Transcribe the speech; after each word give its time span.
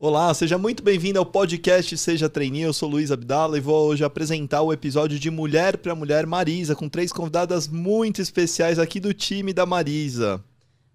Olá, 0.00 0.32
seja 0.32 0.56
muito 0.56 0.80
bem-vindo 0.80 1.18
ao 1.18 1.26
podcast 1.26 1.98
Seja 1.98 2.28
Trainee. 2.28 2.62
Eu 2.62 2.72
sou 2.72 2.88
Luiz 2.88 3.10
Abdala 3.10 3.58
e 3.58 3.60
vou 3.60 3.88
hoje 3.88 4.04
apresentar 4.04 4.62
o 4.62 4.72
episódio 4.72 5.18
de 5.18 5.28
Mulher 5.28 5.76
para 5.76 5.92
Mulher 5.92 6.24
Marisa, 6.24 6.76
com 6.76 6.88
três 6.88 7.12
convidadas 7.12 7.66
muito 7.66 8.22
especiais 8.22 8.78
aqui 8.78 9.00
do 9.00 9.12
time 9.12 9.52
da 9.52 9.66
Marisa. 9.66 10.40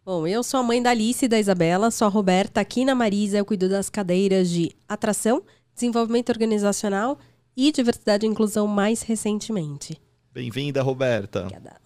Bom, 0.05 0.25
eu 0.25 0.41
sou 0.41 0.61
a 0.61 0.63
mãe 0.63 0.81
da 0.81 0.91
Alice 0.91 1.25
e 1.25 1.27
da 1.27 1.37
Isabela, 1.37 1.91
sou 1.91 2.05
a 2.07 2.09
Roberta. 2.09 2.61
Aqui 2.61 2.85
na 2.85 2.95
Marisa 2.95 3.37
eu 3.37 3.43
cuido 3.43 3.67
das 3.67 3.89
cadeiras 3.89 4.49
de 4.49 4.71
atração, 4.87 5.43
desenvolvimento 5.75 6.29
organizacional 6.29 7.19
e 7.57 7.73
diversidade 7.73 8.25
e 8.25 8.29
inclusão 8.29 8.67
mais 8.67 9.01
recentemente. 9.01 10.01
Bem-vinda, 10.31 10.81
Roberta. 10.81 11.41
Obrigada. 11.41 11.82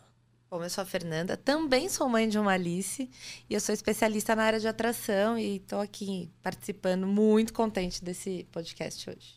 Bom, 0.50 0.64
eu 0.64 0.70
sou 0.70 0.82
a 0.82 0.86
Fernanda, 0.86 1.36
também 1.36 1.89
sou 1.89 2.07
mãe 2.07 2.30
de 2.30 2.39
uma 2.39 2.54
Alice 2.54 3.09
e 3.50 3.54
eu 3.54 3.59
sou 3.59 3.73
especialista 3.73 4.34
na 4.34 4.43
área 4.43 4.59
de 4.62 4.68
atração 4.68 5.38
e 5.38 5.57
estou 5.57 5.81
aqui 5.81 6.31
participando, 6.41 7.05
muito 7.05 7.52
contente 7.52 8.02
desse 8.02 8.48
podcast 8.49 9.09
hoje. 9.09 9.35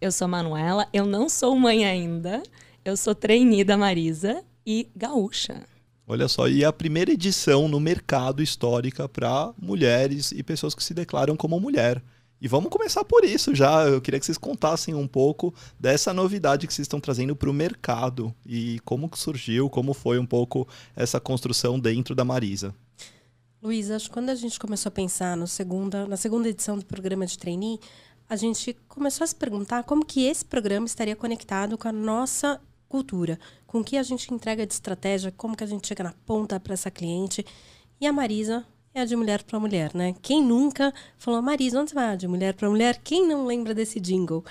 Eu 0.00 0.10
sou 0.10 0.24
a 0.24 0.28
Manuela, 0.28 0.88
eu 0.92 1.06
não 1.06 1.28
sou 1.28 1.56
mãe 1.56 1.84
ainda, 1.84 2.42
eu 2.84 2.96
sou 2.96 3.14
trainee 3.14 3.62
da 3.62 3.76
Marisa 3.76 4.42
e 4.66 4.88
gaúcha. 4.96 5.64
Olha 6.08 6.26
só, 6.26 6.48
e 6.48 6.64
a 6.64 6.72
primeira 6.72 7.12
edição 7.12 7.68
no 7.68 7.78
mercado 7.78 8.42
histórica 8.42 9.08
para 9.08 9.52
mulheres 9.56 10.32
e 10.32 10.42
pessoas 10.42 10.74
que 10.74 10.82
se 10.82 10.92
declaram 10.92 11.36
como 11.36 11.60
mulher. 11.60 12.02
E 12.40 12.46
vamos 12.46 12.70
começar 12.70 13.04
por 13.04 13.24
isso 13.24 13.54
já. 13.54 13.84
Eu 13.84 14.00
queria 14.00 14.20
que 14.20 14.26
vocês 14.26 14.38
contassem 14.38 14.94
um 14.94 15.08
pouco 15.08 15.52
dessa 15.78 16.12
novidade 16.12 16.66
que 16.66 16.72
vocês 16.72 16.84
estão 16.84 17.00
trazendo 17.00 17.34
para 17.34 17.50
o 17.50 17.52
mercado 17.52 18.32
e 18.46 18.78
como 18.84 19.10
surgiu, 19.14 19.68
como 19.68 19.92
foi 19.92 20.18
um 20.18 20.26
pouco 20.26 20.66
essa 20.94 21.18
construção 21.18 21.80
dentro 21.80 22.14
da 22.14 22.24
Marisa. 22.24 22.74
Luiz, 23.60 23.90
acho 23.90 24.06
que 24.06 24.14
quando 24.14 24.30
a 24.30 24.36
gente 24.36 24.58
começou 24.58 24.88
a 24.88 24.92
pensar 24.92 25.36
no 25.36 25.48
segunda, 25.48 26.06
na 26.06 26.16
segunda 26.16 26.48
edição 26.48 26.78
do 26.78 26.86
programa 26.86 27.26
de 27.26 27.36
trainee, 27.36 27.80
a 28.28 28.36
gente 28.36 28.76
começou 28.86 29.24
a 29.24 29.26
se 29.26 29.34
perguntar 29.34 29.82
como 29.82 30.04
que 30.04 30.24
esse 30.24 30.44
programa 30.44 30.86
estaria 30.86 31.16
conectado 31.16 31.76
com 31.76 31.88
a 31.88 31.92
nossa 31.92 32.60
cultura, 32.88 33.36
com 33.66 33.80
o 33.80 33.84
que 33.84 33.96
a 33.96 34.02
gente 34.04 34.32
entrega 34.32 34.64
de 34.64 34.72
estratégia, 34.72 35.32
como 35.36 35.56
que 35.56 35.64
a 35.64 35.66
gente 35.66 35.88
chega 35.88 36.04
na 36.04 36.14
ponta 36.24 36.60
para 36.60 36.74
essa 36.74 36.90
cliente. 36.90 37.44
E 38.00 38.06
a 38.06 38.12
Marisa 38.12 38.64
é 38.98 39.02
a 39.02 39.04
de 39.04 39.16
mulher 39.16 39.42
para 39.42 39.60
mulher, 39.60 39.94
né? 39.94 40.14
Quem 40.20 40.42
nunca 40.42 40.92
falou, 41.16 41.40
Marisa, 41.40 41.80
onde 41.80 41.90
você 41.90 41.94
vai? 41.94 42.16
De 42.16 42.26
mulher 42.26 42.54
para 42.54 42.68
mulher? 42.68 43.00
Quem 43.02 43.26
não 43.26 43.46
lembra 43.46 43.74
desse 43.74 44.00
jingle? 44.00 44.44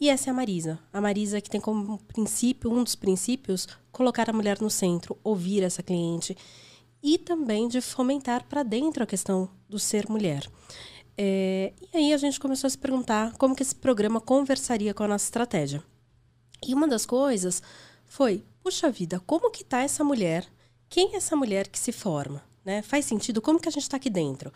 E 0.00 0.08
essa 0.08 0.30
é 0.30 0.30
a 0.30 0.34
Marisa. 0.34 0.78
A 0.92 1.00
Marisa 1.00 1.40
que 1.40 1.50
tem 1.50 1.60
como 1.60 1.98
princípio, 1.98 2.72
um 2.72 2.84
dos 2.84 2.94
princípios, 2.94 3.66
colocar 3.90 4.30
a 4.30 4.32
mulher 4.32 4.60
no 4.60 4.70
centro, 4.70 5.18
ouvir 5.24 5.62
essa 5.62 5.82
cliente 5.82 6.36
e 7.02 7.18
também 7.18 7.66
de 7.66 7.80
fomentar 7.80 8.44
para 8.44 8.62
dentro 8.62 9.02
a 9.02 9.06
questão 9.06 9.48
do 9.68 9.78
ser 9.78 10.08
mulher. 10.08 10.48
É, 11.16 11.72
e 11.92 11.96
aí 11.96 12.12
a 12.12 12.16
gente 12.16 12.38
começou 12.38 12.68
a 12.68 12.70
se 12.70 12.78
perguntar 12.78 13.32
como 13.32 13.56
que 13.56 13.62
esse 13.62 13.74
programa 13.74 14.20
conversaria 14.20 14.94
com 14.94 15.02
a 15.02 15.08
nossa 15.08 15.24
estratégia. 15.24 15.82
E 16.64 16.72
uma 16.74 16.86
das 16.86 17.04
coisas 17.04 17.60
foi, 18.06 18.44
puxa 18.62 18.90
vida, 18.90 19.20
como 19.26 19.50
que 19.50 19.62
está 19.62 19.82
essa 19.82 20.04
mulher? 20.04 20.46
Quem 20.88 21.14
é 21.14 21.16
essa 21.16 21.34
mulher 21.34 21.66
que 21.66 21.78
se 21.78 21.90
forma? 21.90 22.47
Né? 22.68 22.82
Faz 22.82 23.06
sentido? 23.06 23.40
Como 23.40 23.58
que 23.58 23.66
a 23.66 23.72
gente 23.72 23.84
está 23.84 23.96
aqui 23.96 24.10
dentro? 24.10 24.52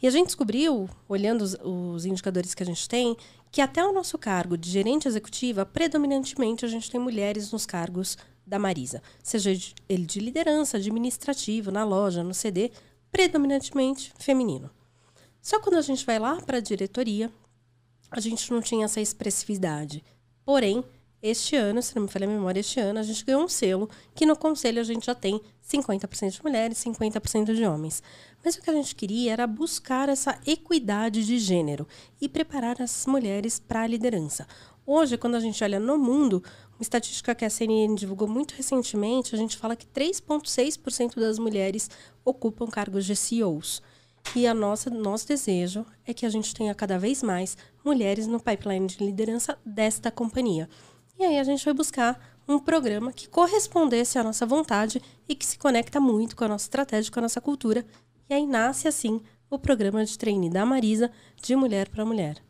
E 0.00 0.06
a 0.06 0.10
gente 0.12 0.26
descobriu, 0.26 0.88
olhando 1.08 1.42
os, 1.42 1.56
os, 1.64 2.06
indicadores 2.06 2.54
que 2.54 2.62
a 2.62 2.66
gente 2.66 2.88
tem, 2.88 3.16
que 3.50 3.60
até 3.60 3.84
o 3.84 3.92
nosso 3.92 4.16
cargo 4.16 4.56
de 4.56 4.70
gerente 4.70 5.08
executiva, 5.08 5.66
predominantemente 5.66 6.64
a 6.64 6.68
gente 6.68 6.88
tem 6.88 7.00
mulheres 7.00 7.50
nos 7.50 7.66
cargos 7.66 8.16
da 8.46 8.56
Marisa. 8.56 9.02
Seja 9.20 9.50
ele 9.88 10.06
de 10.06 10.20
liderança, 10.20 10.76
administrativo, 10.76 11.72
na 11.72 11.82
loja, 11.82 12.22
no 12.22 12.32
CD, 12.32 12.70
predominantemente 13.10 14.12
feminino. 14.16 14.70
Só 15.42 15.58
quando 15.58 15.74
a 15.74 15.82
gente 15.82 16.06
vai 16.06 16.20
lá 16.20 16.40
para 16.40 16.58
a 16.58 16.60
diretoria, 16.60 17.32
a 18.12 18.20
gente 18.20 18.48
não 18.52 18.62
tinha 18.62 18.84
essa 18.84 19.00
expressividade. 19.00 20.04
Porém, 20.44 20.84
este 21.22 21.56
ano, 21.56 21.82
se 21.82 21.94
não 21.96 22.02
me 22.02 22.08
falha 22.08 22.26
a 22.26 22.30
memória, 22.30 22.60
este 22.60 22.78
ano 22.78 23.00
a 23.00 23.02
gente 23.02 23.24
ganhou 23.24 23.42
um 23.42 23.48
selo 23.48 23.88
que 24.14 24.26
no 24.26 24.36
conselho 24.36 24.80
a 24.80 24.84
gente 24.84 25.06
já 25.06 25.14
tem 25.14 25.40
50% 25.66 26.30
de 26.30 26.42
mulheres, 26.42 26.78
50% 26.78 27.54
de 27.54 27.64
homens. 27.64 28.02
Mas 28.44 28.54
o 28.54 28.62
que 28.62 28.70
a 28.70 28.74
gente 28.74 28.94
queria 28.94 29.32
era 29.32 29.46
buscar 29.46 30.08
essa 30.08 30.38
equidade 30.46 31.24
de 31.24 31.38
gênero 31.38 31.86
e 32.20 32.28
preparar 32.28 32.80
as 32.80 33.06
mulheres 33.06 33.58
para 33.58 33.82
a 33.82 33.86
liderança. 33.86 34.46
Hoje, 34.86 35.18
quando 35.18 35.34
a 35.34 35.40
gente 35.40 35.64
olha 35.64 35.80
no 35.80 35.98
mundo, 35.98 36.42
uma 36.74 36.82
estatística 36.82 37.34
que 37.34 37.44
a 37.44 37.50
CNN 37.50 37.96
divulgou 37.96 38.28
muito 38.28 38.54
recentemente, 38.54 39.34
a 39.34 39.38
gente 39.38 39.56
fala 39.56 39.74
que 39.74 39.86
3,6% 39.86 41.18
das 41.18 41.38
mulheres 41.38 41.90
ocupam 42.24 42.66
cargos 42.66 43.04
de 43.04 43.16
CEOs. 43.16 43.82
E 44.34 44.46
a 44.46 44.54
nossa, 44.54 44.90
nosso 44.90 45.26
desejo 45.26 45.84
é 46.04 46.12
que 46.12 46.26
a 46.26 46.28
gente 46.28 46.54
tenha 46.54 46.74
cada 46.74 46.98
vez 46.98 47.22
mais 47.22 47.56
mulheres 47.84 48.26
no 48.26 48.38
pipeline 48.38 48.86
de 48.86 49.04
liderança 49.04 49.58
desta 49.64 50.10
companhia. 50.10 50.68
E 51.18 51.24
aí 51.24 51.38
a 51.38 51.44
gente 51.44 51.64
foi 51.64 51.72
buscar 51.72 52.20
um 52.46 52.58
programa 52.58 53.12
que 53.12 53.28
correspondesse 53.28 54.18
à 54.18 54.24
nossa 54.24 54.46
vontade 54.46 55.02
e 55.28 55.34
que 55.34 55.46
se 55.46 55.58
conecta 55.58 55.98
muito 55.98 56.36
com 56.36 56.44
a 56.44 56.48
nossa 56.48 56.66
estratégia, 56.66 57.10
com 57.10 57.18
a 57.18 57.22
nossa 57.22 57.40
cultura. 57.40 57.84
E 58.28 58.34
aí 58.34 58.46
nasce 58.46 58.86
assim 58.86 59.20
o 59.50 59.58
programa 59.58 60.04
de 60.04 60.18
treine 60.18 60.50
da 60.50 60.66
Marisa 60.66 61.10
de 61.42 61.56
mulher 61.56 61.88
para 61.88 62.04
mulher. 62.04 62.45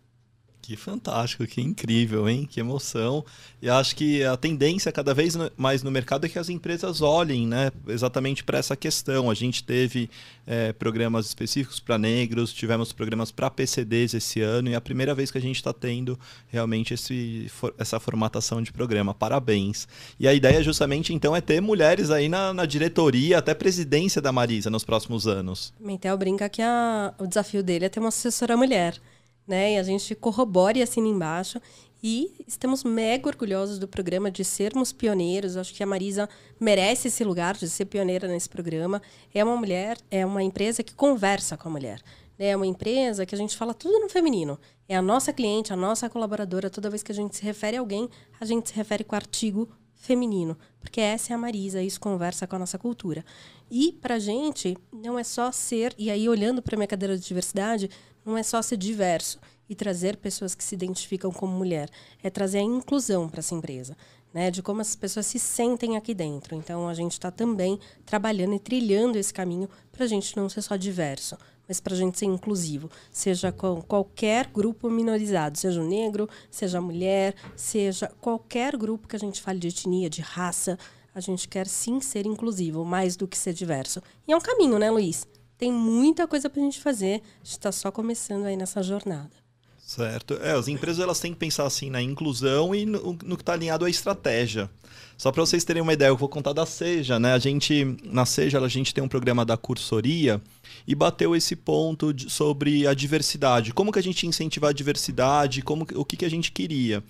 Que 0.66 0.75
fantástico, 0.75 1.47
que 1.47 1.60
incrível, 1.60 2.28
hein? 2.28 2.44
Que 2.44 2.59
emoção. 2.59 3.25
E 3.62 3.71
acho 3.71 3.94
que 3.94 4.25
a 4.25 4.37
tendência 4.37 4.91
cada 4.91 5.15
vez 5.15 5.37
mais 5.56 5.84
no 5.84 5.93
mercado 5.93 6.27
é 6.27 6.28
que 6.28 6.41
as 6.41 6.49
empresas 6.49 7.00
olhem 7.03 7.47
né, 7.47 7.71
exatamente 7.87 8.43
para 8.43 8.59
essa 8.59 8.75
questão. 8.75 9.31
A 9.31 9.34
gente 9.34 9.62
teve 9.62 10.10
é, 10.44 10.72
programas 10.72 11.27
específicos 11.27 11.78
para 11.78 11.97
negros, 11.97 12.53
tivemos 12.53 12.93
programas 12.93 13.31
para 13.31 13.49
PCDs 13.49 14.15
esse 14.15 14.41
ano, 14.41 14.69
e 14.69 14.72
é 14.72 14.75
a 14.75 14.81
primeira 14.81 15.15
vez 15.15 15.31
que 15.31 15.38
a 15.38 15.41
gente 15.41 15.54
está 15.54 15.72
tendo 15.72 16.19
realmente 16.49 16.93
esse, 16.93 17.48
essa 17.78 18.00
formatação 18.00 18.60
de 18.60 18.72
programa. 18.72 19.15
Parabéns. 19.15 19.87
E 20.19 20.27
a 20.27 20.34
ideia 20.34 20.60
justamente 20.65 21.15
então 21.15 21.37
é 21.37 21.41
ter 21.41 21.62
mulheres 21.62 22.10
aí 22.10 22.28
na, 22.28 22.53
na 22.53 22.66
diretoria, 22.66 23.38
até 23.38 23.54
presidência 23.54 24.21
da 24.21 24.33
Marisa 24.33 24.69
nos 24.69 24.83
próximos 24.83 25.28
anos. 25.28 25.72
Mentel 25.78 26.19
brinca 26.19 26.48
que 26.48 26.60
a, 26.60 27.15
o 27.21 27.27
desafio 27.28 27.62
dele 27.62 27.84
é 27.84 27.88
ter 27.88 28.00
uma 28.00 28.09
assessora 28.09 28.56
mulher 28.56 29.00
né? 29.47 29.75
E 29.75 29.79
a 29.79 29.83
gente 29.83 30.15
corrobora 30.15 30.79
e 30.79 30.83
assina 30.83 31.07
embaixo. 31.07 31.61
E 32.03 32.45
estamos 32.47 32.84
mega 32.84 33.29
orgulhosos 33.29 33.79
do 33.79 33.89
programa, 33.89 34.31
de 34.31 34.45
sermos 34.45 34.93
pioneiros. 34.93 35.57
Acho 35.57 35.75
que 35.75 35.83
a 35.83 35.87
Marisa 35.87 36.29
merece 36.61 37.09
esse 37.09 37.25
lugar 37.25 37.57
de 37.57 37.69
ser 37.69 37.87
pioneira 37.87 38.29
nesse 38.29 38.49
programa. 38.49 39.01
É 39.34 39.43
uma 39.43 39.57
mulher, 39.57 39.99
é 40.11 40.25
uma 40.25 40.43
empresa 40.43 40.83
que 40.83 40.95
conversa 40.95 41.57
com 41.57 41.69
a 41.69 41.73
mulher. 41.73 42.03
É 42.39 42.55
uma 42.55 42.67
empresa 42.67 43.25
que 43.25 43.34
a 43.34 43.39
gente 43.39 43.57
fala 43.57 43.73
tudo 43.73 43.99
no 43.99 44.09
feminino. 44.09 44.59
É 44.89 44.95
a 44.95 45.03
nossa 45.03 45.33
cliente, 45.33 45.73
a 45.73 45.77
nossa 45.77 46.09
colaboradora. 46.09 46.69
Toda 46.69 46.91
vez 46.91 47.03
que 47.03 47.11
a 47.11 47.15
gente 47.15 47.34
se 47.34 47.43
refere 47.43 47.77
a 47.77 47.81
alguém, 47.81 48.09
a 48.39 48.45
gente 48.45 48.69
se 48.69 48.75
refere 48.75 49.03
com 49.03 49.17
artigo 49.17 49.69
feminino. 50.06 50.56
Porque 50.81 51.00
essa 51.00 51.33
é 51.33 51.34
a 51.34 51.39
Marisa, 51.39 51.83
isso 51.83 52.00
conversa 52.00 52.47
com 52.47 52.56
a 52.56 52.59
nossa 52.61 52.78
cultura. 52.78 53.25
E, 53.71 53.93
para 53.93 54.19
gente, 54.19 54.77
não 54.93 55.19
é 55.19 55.25
só 55.25 55.50
ser, 55.50 55.94
e 55.99 56.11
aí 56.11 56.28
olhando 56.28 56.62
para 56.62 56.77
minha 56.77 56.87
cadeira 56.87 57.19
de 57.19 57.27
diversidade, 57.27 57.91
não 58.25 58.39
é 58.39 58.43
só 58.43 58.62
ser 58.62 58.77
diverso 58.77 59.39
e 59.69 59.75
trazer 59.75 60.16
pessoas 60.16 60.55
que 60.55 60.62
se 60.62 60.75
identificam 60.75 61.33
como 61.33 61.56
mulher, 61.56 61.91
é 62.22 62.31
trazer 62.31 62.59
a 62.59 62.62
inclusão 62.62 63.28
para 63.28 63.41
essa 63.41 63.55
empresa, 63.55 63.97
né? 64.33 64.50
De 64.50 64.62
como 64.62 64.81
as 64.81 64.95
pessoas 64.95 65.27
se 65.27 65.39
sentem 65.39 65.97
aqui 65.97 66.15
dentro. 66.15 66.55
Então 66.55 66.89
a 66.89 66.95
gente 66.95 67.12
está 67.12 67.31
também 67.31 67.78
trabalhando 68.05 68.55
e 68.55 68.61
trilhando 68.61 69.19
esse 69.19 69.34
caminho 69.34 69.69
para 69.91 70.05
a 70.05 70.09
gente 70.09 70.37
não 70.37 70.49
ser 70.49 70.62
só 70.62 70.77
diverso, 70.77 71.37
mas 71.66 71.81
para 71.81 71.94
a 71.94 71.97
gente 71.97 72.19
ser 72.19 72.27
inclusivo, 72.27 72.91
seja 73.10 73.50
com 73.50 73.82
qualquer 73.82 74.47
grupo 74.47 74.91
minorizado, 74.91 75.59
seja 75.59 75.81
o 75.81 75.87
negro, 75.87 76.28
seja 76.50 76.78
a 76.78 76.81
mulher, 76.81 77.34
seja 77.54 78.10
qualquer 78.21 78.77
grupo 78.77 79.09
que 79.09 79.16
a 79.16 79.19
gente 79.19 79.41
fale 79.41 79.59
de 79.59 79.69
etnia, 79.69 80.09
de 80.09 80.21
raça, 80.21 80.78
a 81.15 81.21
gente 81.21 81.49
quer 81.49 81.66
sim 81.66 82.00
ser 82.00 82.27
inclusivo, 82.27 82.84
mais 82.84 83.16
do 83.16 83.27
que 83.27 83.38
ser 83.38 83.54
diverso. 83.54 84.03
E 84.28 84.32
é 84.32 84.37
um 84.37 84.41
caminho, 84.41 84.78
né, 84.78 84.91
Luiz? 84.91 85.27
Tem 85.56 85.72
muita 85.72 86.27
coisa 86.27 86.50
para 86.50 86.60
a 86.60 86.65
gente 86.65 86.78
fazer. 86.81 87.22
A 87.41 87.44
gente 87.44 87.53
está 87.53 87.72
só 87.72 87.91
começando 87.91 88.44
aí 88.44 88.56
nessa 88.56 88.83
jornada. 88.83 89.46
Certo. 89.87 90.34
É, 90.43 90.51
as 90.51 90.66
empresas 90.66 90.99
elas 90.99 91.21
têm 91.21 91.33
que 91.33 91.39
pensar 91.39 91.65
assim 91.65 91.91
na 91.91 92.03
inclusão 92.03 92.75
e 92.75 92.84
no, 92.84 93.16
no 93.25 93.37
que 93.37 93.43
está 93.43 93.53
alinhado 93.53 93.84
à 93.84 93.89
estratégia. 93.89 94.69
Só 95.16 95.31
para 95.31 95.47
vocês 95.47 95.63
terem 95.63 95.81
uma 95.81 95.93
ideia, 95.93 96.09
eu 96.09 96.16
vou 96.16 96.28
contar 96.28 96.53
da 96.53 96.66
Seja, 96.66 97.21
né? 97.21 97.34
A 97.34 97.39
gente 97.39 97.97
na 98.03 98.27
Seja 98.27 98.59
a 98.59 98.69
gente 98.69 98.93
tem 98.93 99.03
um 99.03 99.09
programa 99.09 99.45
da 99.45 99.57
cursoria 99.57 100.43
e 100.89 100.93
bateu 100.93 101.37
esse 101.37 101.55
ponto 101.55 102.13
de, 102.13 102.28
sobre 102.28 102.84
a 102.84 102.95
diversidade. 102.95 103.72
Como 103.72 103.93
que 103.93 104.01
a 104.01 104.03
gente 104.03 104.27
incentivar 104.27 104.71
a 104.71 104.75
diversidade? 104.75 105.63
Como 105.63 105.87
o 105.95 106.05
que, 106.05 106.16
que 106.16 106.25
a 106.25 106.31
gente 106.31 106.51
queria? 106.51 107.01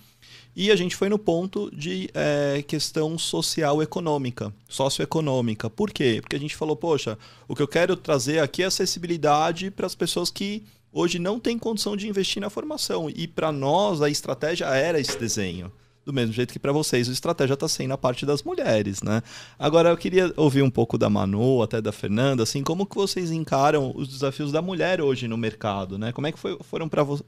E 0.55 0.69
a 0.69 0.75
gente 0.75 0.95
foi 0.95 1.09
no 1.09 1.17
ponto 1.17 1.75
de 1.75 2.11
é, 2.13 2.63
questão 2.67 3.17
social 3.17 3.81
econômica, 3.81 4.53
socioeconômica. 4.69 5.67
Por 5.67 5.91
quê? 5.91 6.19
Porque 6.21 6.35
a 6.35 6.39
gente 6.39 6.55
falou, 6.55 6.75
poxa, 6.75 7.17
o 7.47 7.55
que 7.55 7.61
eu 7.61 7.67
quero 7.67 7.95
trazer 7.95 8.37
aqui 8.37 8.61
é 8.61 8.67
acessibilidade 8.67 9.71
para 9.71 9.87
as 9.87 9.95
pessoas 9.95 10.29
que 10.29 10.63
hoje 10.97 11.19
não 11.19 11.39
têm 11.39 11.57
condição 11.59 11.95
de 11.95 12.07
investir 12.07 12.41
na 12.41 12.49
formação. 12.49 13.09
E 13.09 13.27
para 13.27 13.51
nós 13.51 14.01
a 14.01 14.09
estratégia 14.09 14.65
era 14.65 14.99
esse 14.99 15.17
desenho. 15.17 15.71
do 16.05 16.13
mesmo 16.13 16.31
jeito 16.31 16.53
que 16.53 16.59
para 16.59 16.71
vocês 16.71 17.09
a 17.09 17.11
estratégia 17.11 17.53
está 17.53 17.67
sendo 17.67 17.93
a 17.93 17.97
parte 17.97 18.25
das 18.25 18.41
mulheres, 18.41 19.03
né? 19.03 19.21
Agora 19.59 19.89
eu 19.89 19.97
queria 19.97 20.33
ouvir 20.37 20.61
um 20.61 20.69
pouco 20.69 20.97
da 20.97 21.09
Manu, 21.09 21.61
até 21.61 21.81
da 21.81 21.91
Fernanda, 21.91 22.43
assim, 22.43 22.63
como 22.63 22.85
que 22.85 22.95
vocês 22.95 23.29
encaram 23.29 23.91
os 23.93 24.07
desafios 24.07 24.49
da 24.49 24.61
mulher 24.61 25.01
hoje 25.01 25.27
no 25.27 25.37
mercado, 25.37 25.97
né? 25.97 26.13
Como 26.13 26.25
é 26.25 26.31
que 26.31 26.39
foi, 26.39 26.57
foram 26.61 26.87
para 26.87 27.03
vo 27.03 27.21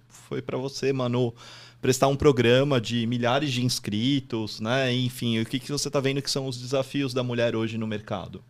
para 0.45 0.57
você, 0.57 0.93
Manu, 0.93 1.33
prestar 1.81 2.07
um 2.07 2.15
programa 2.15 2.79
de 2.79 3.05
milhares 3.05 3.51
de 3.51 3.65
inscritos, 3.65 4.61
né? 4.61 4.93
Enfim, 4.93 5.41
o 5.41 5.45
que, 5.45 5.59
que 5.59 5.69
você 5.69 5.89
está 5.89 5.99
vendo 5.99 6.21
que 6.21 6.31
são 6.31 6.47
os 6.47 6.57
desafios 6.57 7.13
da 7.13 7.21
mulher 7.21 7.57
hoje 7.57 7.77
no 7.77 7.85
mercado? 7.85 8.41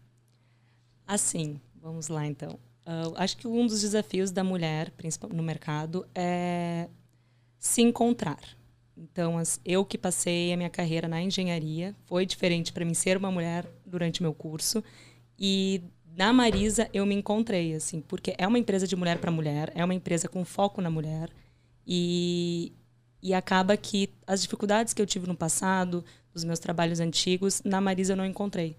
Assim, 1.07 1.59
vamos 1.81 2.07
lá 2.07 2.27
então. 2.27 2.59
Uh, 2.89 3.13
acho 3.17 3.37
que 3.37 3.47
um 3.47 3.67
dos 3.67 3.81
desafios 3.81 4.31
da 4.31 4.43
mulher, 4.43 4.89
principalmente 4.91 5.37
no 5.37 5.43
mercado, 5.43 6.07
é 6.15 6.89
se 7.59 7.81
encontrar 7.81 8.39
então, 8.99 9.37
as, 9.37 9.61
eu 9.63 9.85
que 9.85 9.97
passei 9.97 10.51
a 10.51 10.57
minha 10.57 10.69
carreira 10.69 11.07
na 11.07 11.21
engenharia, 11.21 11.95
foi 12.05 12.25
diferente 12.25 12.73
para 12.73 12.83
mim 12.83 12.93
ser 12.93 13.15
uma 13.15 13.31
mulher 13.31 13.65
durante 13.85 14.21
meu 14.21 14.33
curso. 14.33 14.83
E 15.37 15.81
na 16.17 16.33
Marisa 16.33 16.89
eu 16.93 17.05
me 17.05 17.15
encontrei, 17.15 17.73
assim, 17.73 18.01
porque 18.01 18.35
é 18.37 18.45
uma 18.45 18.59
empresa 18.59 18.85
de 18.85 18.95
mulher 18.95 19.17
para 19.19 19.31
mulher, 19.31 19.71
é 19.73 19.83
uma 19.85 19.93
empresa 19.93 20.27
com 20.27 20.43
foco 20.43 20.81
na 20.81 20.89
mulher. 20.89 21.29
E, 21.87 22.73
e 23.21 23.33
acaba 23.33 23.77
que 23.77 24.09
as 24.27 24.41
dificuldades 24.41 24.93
que 24.93 25.01
eu 25.01 25.05
tive 25.05 25.27
no 25.27 25.35
passado, 25.35 26.03
dos 26.33 26.43
meus 26.43 26.59
trabalhos 26.59 26.99
antigos, 26.99 27.61
na 27.63 27.79
Marisa 27.79 28.13
eu 28.13 28.17
não 28.17 28.25
encontrei. 28.25 28.75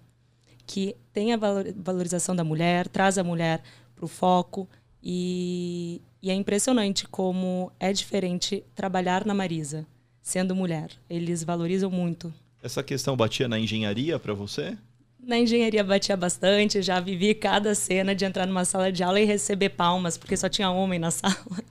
Que 0.67 0.95
tem 1.11 1.33
a 1.33 1.37
valorização 1.37 2.35
da 2.35 2.43
mulher, 2.43 2.87
traz 2.87 3.17
a 3.17 3.23
mulher 3.23 3.63
para 4.01 4.05
o 4.05 4.09
foco. 4.09 4.67
E, 5.03 6.01
e 6.21 6.29
é 6.31 6.33
impressionante 6.33 7.07
como 7.07 7.71
é 7.79 7.93
diferente 7.93 8.63
trabalhar 8.75 9.25
na 9.25 9.33
Marisa 9.33 9.85
sendo 10.21 10.55
mulher. 10.55 10.89
Eles 11.09 11.43
valorizam 11.43 11.89
muito. 11.89 12.33
Essa 12.61 12.83
questão 12.83 13.15
batia 13.15 13.47
na 13.47 13.59
engenharia 13.59 14.19
para 14.19 14.33
você? 14.33 14.77
Na 15.19 15.37
engenharia 15.37 15.83
batia 15.83 16.17
bastante, 16.17 16.81
já 16.81 16.99
vivi 16.99 17.33
cada 17.33 17.73
cena 17.75 18.13
de 18.13 18.25
entrar 18.25 18.45
numa 18.45 18.65
sala 18.65 18.91
de 18.91 19.03
aula 19.03 19.19
e 19.19 19.25
receber 19.25 19.69
palmas, 19.69 20.17
porque 20.17 20.37
só 20.37 20.49
tinha 20.49 20.69
homem 20.69 20.99
na 20.99 21.09
sala. 21.11 21.63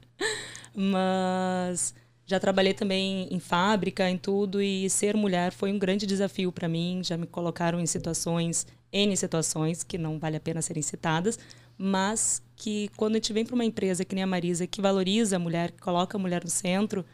Mas 0.75 1.95
já 2.27 2.39
trabalhei 2.39 2.75
também 2.75 3.29
em 3.31 3.41
fábrica, 3.41 4.09
em 4.09 4.17
tudo, 4.17 4.61
e 4.61 4.89
ser 4.91 5.17
mulher 5.17 5.53
foi 5.53 5.73
um 5.73 5.79
grande 5.79 6.07
desafio 6.07 6.53
para 6.53 6.69
mim. 6.69 7.03
Já 7.03 7.17
me 7.17 7.27
colocaram 7.27 7.81
em 7.81 7.87
situações, 7.87 8.67
N 8.93 9.17
situações, 9.17 9.83
que 9.85 9.97
não 9.97 10.19
vale 10.19 10.37
a 10.37 10.41
pena 10.41 10.63
serem 10.63 10.83
citadas, 10.83 11.39
mas 11.83 12.43
que 12.57 12.91
quando 12.95 13.13
a 13.13 13.17
gente 13.17 13.33
vem 13.33 13.43
para 13.43 13.55
uma 13.55 13.65
empresa 13.65 14.05
que 14.05 14.15
nem 14.15 14.23
a 14.23 14.27
Marisa, 14.27 14.67
que 14.67 14.83
valoriza 14.83 15.37
a 15.37 15.39
mulher, 15.39 15.71
que 15.71 15.81
coloca 15.81 16.19
a 16.19 16.21
mulher 16.21 16.45
no 16.45 16.51
centro, 16.51 17.07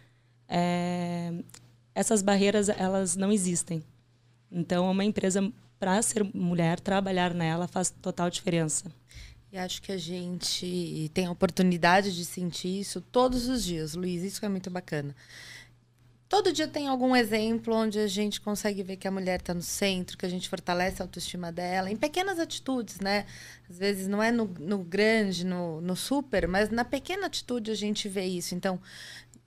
é, 0.49 1.33
essas 1.95 2.21
barreiras 2.21 2.69
elas 2.69 3.15
não 3.15 3.31
existem. 3.31 3.81
Então, 4.51 4.91
uma 4.91 5.05
empresa 5.05 5.53
para 5.79 6.03
ser 6.03 6.25
mulher, 6.35 6.81
trabalhar 6.81 7.33
nela 7.33 7.69
faz 7.69 7.91
total 8.03 8.29
diferença. 8.29 8.91
E 9.53 9.57
acho 9.57 9.81
que 9.81 9.93
a 9.93 9.97
gente 9.97 11.13
tem 11.15 11.27
a 11.27 11.31
oportunidade 11.31 12.13
de 12.13 12.25
sentir 12.25 12.81
isso 12.81 13.01
todos 13.01 13.49
os 13.49 13.65
dias, 13.65 13.95
Luiz. 13.95 14.25
Isso 14.25 14.45
é 14.45 14.49
muito 14.49 14.69
bacana. 14.69 15.15
Todo 16.29 16.53
dia 16.53 16.67
tem 16.67 16.89
algum 16.89 17.15
exemplo 17.15 17.73
onde 17.73 18.01
a 18.01 18.07
gente 18.09 18.41
consegue 18.41 18.83
ver 18.83 18.97
que 18.97 19.07
a 19.07 19.13
mulher 19.13 19.39
está 19.39 19.55
no 19.55 19.63
centro, 19.63 20.19
que 20.19 20.27
a 20.27 20.29
gente 20.29 20.49
fortalece 20.49 21.01
a 21.01 21.05
autoestima 21.05 21.53
dela, 21.53 21.89
em 21.89 21.97
pequenas 21.97 22.41
atitudes, 22.41 22.99
né? 22.99 23.27
Às 23.71 23.79
vezes 23.79 24.09
não 24.09 24.21
é 24.21 24.33
no, 24.33 24.45
no 24.59 24.79
grande, 24.79 25.47
no, 25.47 25.81
no 25.81 25.95
super, 25.95 26.49
mas 26.49 26.69
na 26.69 26.85
pequena 26.85 27.27
atitude 27.29 27.71
a 27.71 27.77
gente 27.77 28.09
vê 28.09 28.25
isso. 28.25 28.57
Então, 28.57 28.81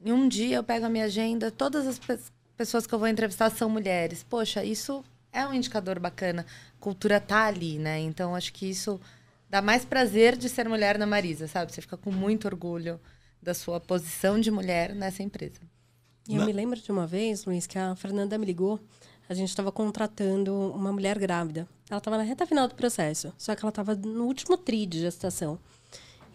em 0.03 0.13
um 0.13 0.27
dia 0.29 0.55
eu 0.57 0.63
pego 0.63 0.85
a 0.85 0.89
minha 0.89 1.05
agenda, 1.05 1.51
todas 1.51 1.85
as 1.85 1.99
pe 1.99 2.17
pessoas 2.55 2.85
que 2.85 2.93
eu 2.93 2.99
vou 2.99 3.07
entrevistar 3.07 3.49
são 3.51 3.69
mulheres. 3.69 4.23
Poxa, 4.23 4.63
isso 4.63 5.03
é 5.31 5.45
um 5.45 5.53
indicador 5.53 5.99
bacana. 5.99 6.45
A 6.77 6.81
cultura 6.81 7.19
tá 7.19 7.45
ali, 7.45 7.77
né? 7.79 7.99
Então 7.99 8.35
acho 8.35 8.51
que 8.53 8.69
isso 8.69 8.99
dá 9.49 9.61
mais 9.61 9.85
prazer 9.85 10.37
de 10.37 10.49
ser 10.49 10.67
mulher 10.67 10.97
na 10.97 11.05
Marisa, 11.05 11.47
sabe? 11.47 11.73
Você 11.73 11.81
fica 11.81 11.97
com 11.97 12.11
muito 12.11 12.45
orgulho 12.45 12.99
da 13.41 13.53
sua 13.53 13.79
posição 13.79 14.39
de 14.39 14.51
mulher 14.51 14.93
nessa 14.93 15.23
empresa. 15.23 15.61
Eu 16.37 16.45
me 16.45 16.53
lembro 16.53 16.79
de 16.79 16.91
uma 16.91 17.07
vez, 17.07 17.45
Luiz, 17.45 17.65
que 17.65 17.77
a 17.77 17.95
Fernanda 17.95 18.37
me 18.37 18.45
ligou. 18.45 18.79
A 19.27 19.33
gente 19.33 19.49
estava 19.49 19.71
contratando 19.71 20.53
uma 20.71 20.91
mulher 20.91 21.17
grávida. 21.17 21.67
Ela 21.89 21.97
estava 21.97 22.17
na 22.17 22.23
reta 22.23 22.45
final 22.45 22.67
do 22.67 22.75
processo, 22.75 23.33
só 23.37 23.55
que 23.55 23.63
ela 23.63 23.69
estava 23.69 23.95
no 23.95 24.25
último 24.25 24.57
tri 24.57 24.85
de 24.85 24.99
gestação. 24.99 25.59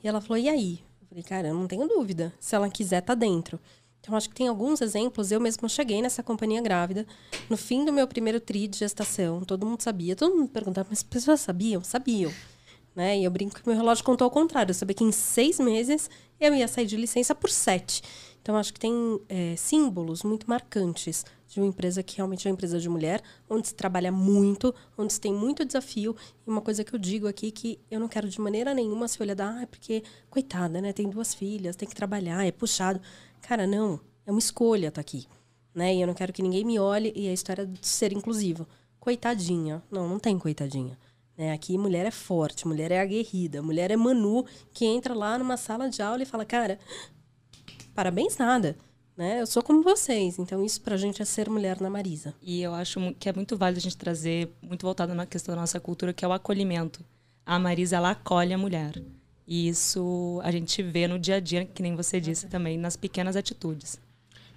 E 0.02 0.08
ela 0.08 0.20
falou: 0.20 0.38
e 0.38 0.48
aí? 0.48 0.80
Falei, 1.08 1.22
cara, 1.22 1.48
eu 1.48 1.54
não 1.54 1.68
tenho 1.68 1.86
dúvida. 1.86 2.32
Se 2.40 2.56
ela 2.56 2.68
quiser, 2.68 3.00
tá 3.00 3.14
dentro. 3.14 3.60
Então, 4.00 4.16
acho 4.16 4.28
que 4.28 4.34
tem 4.34 4.48
alguns 4.48 4.80
exemplos. 4.80 5.30
Eu 5.30 5.40
mesma 5.40 5.68
cheguei 5.68 6.02
nessa 6.02 6.22
companhia 6.22 6.60
grávida, 6.60 7.06
no 7.48 7.56
fim 7.56 7.84
do 7.84 7.92
meu 7.92 8.06
primeiro 8.06 8.40
tri 8.40 8.66
de 8.66 8.78
gestação. 8.78 9.40
Todo 9.42 9.64
mundo 9.64 9.80
sabia. 9.80 10.16
Todo 10.16 10.34
mundo 10.34 10.48
perguntava, 10.48 10.88
mas 10.90 10.98
as 10.98 11.04
pessoas 11.04 11.40
sabiam? 11.40 11.82
Sabiam. 11.84 12.32
Né? 12.94 13.18
E 13.18 13.24
eu 13.24 13.30
brinco 13.30 13.54
que 13.54 13.66
meu 13.66 13.76
relógio 13.76 14.04
contou 14.04 14.24
ao 14.24 14.30
contrário. 14.30 14.70
Eu 14.70 14.74
sabia 14.74 14.94
que 14.94 15.04
em 15.04 15.12
seis 15.12 15.58
meses 15.58 16.10
eu 16.38 16.52
ia 16.52 16.68
sair 16.68 16.86
de 16.86 16.96
licença 16.96 17.34
por 17.34 17.48
sete. 17.48 18.02
Então, 18.44 18.58
acho 18.58 18.74
que 18.74 18.78
tem 18.78 18.92
é, 19.26 19.56
símbolos 19.56 20.22
muito 20.22 20.46
marcantes 20.46 21.24
de 21.48 21.58
uma 21.58 21.66
empresa 21.66 22.02
que 22.02 22.18
realmente 22.18 22.46
é 22.46 22.50
uma 22.50 22.52
empresa 22.52 22.78
de 22.78 22.90
mulher, 22.90 23.22
onde 23.48 23.68
se 23.68 23.74
trabalha 23.74 24.12
muito, 24.12 24.74
onde 24.98 25.14
se 25.14 25.18
tem 25.18 25.32
muito 25.32 25.64
desafio. 25.64 26.14
E 26.46 26.50
uma 26.50 26.60
coisa 26.60 26.84
que 26.84 26.94
eu 26.94 26.98
digo 26.98 27.26
aqui 27.26 27.50
que 27.50 27.80
eu 27.90 27.98
não 27.98 28.06
quero 28.06 28.28
de 28.28 28.38
maneira 28.38 28.74
nenhuma 28.74 29.08
se 29.08 29.22
olhar, 29.22 29.40
ah, 29.40 29.66
porque, 29.66 30.02
coitada, 30.28 30.78
né? 30.82 30.92
Tem 30.92 31.08
duas 31.08 31.34
filhas, 31.34 31.74
tem 31.74 31.88
que 31.88 31.94
trabalhar, 31.94 32.46
é 32.46 32.52
puxado. 32.52 33.00
Cara, 33.40 33.66
não. 33.66 33.98
É 34.26 34.30
uma 34.30 34.38
escolha 34.38 34.88
estar 34.88 34.96
tá 34.96 35.00
aqui. 35.00 35.26
Né? 35.74 35.94
E 35.94 36.02
eu 36.02 36.06
não 36.06 36.12
quero 36.12 36.30
que 36.30 36.42
ninguém 36.42 36.66
me 36.66 36.78
olhe 36.78 37.14
e 37.16 37.26
a 37.26 37.32
história 37.32 37.64
de 37.64 37.88
ser 37.88 38.12
inclusivo. 38.12 38.68
Coitadinha. 39.00 39.82
Não, 39.90 40.06
não 40.06 40.18
tem 40.18 40.38
coitadinha. 40.38 40.98
Né? 41.34 41.50
Aqui 41.50 41.78
mulher 41.78 42.04
é 42.04 42.10
forte, 42.10 42.68
mulher 42.68 42.92
é 42.92 43.00
aguerrida, 43.00 43.62
mulher 43.62 43.90
é 43.90 43.96
Manu 43.96 44.44
que 44.70 44.84
entra 44.84 45.14
lá 45.14 45.38
numa 45.38 45.56
sala 45.56 45.88
de 45.88 46.02
aula 46.02 46.22
e 46.22 46.26
fala, 46.26 46.44
cara, 46.44 46.78
parabéns 47.94 48.36
nada. 48.36 48.76
Né? 49.16 49.40
Eu 49.40 49.46
sou 49.46 49.62
como 49.62 49.82
vocês, 49.82 50.38
então 50.38 50.64
isso 50.64 50.80
pra 50.80 50.96
gente 50.96 51.22
é 51.22 51.24
ser 51.24 51.48
mulher 51.48 51.80
na 51.80 51.88
Marisa. 51.88 52.34
E 52.42 52.60
eu 52.60 52.74
acho 52.74 53.14
que 53.18 53.28
é 53.28 53.32
muito 53.32 53.56
válido 53.56 53.78
a 53.78 53.82
gente 53.82 53.96
trazer, 53.96 54.50
muito 54.60 54.82
voltado 54.84 55.14
na 55.14 55.24
questão 55.24 55.54
da 55.54 55.60
nossa 55.60 55.78
cultura, 55.78 56.12
que 56.12 56.24
é 56.24 56.28
o 56.28 56.32
acolhimento. 56.32 57.04
A 57.46 57.58
Marisa, 57.58 57.96
ela 57.96 58.10
acolhe 58.10 58.52
a 58.52 58.58
mulher. 58.58 59.00
E 59.46 59.68
isso 59.68 60.40
a 60.42 60.50
gente 60.50 60.82
vê 60.82 61.06
no 61.06 61.18
dia 61.18 61.36
a 61.36 61.40
dia, 61.40 61.64
que 61.64 61.82
nem 61.82 61.94
você 61.94 62.20
disse 62.20 62.48
também, 62.48 62.76
nas 62.76 62.96
pequenas 62.96 63.36
atitudes. 63.36 64.00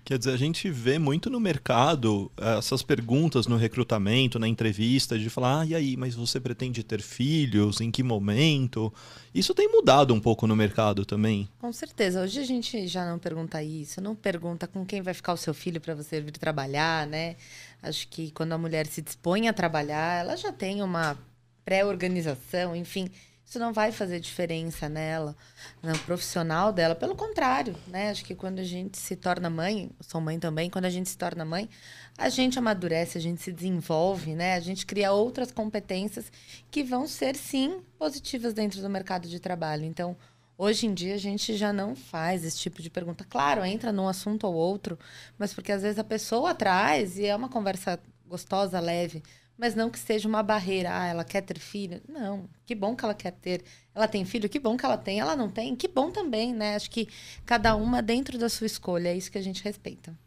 Quer 0.07 0.18
dizer, 0.18 0.31
a 0.31 0.38
gente 0.38 0.69
vê 0.69 0.98
muito 0.98 1.30
no 1.30 1.38
mercado 1.38 2.31
eh, 2.38 2.57
essas 2.59 2.81
perguntas 2.81 3.45
no 3.45 3.57
recrutamento, 3.57 4.39
na 4.39 4.48
entrevista, 4.48 5.19
de 5.19 5.30
falar, 5.30 5.59
ah, 5.59 5.65
e 5.65 5.75
aí, 5.75 5.98
mas 5.98 6.15
você 6.15 6.39
pretende 6.39 6.81
ter 6.81 7.01
filhos? 7.01 7.81
Em 7.81 7.92
que 7.92 8.01
momento? 8.01 8.94
Isso 9.36 9.54
tem 9.54 9.69
mudado 9.69 10.13
um 10.13 10.19
pouco 10.21 10.48
no 10.48 10.56
mercado 10.56 11.04
também. 11.04 11.50
Com 11.59 11.74
certeza. 11.74 12.21
Hoje 12.21 12.39
a 12.39 12.45
gente 12.45 12.88
já 12.88 13.06
não 13.06 13.19
pergunta 13.19 13.62
isso, 13.62 14.00
não 14.00 14.15
pergunta 14.15 14.65
com 14.65 14.86
quem 14.86 15.01
vai 15.01 15.14
ficar 15.14 15.33
o 15.33 15.37
seu 15.37 15.54
filho 15.54 15.81
para 15.81 15.94
você 15.94 16.21
vir 16.21 16.31
trabalhar, 16.31 17.06
né? 17.06 17.35
Acho 17.83 18.07
que 18.07 18.31
quando 18.31 18.54
a 18.54 18.57
mulher 18.57 18.87
se 18.87 19.02
dispõe 19.02 19.49
a 19.49 19.54
trabalhar, 19.54 20.21
ela 20.21 20.37
já 20.37 20.54
tem 20.54 20.81
uma 20.81 21.18
pré-organização, 21.66 22.73
enfim 22.73 23.09
isso 23.47 23.59
não 23.59 23.71
vai 23.71 23.94
fazer 23.94 24.19
diferença 24.19 24.89
nela, 24.89 25.33
no 25.81 25.97
profissional 25.99 26.73
dela. 26.73 26.94
Pelo 26.94 27.16
contrário, 27.16 27.73
né? 27.87 28.09
Acho 28.09 28.25
que 28.25 28.35
quando 28.35 28.59
a 28.59 28.63
gente 28.63 28.97
se 28.97 29.16
torna 29.16 29.49
mãe, 29.49 29.89
sou 30.01 30.19
mãe 30.19 30.37
também, 30.37 30.69
quando 30.69 30.83
a 30.83 30.89
gente 30.89 31.07
se 31.07 31.18
torna 31.18 31.45
mãe, 31.45 31.69
a 32.18 32.27
gente 32.27 32.59
amadurece, 32.59 33.18
a 33.18 33.21
gente 33.21 33.42
se 33.42 33.54
desenvolve, 33.54 34.35
né? 34.35 34.56
A 34.56 34.59
gente 34.59 34.85
cria 34.85 35.13
outras 35.13 35.49
competências 35.49 36.30
que 36.69 36.83
vão 36.83 37.07
ser, 37.07 37.37
sim, 37.37 37.80
positivas 37.97 38.54
dentro 38.54 38.81
do 38.81 38.89
mercado 38.89 39.30
de 39.30 39.39
trabalho. 39.39 39.85
Então, 39.85 40.18
hoje 40.57 40.85
em 40.85 40.94
dia, 40.94 41.16
a 41.16 41.19
gente 41.19 41.56
já 41.56 41.71
não 41.71 41.95
faz 41.95 42.44
esse 42.44 42.57
tipo 42.59 42.81
de 42.81 42.89
pergunta. 42.89 43.23
Claro, 43.23 43.63
entra 43.63 43.94
num 43.94 44.09
assunto 44.09 44.45
ou 44.45 44.54
outro, 44.56 44.99
mas 45.37 45.54
porque 45.54 45.71
às 45.71 45.83
vezes 45.83 45.97
a 45.97 46.04
pessoa 46.04 46.54
traz 46.54 47.18
e 47.18 47.25
é 47.25 47.33
uma 47.33 47.47
conversa 47.47 47.97
gostosa, 48.27 48.77
leve 48.81 49.23
mas 49.57 49.73
não 49.76 49.90
que 49.90 49.97
seja 49.97 50.28
uma 50.28 50.44
barreira. 50.44 50.90
Ah, 50.92 51.07
ela 51.07 51.23
quer 51.23 51.42
ter 51.42 51.57
filho? 51.57 52.02
Não, 52.07 52.47
que 52.66 52.76
bom 52.76 52.95
que 52.95 53.04
ela 53.04 53.14
quer 53.14 53.31
ter. 53.31 53.64
Ela 53.94 54.07
tem 54.07 54.23
filho? 54.23 54.47
Que 54.47 54.59
bom 54.59 54.78
que 54.78 54.85
ela 54.85 54.97
tem. 54.97 55.19
Ela 55.19 55.35
não 55.35 55.49
tem? 55.49 55.76
Que 55.76 55.87
bom 55.87 56.11
também, 56.11 56.54
né? 56.54 56.76
Acho 56.76 56.90
que 56.92 57.07
cada 57.45 57.76
uma 57.76 58.02
dentro 58.02 58.37
da 58.37 58.49
sua 58.49 58.68
escolha, 58.68 59.09
é 59.09 59.18
isso 59.18 59.31
que 59.31 59.37
a 59.37 59.42
gente 59.42 59.64
respeita. 59.64 60.18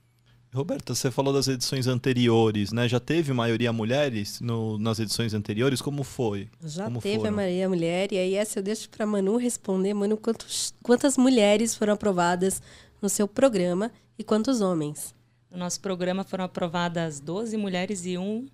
Roberta, 0.53 0.97
você 0.97 1.13
falou 1.13 1.33
das 1.33 1.47
edições 1.47 1.87
anteriores, 1.87 2.73
né? 2.73 2.89
Já 2.89 2.99
teve 2.99 3.33
maioria 3.33 3.73
mulheres 3.73 4.41
no, 4.41 4.77
nas 4.79 4.99
edições 4.99 5.33
anteriores? 5.33 5.81
Como 5.81 6.03
foi? 6.03 6.49
Já 6.65 6.87
Como 6.87 7.01
teve 7.01 7.19
foram? 7.19 7.31
a 7.31 7.37
maioria 7.37 7.69
mulher, 7.69 8.13
e 8.13 8.19
aí 8.19 8.35
essa 8.35 8.59
eu 8.59 8.63
deixo 8.63 8.91
para 8.91 9.07
Manu 9.07 9.37
responder. 9.37 9.95
Manu, 9.95 10.17
quantos, 10.17 10.75
quantas 10.83 11.17
mulheres 11.17 11.77
foram 11.77 11.93
aprovadas 11.93 12.61
no 13.01 13.09
seu 13.09 13.29
programa 13.29 13.93
e 14.19 14.25
quantos 14.25 14.61
homens? 14.61 15.15
No 15.49 15.57
nosso 15.57 15.81
programa 15.81 16.25
foram 16.25 16.45
aprovadas 16.45 17.21
12 17.21 17.57
mulheres 17.57 18.05
e 18.05 18.19
um 18.19 18.47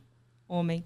homem. 0.48 0.84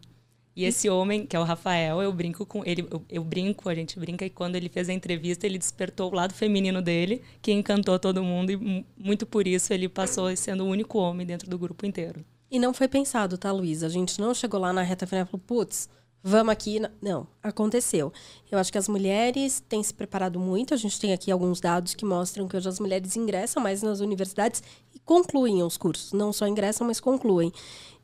E 0.55 0.65
esse 0.65 0.91
homem, 0.91 1.27
que 1.27 1.37
é 1.37 1.41
o 1.41 1.45
Rafael, 1.45 2.03
eu 2.03 2.13
brinco 2.13 2.45
com 2.45 2.63
ele, 2.65 2.87
eu, 2.91 3.03
eu, 3.09 3.25
brinco, 3.25 3.69
a 3.69 3.75
gente 3.75 3.99
brinca 3.99 4.27
e 4.27 4.31
quando 4.31 4.57
ele 4.57 4.69
fez 4.69 4.89
a 4.89 4.93
entrevista, 4.93 5.47
ele 5.47 5.57
despertou 5.57 6.11
o 6.11 6.15
lado 6.15 6.35
feminino 6.35 6.83
dele, 6.83 7.23
que 7.41 7.53
encantou 7.53 7.99
todo 7.99 8.23
mundo 8.23 8.51
e 8.51 8.85
muito 8.97 9.25
por 9.25 9.47
isso 9.47 9.73
ele 9.73 9.89
passou 9.89 10.35
sendo 10.37 10.65
o 10.65 10.69
único 10.69 10.99
homem 10.99 11.27
dentro 11.27 11.49
do 11.49 11.59
grupo 11.59 11.87
inteiro. 11.87 12.25
E 12.51 12.59
não 12.59 12.75
foi 12.75 12.89
pensado, 12.89 13.39
tá, 13.39 13.53
Luísa? 13.53 13.87
A 13.87 13.91
gente 13.91 14.21
não 14.21 14.35
chegou 14.35 14.59
lá 14.59 14.73
na 14.73 14.83
reta 14.83 15.07
final 15.07 15.25
e 15.25 15.29
falou, 15.29 15.43
putz, 15.47 15.89
vamos 16.21 16.53
aqui. 16.53 16.81
Não, 17.01 17.29
aconteceu. 17.41 18.13
Eu 18.51 18.59
acho 18.59 18.73
que 18.73 18.79
as 18.79 18.89
mulheres 18.89 19.63
têm 19.69 19.81
se 19.83 19.95
preparado 19.95 20.41
muito. 20.41 20.75
A 20.75 20.77
gente 20.77 20.99
tem 20.99 21.13
aqui 21.13 21.31
alguns 21.31 21.61
dados 21.61 21.95
que 21.95 22.05
mostram 22.05 22.49
que 22.49 22.57
hoje 22.57 22.69
as 22.69 22.81
mulheres 22.81 23.15
ingressam 23.17 23.63
mais 23.63 23.83
nas 23.83 24.01
universidades 24.01 24.65
e 24.93 24.99
concluem 24.99 25.63
os 25.63 25.77
cursos. 25.77 26.13
Não 26.13 26.33
só 26.33 26.49
ingressam, 26.49 26.89
mas 26.89 26.99
concluem. 26.99 27.53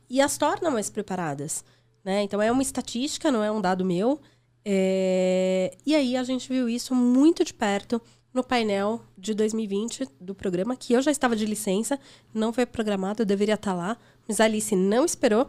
E 0.08 0.20
as 0.20 0.38
tornam 0.38 0.70
mais 0.70 0.90
preparadas. 0.90 1.64
Né? 2.04 2.22
Então, 2.22 2.40
é 2.40 2.50
uma 2.50 2.62
estatística, 2.62 3.32
não 3.32 3.42
é 3.42 3.50
um 3.50 3.60
dado 3.60 3.84
meu. 3.84 4.20
É... 4.64 5.76
E 5.84 5.94
aí, 5.94 6.16
a 6.16 6.22
gente 6.22 6.48
viu 6.48 6.68
isso 6.68 6.94
muito 6.94 7.44
de 7.44 7.52
perto 7.52 8.00
no 8.32 8.44
painel 8.44 9.00
de 9.16 9.32
2020 9.32 10.06
do 10.20 10.34
programa, 10.34 10.76
que 10.76 10.92
eu 10.92 11.00
já 11.00 11.10
estava 11.10 11.34
de 11.34 11.46
licença, 11.46 11.98
não 12.34 12.52
foi 12.52 12.66
programado, 12.66 13.22
eu 13.22 13.26
deveria 13.26 13.54
estar 13.54 13.72
lá, 13.72 13.96
mas 14.28 14.40
a 14.40 14.44
Alice 14.44 14.76
não 14.76 15.06
esperou. 15.06 15.48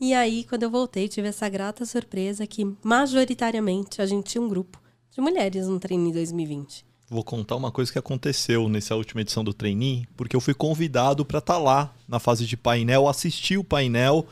E 0.00 0.14
aí, 0.14 0.44
quando 0.44 0.62
eu 0.62 0.70
voltei, 0.70 1.08
tive 1.08 1.26
essa 1.26 1.48
grata 1.48 1.84
surpresa 1.84 2.46
que, 2.46 2.64
majoritariamente, 2.82 4.00
a 4.00 4.06
gente 4.06 4.30
tinha 4.30 4.40
um 4.40 4.48
grupo 4.48 4.80
de 5.10 5.20
mulheres 5.20 5.66
no 5.66 5.80
Trainee 5.80 6.12
2020. 6.12 6.87
Vou 7.10 7.24
contar 7.24 7.56
uma 7.56 7.70
coisa 7.70 7.90
que 7.90 7.98
aconteceu 7.98 8.68
nessa 8.68 8.94
última 8.94 9.22
edição 9.22 9.42
do 9.42 9.54
Trainee, 9.54 10.06
porque 10.14 10.36
eu 10.36 10.40
fui 10.42 10.52
convidado 10.52 11.24
para 11.24 11.38
estar 11.38 11.54
tá 11.54 11.58
lá 11.58 11.94
na 12.06 12.18
fase 12.18 12.44
de 12.44 12.54
painel, 12.54 13.08
assistir 13.08 13.56
o 13.56 13.64
painel 13.64 14.26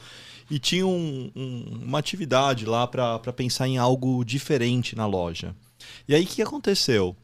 e 0.51 0.59
tinha 0.59 0.87
um, 0.87 1.31
um, 1.35 1.81
uma 1.85 1.99
atividade 1.99 2.67
lá 2.67 2.87
para 2.87 3.33
pensar 3.33 3.67
em 3.67 3.79
algo 3.79 4.23
diferente 4.25 4.95
na 4.95 5.07
loja. 5.07 5.57
E 6.07 6.15
aí, 6.15 6.25
o 6.25 6.27
que 6.27 6.43
aconteceu? 6.43 7.17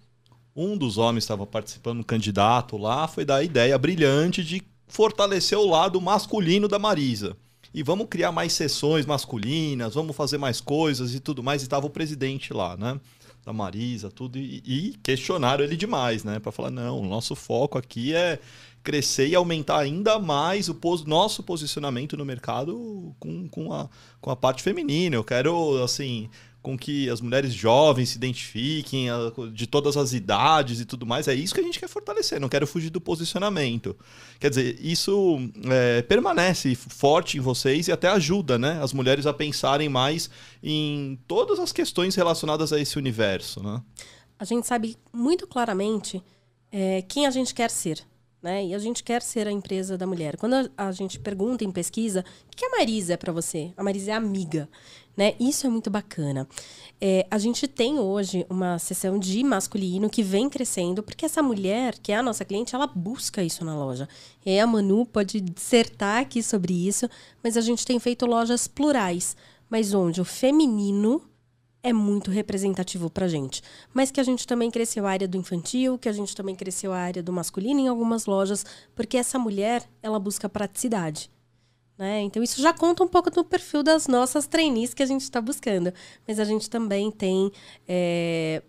Um 0.57 0.75
dos 0.75 0.97
homens 0.97 1.25
estava 1.25 1.47
participando, 1.47 2.01
um 2.01 2.05
candidato 2.05 2.79
lá, 2.79 3.07
foi 3.07 3.25
dar 3.25 3.37
a 3.37 3.45
ideia 3.45 3.77
brilhante 3.77 4.43
de 4.43 4.63
fortalecer 4.89 5.59
o 5.59 5.69
lado 5.69 6.01
masculino 6.01 6.67
da 6.67 6.79
Marisa 6.79 7.37
e 7.75 7.83
vamos 7.83 8.07
criar 8.09 8.33
mais 8.33 8.53
sessões 8.53 9.07
masculinas, 9.07 9.95
vamos 9.95 10.15
fazer 10.15 10.39
mais 10.39 10.61
coisas 10.61 11.15
e 11.15 11.21
tudo 11.21 11.43
mais. 11.43 11.63
E 11.63 11.65
estava 11.65 11.87
o 11.87 11.91
presidente 11.91 12.53
lá, 12.53 12.77
né? 12.77 12.99
Da 13.45 13.53
Marisa, 13.53 14.11
tudo, 14.11 14.39
e, 14.39 14.63
e 14.65 14.95
questionaram 15.03 15.65
ele 15.65 15.77
demais, 15.77 16.23
né? 16.23 16.39
Para 16.39 16.53
falar, 16.53 16.71
não, 16.71 17.01
o 17.01 17.07
nosso 17.07 17.35
foco 17.35 17.77
aqui 17.77 18.15
é 18.15 18.39
crescer 18.83 19.29
e 19.29 19.35
aumentar 19.35 19.79
ainda 19.79 20.19
mais 20.19 20.69
o 20.69 20.75
pos 20.75 21.05
nosso 21.05 21.43
posicionamento 21.43 22.17
no 22.17 22.25
mercado 22.25 23.15
com, 23.19 23.49
com, 23.49 23.73
a, 23.73 23.89
com 24.21 24.31
a 24.31 24.37
parte 24.37 24.63
feminina. 24.63 25.17
Eu 25.17 25.25
quero, 25.25 25.83
assim, 25.83 26.29
com 26.63 26.79
que 26.79 27.11
as 27.11 27.21
mulheres 27.21 27.53
jovens 27.53 28.11
se 28.11 28.17
identifiquem, 28.17 29.09
de 29.53 29.67
todas 29.67 29.97
as 29.97 30.13
idades 30.13 30.81
e 30.81 30.85
tudo 30.85 31.05
mais. 31.05 31.27
É 31.27 31.35
isso 31.35 31.53
que 31.53 31.61
a 31.61 31.65
gente 31.65 31.81
quer 31.81 31.89
fortalecer, 31.89 32.41
não 32.41 32.49
quero 32.49 32.67
fugir 32.67 32.89
do 32.89 33.01
posicionamento. 33.01 33.97
Quer 34.39 34.51
dizer, 34.51 34.79
isso 34.81 35.39
é, 35.69 36.03
permanece 36.03 36.75
forte 36.77 37.37
em 37.37 37.41
vocês 37.41 37.89
e 37.89 37.93
até 37.93 38.09
ajuda 38.09 38.59
né, 38.59 38.79
as 38.81 38.93
mulheres 38.93 39.27
a 39.27 39.33
pensarem 39.33 39.89
mais 39.89 40.31
em 40.63 41.19
todas 41.27 41.59
as 41.59 41.73
questões 41.73 42.15
relacionadas 42.15 42.73
a 42.73 42.81
esse 42.81 42.97
universo. 42.97 43.61
Né? 43.61 43.83
A 44.39 44.45
gente 44.45 44.67
sabe 44.67 44.97
muito 45.13 45.49
claramente 45.49 46.23
é, 46.71 47.03
quem 47.03 47.27
a 47.27 47.31
gente 47.31 47.53
quer 47.53 47.71
ser. 47.71 48.07
Né? 48.43 48.67
E 48.67 48.75
a 48.75 48.79
gente 48.79 49.05
quer 49.05 49.23
ser 49.23 49.47
a 49.47 49.53
empresa 49.53 49.97
da 49.97 50.07
mulher. 50.07 50.37
Quando 50.37 50.69
a, 50.77 50.91
gente 50.91 51.19
pergunta 51.21 51.63
em 51.63 51.71
pesquisa, 51.71 52.25
o 52.53 52.57
que 52.57 52.65
a 52.65 52.71
Marisa 52.71 53.15
é 53.15 53.17
para 53.17 53.33
você? 53.33 53.73
A 53.77 53.85
Marisa 53.85 54.11
é 54.11 54.15
amiga. 54.15 54.69
Né? 55.17 55.35
Isso 55.39 55.67
é 55.67 55.71
muito 55.71 55.89
bacana. 55.89 56.49
É, 57.01 57.25
a 57.31 57.39
gente 57.39 57.69
tem 57.69 58.01
hoje 58.01 58.45
uma 58.51 58.79
sessão 58.81 59.19
de 59.19 59.45
masculino 59.45 60.11
que 60.11 60.23
vem 60.23 60.49
crescendo, 60.49 61.03
porque 61.03 61.27
essa 61.27 61.43
mulher, 61.43 61.97
que 61.99 62.11
é 62.11 62.17
a 62.17 62.23
nossa 62.23 62.45
cliente, 62.45 62.75
ela 62.75 62.87
busca 62.87 63.45
isso 63.45 63.65
na 63.65 63.77
loja. 63.77 64.09
E 64.45 64.59
a 64.59 64.67
Manu 64.67 65.07
pode 65.07 65.41
dissertar 65.41 66.23
aqui 66.23 66.43
sobre 66.43 66.73
isso, 66.89 67.09
mas 67.45 67.57
a 67.57 67.61
gente 67.61 67.87
tem 67.87 68.01
feito 68.01 68.27
lojas 68.27 68.67
plurais, 68.67 69.37
mas 69.71 69.95
onde 69.95 70.21
o 70.21 70.25
feminino 70.25 71.23
é 71.83 71.93
muito 71.93 72.31
representativo 72.31 73.11
pra 73.11 73.27
gente. 73.27 73.63
Mas 73.93 74.11
que 74.11 74.21
a 74.21 74.23
gente 74.23 74.47
também 74.47 74.71
cresceu 74.71 75.07
a 75.07 75.11
área 75.11 75.27
do 75.27 75.37
infantil, 75.37 75.99
que 75.99 76.09
a 76.09 76.13
gente 76.13 76.35
também 76.35 76.55
cresceu 76.55 76.93
a 76.93 76.99
área 76.99 77.23
do 77.23 77.33
masculino 77.33 77.81
em 77.81 77.89
algumas 77.89 78.27
lojas, 78.27 78.65
porque 78.95 79.17
essa 79.17 79.39
mulher, 79.39 79.89
ela 80.03 80.19
busca 80.19 80.49
praticidade. 80.49 81.31
Né? 81.99 82.23
Então, 82.23 82.43
isso 82.43 82.61
já 82.63 82.73
conta 82.73 83.03
um 83.05 83.09
pouco 83.09 83.31
do 83.31 83.45
perfil 83.45 83.83
das 83.83 84.07
nossas 84.07 84.47
trainees 84.47 84.95
que 84.95 85.03
a 85.03 85.07
gente 85.07 85.23
está 85.23 85.41
buscando. 85.41 85.93
Mas 86.27 86.39
a 86.39 86.45
gente 86.45 86.71
também 86.71 87.11
tem 87.11 87.51
é, 87.87 88.63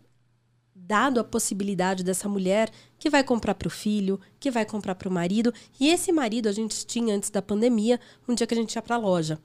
dado 0.76 1.20
a 1.20 1.24
possibilidade 1.24 2.04
dessa 2.04 2.28
mulher 2.28 2.70
que 3.00 3.10
vai 3.10 3.24
comprar 3.24 3.56
para 3.56 3.68
o 3.68 3.72
filho, 3.72 4.20
que 4.40 4.52
vai 4.52 4.66
comprar 4.66 4.96
para 4.96 5.10
o 5.10 5.12
marido. 5.12 5.54
E 5.80 5.90
esse 5.90 6.12
marido 6.12 6.50
a 6.50 6.52
gente 6.52 6.86
tinha 6.86 7.16
antes 7.16 7.30
da 7.30 7.42
pandemia, 7.42 8.00
um 8.28 8.36
dia 8.36 8.48
que 8.48 8.54
a 8.54 8.58
gente 8.58 8.76
ia 8.76 8.82
para 8.82 8.96
a 8.96 9.00
loja. 9.00 9.40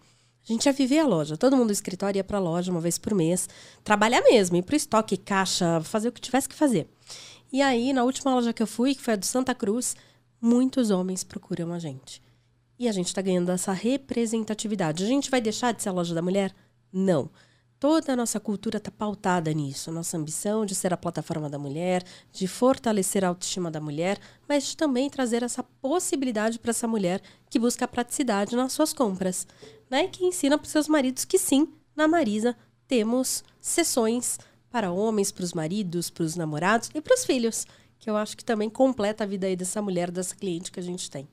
A 0.48 0.52
gente 0.52 0.64
ia 0.64 0.72
viver 0.72 1.00
a 1.00 1.06
loja. 1.06 1.36
Todo 1.36 1.56
mundo 1.56 1.66
do 1.66 1.72
escritório 1.72 2.18
ia 2.18 2.24
para 2.24 2.38
a 2.38 2.40
loja 2.40 2.72
uma 2.72 2.80
vez 2.80 2.96
por 2.96 3.14
mês, 3.14 3.48
trabalhar 3.84 4.22
mesmo, 4.22 4.56
ir 4.56 4.62
para 4.62 4.72
o 4.72 4.76
estoque, 4.76 5.16
caixa, 5.18 5.80
fazer 5.82 6.08
o 6.08 6.12
que 6.12 6.22
tivesse 6.22 6.48
que 6.48 6.54
fazer. 6.54 6.88
E 7.52 7.60
aí, 7.60 7.92
na 7.92 8.02
última 8.02 8.34
loja 8.34 8.52
que 8.52 8.62
eu 8.62 8.66
fui, 8.66 8.94
que 8.94 9.02
foi 9.02 9.14
a 9.14 9.16
do 9.16 9.26
Santa 9.26 9.54
Cruz, 9.54 9.94
muitos 10.40 10.90
homens 10.90 11.22
procuram 11.22 11.72
a 11.72 11.78
gente. 11.78 12.22
E 12.78 12.88
a 12.88 12.92
gente 12.92 13.08
está 13.08 13.20
ganhando 13.20 13.50
essa 13.50 13.72
representatividade. 13.72 15.04
A 15.04 15.06
gente 15.06 15.30
vai 15.30 15.40
deixar 15.40 15.72
de 15.72 15.82
ser 15.82 15.90
a 15.90 15.92
loja 15.92 16.14
da 16.14 16.22
mulher? 16.22 16.54
Não. 16.90 17.30
Toda 17.80 18.12
a 18.12 18.16
nossa 18.16 18.40
cultura 18.40 18.78
está 18.78 18.90
pautada 18.90 19.52
nisso. 19.52 19.92
Nossa 19.92 20.16
ambição 20.16 20.64
de 20.64 20.74
ser 20.74 20.92
a 20.92 20.96
plataforma 20.96 21.48
da 21.48 21.58
mulher, 21.58 22.02
de 22.32 22.48
fortalecer 22.48 23.24
a 23.24 23.28
autoestima 23.28 23.70
da 23.70 23.80
mulher, 23.80 24.18
mas 24.48 24.64
de 24.64 24.76
também 24.76 25.10
trazer 25.10 25.42
essa 25.42 25.62
possibilidade 25.62 26.58
para 26.58 26.70
essa 26.70 26.88
mulher 26.88 27.20
que 27.50 27.58
busca 27.58 27.86
praticidade 27.86 28.56
nas 28.56 28.72
suas 28.72 28.92
compras. 28.92 29.46
Né? 29.90 30.06
Que 30.08 30.24
ensina 30.24 30.58
para 30.58 30.66
os 30.66 30.70
seus 30.70 30.88
maridos 30.88 31.24
que 31.24 31.38
sim, 31.38 31.68
na 31.96 32.06
Marisa 32.06 32.56
temos 32.86 33.42
sessões 33.60 34.38
para 34.70 34.92
homens, 34.92 35.32
para 35.32 35.44
os 35.44 35.52
maridos, 35.52 36.10
para 36.10 36.24
os 36.24 36.36
namorados 36.36 36.90
e 36.94 37.00
para 37.00 37.14
os 37.14 37.24
filhos, 37.24 37.66
que 37.98 38.08
eu 38.08 38.16
acho 38.16 38.36
que 38.36 38.44
também 38.44 38.68
completa 38.68 39.24
a 39.24 39.26
vida 39.26 39.46
aí 39.46 39.56
dessa 39.56 39.80
mulher, 39.80 40.10
dessa 40.10 40.36
cliente 40.36 40.70
que 40.70 40.80
a 40.80 40.82
gente 40.82 41.10
tem. 41.10 41.26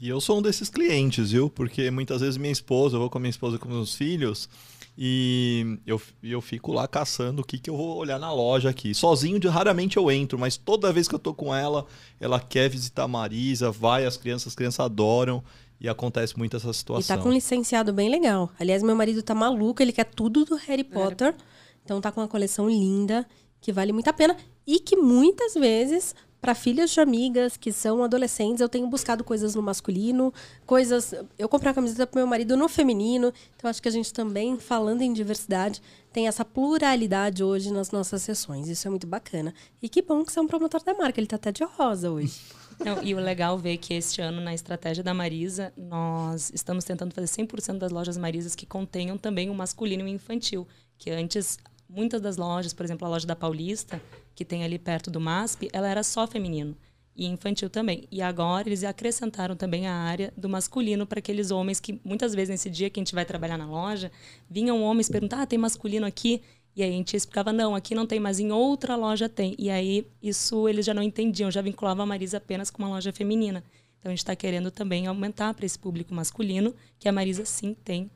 E 0.00 0.08
eu 0.08 0.20
sou 0.20 0.38
um 0.38 0.42
desses 0.42 0.70
clientes, 0.70 1.30
viu? 1.30 1.50
Porque 1.50 1.90
muitas 1.90 2.22
vezes 2.22 2.38
minha 2.38 2.52
esposa, 2.52 2.96
eu 2.96 3.00
vou 3.00 3.10
com 3.10 3.18
a 3.18 3.20
minha 3.20 3.30
esposa 3.30 3.58
com 3.58 3.68
meus 3.68 3.94
filhos, 3.94 4.48
e 4.96 5.78
eu, 5.86 6.00
eu 6.22 6.40
fico 6.40 6.72
lá 6.72 6.88
caçando 6.88 7.42
o 7.42 7.44
que, 7.44 7.58
que 7.58 7.70
eu 7.70 7.76
vou 7.76 7.98
olhar 7.98 8.18
na 8.18 8.32
loja 8.32 8.70
aqui. 8.70 8.94
Sozinho, 8.94 9.38
de, 9.38 9.46
raramente 9.46 9.96
eu 9.96 10.10
entro, 10.10 10.38
mas 10.38 10.56
toda 10.56 10.92
vez 10.92 11.06
que 11.06 11.14
eu 11.14 11.18
tô 11.18 11.34
com 11.34 11.54
ela, 11.54 11.86
ela 12.18 12.40
quer 12.40 12.68
visitar 12.68 13.04
a 13.04 13.08
Marisa, 13.08 13.70
vai, 13.70 14.04
as 14.06 14.16
crianças, 14.16 14.48
as 14.48 14.54
crianças 14.54 14.80
adoram. 14.80 15.44
E 15.80 15.88
acontece 15.88 16.36
muito 16.38 16.56
essa 16.56 16.72
situação. 16.72 17.14
E 17.14 17.18
tá 17.18 17.22
com 17.22 17.30
um 17.30 17.32
licenciado 17.32 17.92
bem 17.92 18.10
legal. 18.10 18.50
Aliás, 18.60 18.82
meu 18.82 18.94
marido 18.94 19.22
tá 19.22 19.34
maluco, 19.34 19.82
ele 19.82 19.92
quer 19.92 20.04
tudo 20.04 20.44
do 20.44 20.56
Harry 20.56 20.84
Potter. 20.84 21.34
Então 21.82 22.00
tá 22.00 22.12
com 22.12 22.20
uma 22.20 22.28
coleção 22.28 22.68
linda, 22.68 23.26
que 23.60 23.72
vale 23.72 23.92
muito 23.92 24.08
a 24.08 24.12
pena. 24.12 24.36
E 24.66 24.78
que 24.78 24.94
muitas 24.94 25.54
vezes 25.54 26.14
para 26.40 26.54
filhas 26.54 26.90
de 26.90 27.00
amigas 27.00 27.56
que 27.56 27.70
são 27.70 28.02
adolescentes, 28.02 28.60
eu 28.60 28.68
tenho 28.68 28.86
buscado 28.86 29.22
coisas 29.22 29.54
no 29.54 29.62
masculino, 29.62 30.32
coisas. 30.64 31.14
Eu 31.38 31.48
comprei 31.48 31.68
uma 31.68 31.74
camiseta 31.74 32.06
para 32.06 32.18
meu 32.18 32.26
marido 32.26 32.56
no 32.56 32.68
feminino. 32.68 33.32
Então, 33.56 33.68
acho 33.68 33.82
que 33.82 33.88
a 33.88 33.92
gente 33.92 34.12
também, 34.12 34.58
falando 34.58 35.02
em 35.02 35.12
diversidade, 35.12 35.82
tem 36.12 36.28
essa 36.28 36.44
pluralidade 36.44 37.44
hoje 37.44 37.70
nas 37.70 37.90
nossas 37.90 38.22
sessões. 38.22 38.68
Isso 38.68 38.86
é 38.88 38.90
muito 38.90 39.06
bacana. 39.06 39.52
E 39.82 39.88
que 39.88 40.00
bom 40.00 40.24
que 40.24 40.32
você 40.32 40.38
é 40.38 40.42
um 40.42 40.46
promotor 40.46 40.82
da 40.82 40.94
marca, 40.94 41.20
ele 41.20 41.26
está 41.26 41.36
até 41.36 41.52
de 41.52 41.62
rosa 41.62 42.10
hoje. 42.10 42.40
Não, 42.84 43.02
e 43.02 43.14
o 43.14 43.20
legal 43.20 43.58
ver 43.58 43.76
que 43.76 43.92
este 43.92 44.22
ano, 44.22 44.40
na 44.40 44.54
estratégia 44.54 45.04
da 45.04 45.12
Marisa, 45.12 45.72
nós 45.76 46.50
estamos 46.54 46.82
tentando 46.84 47.14
fazer 47.14 47.26
100% 47.26 47.78
das 47.78 47.92
lojas 47.92 48.16
Marisas 48.16 48.54
que 48.54 48.64
contenham 48.64 49.18
também 49.18 49.50
o 49.50 49.54
masculino 49.54 50.02
e 50.02 50.06
o 50.06 50.08
infantil. 50.08 50.66
Que 50.98 51.10
antes, 51.10 51.58
muitas 51.88 52.20
das 52.20 52.38
lojas, 52.38 52.72
por 52.72 52.84
exemplo, 52.84 53.06
a 53.06 53.10
loja 53.10 53.26
da 53.26 53.36
Paulista, 53.36 54.00
que 54.34 54.44
tem 54.44 54.64
ali 54.64 54.78
perto 54.78 55.10
do 55.10 55.20
MASP, 55.20 55.68
ela 55.72 55.88
era 55.88 56.02
só 56.02 56.26
feminino 56.26 56.74
e 57.14 57.26
infantil 57.26 57.68
também. 57.68 58.08
E 58.10 58.22
agora 58.22 58.66
eles 58.66 58.82
acrescentaram 58.82 59.54
também 59.54 59.86
a 59.86 59.94
área 59.94 60.32
do 60.34 60.48
masculino 60.48 61.06
para 61.06 61.18
aqueles 61.18 61.50
homens 61.50 61.78
que 61.78 62.00
muitas 62.02 62.34
vezes 62.34 62.48
nesse 62.48 62.70
dia 62.70 62.88
que 62.88 62.98
a 62.98 63.02
gente 63.02 63.14
vai 63.14 63.26
trabalhar 63.26 63.58
na 63.58 63.66
loja, 63.66 64.10
vinham 64.48 64.82
homens 64.82 65.10
perguntar: 65.10 65.42
ah, 65.42 65.46
tem 65.46 65.58
masculino 65.58 66.06
aqui?" 66.06 66.40
E 66.74 66.82
aí 66.82 66.90
a 66.90 66.92
gente 66.92 67.16
explicava: 67.16 67.52
"Não, 67.52 67.74
aqui 67.74 67.94
não 67.94 68.06
tem, 68.06 68.20
mas 68.20 68.38
em 68.38 68.52
outra 68.52 68.96
loja 68.96 69.28
tem". 69.28 69.54
E 69.58 69.70
aí 69.70 70.06
isso 70.22 70.68
eles 70.68 70.86
já 70.86 70.94
não 70.94 71.02
entendiam, 71.02 71.50
já 71.50 71.60
vinculavam 71.60 72.02
a 72.04 72.06
Marisa 72.06 72.38
apenas 72.38 72.70
com 72.70 72.82
uma 72.82 72.90
loja 72.90 73.12
feminina. 73.12 73.64
Então 73.98 74.10
a 74.10 74.12
gente 74.12 74.18
está 74.18 74.34
querendo 74.34 74.70
também 74.70 75.06
aumentar 75.06 75.52
para 75.54 75.66
esse 75.66 75.78
público 75.78 76.14
masculino, 76.14 76.74
que 76.98 77.08
a 77.08 77.12
Marisa 77.12 77.44
sim 77.44 77.74
tem 77.74 78.10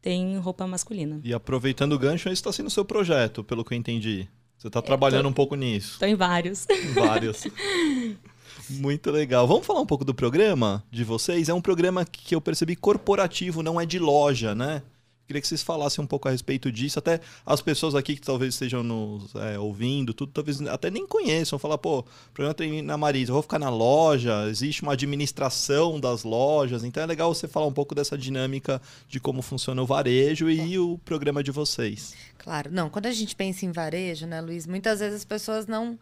tem 0.00 0.36
roupa 0.36 0.66
masculina. 0.66 1.18
E 1.24 1.32
aproveitando 1.32 1.94
o 1.94 1.98
gancho, 1.98 2.28
esse 2.28 2.34
está 2.34 2.52
sendo 2.52 2.66
o 2.66 2.70
seu 2.70 2.84
projeto, 2.84 3.42
pelo 3.42 3.64
que 3.64 3.72
eu 3.72 3.78
entendi. 3.78 4.28
Você 4.58 4.68
está 4.68 4.82
trabalhando 4.82 5.24
tô, 5.24 5.28
um 5.30 5.32
pouco 5.32 5.54
nisso. 5.54 5.92
Estou 5.92 6.08
em 6.08 6.14
vários. 6.14 6.66
Vários. 6.94 7.44
Muito 8.68 9.10
legal. 9.10 9.46
Vamos 9.46 9.66
falar 9.66 9.80
um 9.80 9.86
pouco 9.86 10.04
do 10.04 10.14
programa 10.14 10.84
de 10.90 11.04
vocês? 11.04 11.48
É 11.48 11.54
um 11.54 11.60
programa 11.60 12.04
que 12.04 12.34
eu 12.34 12.40
percebi 12.40 12.76
corporativo, 12.76 13.62
não 13.62 13.80
é 13.80 13.86
de 13.86 13.98
loja, 13.98 14.54
né? 14.54 14.82
Queria 15.26 15.40
que 15.40 15.48
vocês 15.48 15.62
falassem 15.62 16.04
um 16.04 16.06
pouco 16.06 16.28
a 16.28 16.30
respeito 16.30 16.70
disso. 16.70 16.98
Até 16.98 17.20
as 17.46 17.60
pessoas 17.62 17.94
aqui 17.94 18.14
que 18.14 18.20
talvez 18.20 18.54
estejam 18.54 18.82
nos 18.82 19.34
é, 19.34 19.58
ouvindo, 19.58 20.12
tudo, 20.12 20.32
talvez 20.32 20.60
até 20.62 20.90
nem 20.90 21.06
conheçam. 21.06 21.58
Falar, 21.58 21.78
pô, 21.78 22.04
programa 22.32 22.54
tem 22.54 22.82
na 22.82 22.96
Marisa, 22.98 23.30
eu 23.30 23.34
vou 23.34 23.42
ficar 23.42 23.58
na 23.58 23.70
loja, 23.70 24.46
existe 24.48 24.82
uma 24.82 24.92
administração 24.92 25.98
das 25.98 26.24
lojas. 26.24 26.84
Então 26.84 27.02
é 27.02 27.06
legal 27.06 27.34
você 27.34 27.48
falar 27.48 27.66
um 27.66 27.72
pouco 27.72 27.94
dessa 27.94 28.18
dinâmica 28.18 28.80
de 29.08 29.18
como 29.18 29.40
funciona 29.40 29.82
o 29.82 29.86
varejo 29.86 30.50
e 30.50 30.78
o 30.78 30.98
programa 30.98 31.42
de 31.42 31.50
vocês. 31.50 32.14
Claro, 32.36 32.70
não. 32.70 32.90
Quando 32.90 33.06
a 33.06 33.12
gente 33.12 33.34
pensa 33.34 33.64
em 33.64 33.72
varejo, 33.72 34.26
né, 34.26 34.40
Luiz, 34.40 34.66
muitas 34.66 35.00
vezes 35.00 35.16
as 35.16 35.24
pessoas 35.24 35.66
não 35.66 35.98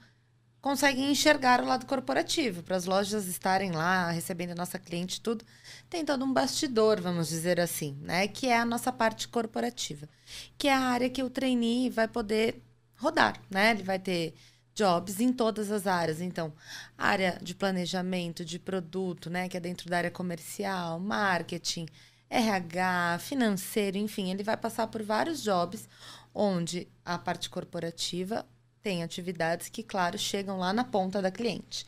conseguem 0.62 1.11
enxergar 1.11 1.61
o 1.61 1.66
lado 1.66 1.85
corporativo. 1.87 2.62
Para 2.62 2.76
as 2.76 2.85
lojas 2.87 3.26
estarem 3.26 3.73
lá 3.73 4.11
recebendo 4.12 4.52
a 4.52 4.54
nossa 4.54 4.78
cliente 4.78 5.21
tudo, 5.21 5.45
tem 5.90 6.04
todo 6.04 6.25
um 6.25 6.33
bastidor, 6.33 7.00
vamos 7.00 7.28
dizer 7.28 7.61
assim, 7.61 7.99
né? 8.00 8.28
Que 8.28 8.47
é 8.47 8.57
a 8.57 8.64
nossa 8.64 8.92
parte 8.92 9.26
corporativa. 9.28 10.09
Que 10.57 10.69
é 10.69 10.73
a 10.73 10.81
área 10.81 11.11
que 11.11 11.23
o 11.23 11.28
trainee 11.28 11.90
vai 11.90 12.07
poder 12.07 12.62
rodar, 12.97 13.42
né? 13.50 13.73
Ele 13.73 13.83
vai 13.83 13.99
ter 13.99 14.35
jobs 14.75 15.21
em 15.21 15.33
todas 15.33 15.71
as 15.71 15.87
áreas. 15.87 16.21
Então, 16.21 16.52
área 16.97 17.38
de 17.42 17.54
planejamento, 17.54 18.45
de 18.45 18.59
produto, 18.59 19.28
né? 19.28 19.49
Que 19.49 19.57
é 19.57 19.61
dentro 19.61 19.90
da 19.90 19.99
área 19.99 20.11
comercial, 20.12 21.00
marketing, 21.00 21.87
RH, 22.31 23.19
financeiro, 23.19 23.99
enfim, 23.99 24.31
ele 24.31 24.42
vai 24.42 24.57
passar 24.57 24.87
por 24.87 25.02
vários 25.02 25.42
jobs 25.42 25.88
onde 26.35 26.88
a 27.04 27.19
parte 27.19 27.50
corporativa 27.50 28.47
tem 28.83 29.03
atividades 29.03 29.69
que, 29.69 29.83
claro, 29.83 30.19
chegam 30.19 30.59
lá 30.59 30.73
na 30.73 30.85
ponta 30.85 31.23
da 31.23 31.31
cliente. 31.31 31.87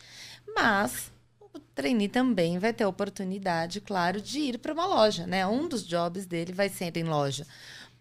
Mas 0.55 1.13
o 1.41 1.59
trainee 1.59 2.09
também 2.09 2.59
vai 2.59 2.73
ter 2.73 2.85
a 2.85 2.89
oportunidade, 2.89 3.81
claro, 3.81 4.21
de 4.21 4.39
ir 4.39 4.59
para 4.59 4.73
uma 4.73 4.87
loja, 4.87 5.27
né? 5.27 5.47
Um 5.47 5.69
dos 5.69 5.87
jobs 5.87 6.27
dele 6.27 6.53
vai 6.53 6.69
ser 6.69 6.97
em 6.97 7.05
loja. 7.05 7.47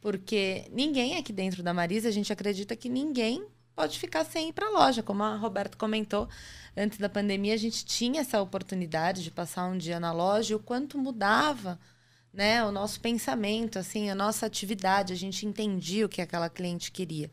Porque 0.01 0.65
ninguém 0.71 1.17
aqui 1.17 1.31
dentro 1.31 1.63
da 1.63 1.73
Marisa, 1.73 2.09
a 2.09 2.11
gente 2.11 2.31
acredita 2.31 2.75
que 2.75 2.89
ninguém 2.89 3.45
pode 3.75 3.97
ficar 3.97 4.25
sem 4.25 4.49
ir 4.49 4.53
para 4.53 4.67
a 4.67 4.71
loja. 4.71 5.01
Como 5.01 5.23
a 5.23 5.35
Roberta 5.35 5.77
comentou, 5.77 6.27
antes 6.75 6.97
da 6.97 7.09
pandemia 7.09 7.53
a 7.53 7.57
gente 7.57 7.85
tinha 7.85 8.21
essa 8.21 8.41
oportunidade 8.41 9.23
de 9.23 9.31
passar 9.31 9.65
um 9.65 9.77
dia 9.77 9.99
na 9.99 10.11
loja 10.11 10.53
e 10.53 10.55
o 10.55 10.59
quanto 10.59 10.97
mudava 10.97 11.79
né, 12.33 12.65
o 12.65 12.71
nosso 12.71 12.99
pensamento, 12.99 13.77
assim, 13.77 14.09
a 14.09 14.15
nossa 14.15 14.47
atividade, 14.47 15.13
a 15.13 15.15
gente 15.15 15.45
entendia 15.45 16.05
o 16.05 16.09
que 16.09 16.21
aquela 16.21 16.49
cliente 16.49 16.91
queria. 16.91 17.29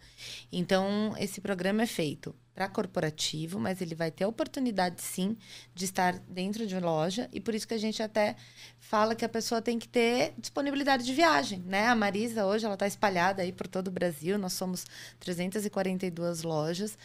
Então, 0.53 1.15
esse 1.19 1.41
programa 1.41 1.83
é 1.83 1.87
feito 1.87 2.35
para 2.55 2.69
corporativo, 2.69 3.59
mas 3.59 3.81
ele 3.81 3.95
vai 3.95 4.11
ter 4.11 4.25
a 4.25 4.29
oportunidade 4.29 5.01
sim 5.01 5.35
de 5.75 5.87
estar 5.87 6.19
dentro 6.29 6.67
de 6.67 6.79
loja 6.79 7.27
e 7.33 7.41
por 7.41 7.55
isso 7.55 7.67
que 7.67 7.73
a 7.73 7.79
gente 7.79 8.03
até 8.03 8.37
fala 8.79 9.15
que 9.15 9.25
a 9.25 9.29
pessoa 9.31 9.63
tem 9.63 9.79
que 9.79 9.89
ter 9.89 10.35
disponibilidade 10.37 11.05
de 11.07 11.15
viagem, 11.15 11.61
né? 11.61 11.87
A 11.87 11.95
Marisa 11.95 12.45
hoje 12.45 12.67
ela 12.67 12.75
está 12.75 12.87
espalhada 12.87 13.41
aí 13.41 13.51
por 13.51 13.67
todo 13.67 13.89
o 13.89 13.91
Brasil, 13.91 14.37
nós 14.37 14.53
somos 14.53 14.85
342 15.21 16.43
lojas 16.43 16.99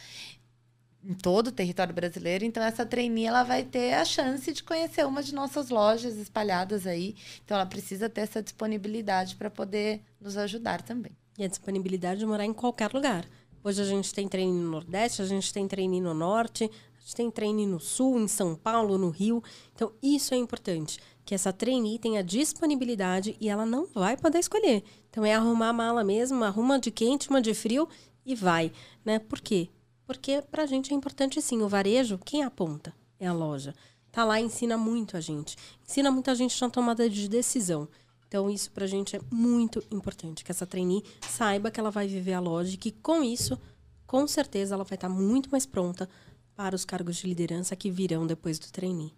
em 1.06 1.14
todo 1.14 1.48
o 1.48 1.52
território 1.52 1.94
brasileiro. 1.94 2.44
Então, 2.44 2.62
essa 2.62 2.84
trainee 2.84 3.26
ela 3.26 3.44
vai 3.44 3.62
ter 3.62 3.94
a 3.94 4.04
chance 4.04 4.52
de 4.52 4.62
conhecer 4.62 5.06
uma 5.06 5.22
de 5.22 5.32
nossas 5.32 5.70
lojas 5.70 6.16
espalhadas 6.16 6.86
aí. 6.86 7.14
Então, 7.44 7.56
ela 7.56 7.66
precisa 7.66 8.08
ter 8.08 8.22
essa 8.22 8.42
disponibilidade 8.42 9.36
para 9.36 9.48
poder 9.48 10.02
nos 10.20 10.36
ajudar 10.36 10.82
também. 10.82 11.12
E 11.38 11.44
a 11.44 11.48
disponibilidade 11.48 12.20
de 12.20 12.26
morar 12.26 12.44
em 12.44 12.52
qualquer 12.52 12.92
lugar. 12.92 13.24
Hoje 13.62 13.82
a 13.82 13.84
gente 13.84 14.12
tem 14.12 14.26
treino 14.26 14.52
no 14.52 14.70
Nordeste, 14.70 15.22
a 15.22 15.26
gente 15.26 15.52
tem 15.52 15.68
treino 15.68 16.00
no 16.00 16.14
Norte, 16.14 16.64
a 16.64 17.00
gente 17.00 17.14
tem 17.14 17.30
treino 17.30 17.66
no 17.66 17.80
Sul, 17.80 18.20
em 18.20 18.28
São 18.28 18.56
Paulo, 18.56 18.98
no 18.98 19.10
Rio. 19.10 19.42
Então, 19.74 19.92
isso 20.02 20.34
é 20.34 20.36
importante. 20.36 20.98
Que 21.24 21.34
essa 21.34 21.52
trainee 21.52 21.98
tenha 21.98 22.22
disponibilidade 22.22 23.36
e 23.40 23.48
ela 23.48 23.66
não 23.66 23.86
vai 23.86 24.16
poder 24.16 24.38
escolher. 24.38 24.82
Então, 25.10 25.24
é 25.24 25.34
arrumar 25.34 25.68
a 25.68 25.72
mala 25.72 26.02
mesmo, 26.02 26.42
arruma 26.42 26.78
de 26.78 26.90
quente, 26.90 27.28
uma 27.28 27.40
de 27.40 27.54
frio 27.54 27.88
e 28.24 28.34
vai. 28.34 28.72
Né? 29.04 29.18
Por 29.18 29.40
quê? 29.40 29.68
Porque 30.06 30.42
para 30.50 30.62
a 30.62 30.66
gente 30.66 30.92
é 30.92 30.96
importante 30.96 31.42
sim. 31.42 31.62
O 31.62 31.68
varejo, 31.68 32.18
quem 32.24 32.44
aponta? 32.44 32.94
É 33.18 33.26
a 33.26 33.32
loja. 33.32 33.74
Tá 34.12 34.24
lá 34.24 34.40
e 34.40 34.44
ensina 34.44 34.78
muito 34.78 35.16
a 35.16 35.20
gente. 35.20 35.56
Ensina 35.86 36.10
muita 36.10 36.34
gente 36.34 36.58
na 36.60 36.70
tomada 36.70 37.10
de 37.10 37.28
decisão. 37.28 37.88
Então, 38.28 38.48
isso 38.48 38.70
para 38.70 38.84
a 38.84 38.88
gente 38.88 39.16
é 39.16 39.20
muito 39.30 39.82
importante. 39.90 40.44
Que 40.44 40.50
essa 40.50 40.66
trainee 40.66 41.04
saiba 41.28 41.70
que 41.70 41.78
ela 41.78 41.90
vai 41.90 42.06
viver 42.06 42.32
a 42.34 42.40
loja 42.40 42.74
e 42.74 42.76
que 42.76 42.92
com 42.92 43.22
isso, 43.22 43.58
com 44.06 44.26
certeza, 44.26 44.74
ela 44.74 44.84
vai 44.84 44.96
estar 44.96 45.08
tá 45.08 45.14
muito 45.14 45.50
mais 45.50 45.66
pronta 45.66 46.08
para 46.54 46.74
os 46.74 46.84
cargos 46.84 47.16
de 47.16 47.26
liderança 47.26 47.76
que 47.76 47.90
virão 47.90 48.26
depois 48.26 48.58
do 48.58 48.70
trainee. 48.70 49.12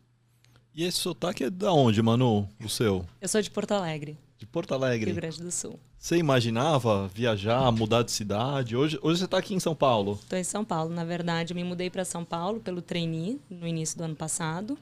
E 0.74 0.84
esse 0.84 0.98
sotaque 0.98 1.44
é 1.44 1.50
da 1.50 1.72
onde, 1.72 2.02
Manu? 2.02 2.48
O 2.64 2.68
seu? 2.68 3.04
Eu 3.20 3.28
sou 3.28 3.40
de 3.40 3.50
Porto 3.50 3.72
Alegre. 3.72 4.18
De 4.38 4.46
Porto 4.46 4.72
Alegre. 4.72 5.10
Rio 5.10 5.16
Grande 5.16 5.42
do 5.42 5.50
Sul. 5.50 5.78
Você 5.98 6.16
imaginava 6.16 7.08
viajar, 7.08 7.70
mudar 7.72 8.04
de 8.04 8.12
cidade? 8.12 8.76
Hoje, 8.76 8.96
hoje 9.02 9.18
você 9.18 9.24
está 9.24 9.36
aqui 9.38 9.52
em 9.52 9.58
São 9.58 9.74
Paulo? 9.74 10.12
Estou 10.22 10.38
em 10.38 10.44
São 10.44 10.64
Paulo. 10.64 10.94
Na 10.94 11.04
verdade, 11.04 11.52
me 11.54 11.64
mudei 11.64 11.90
para 11.90 12.04
São 12.04 12.24
Paulo 12.24 12.60
pelo 12.60 12.80
trainee 12.80 13.40
no 13.50 13.66
início 13.66 13.98
do 13.98 14.04
ano 14.04 14.14
passado. 14.14 14.78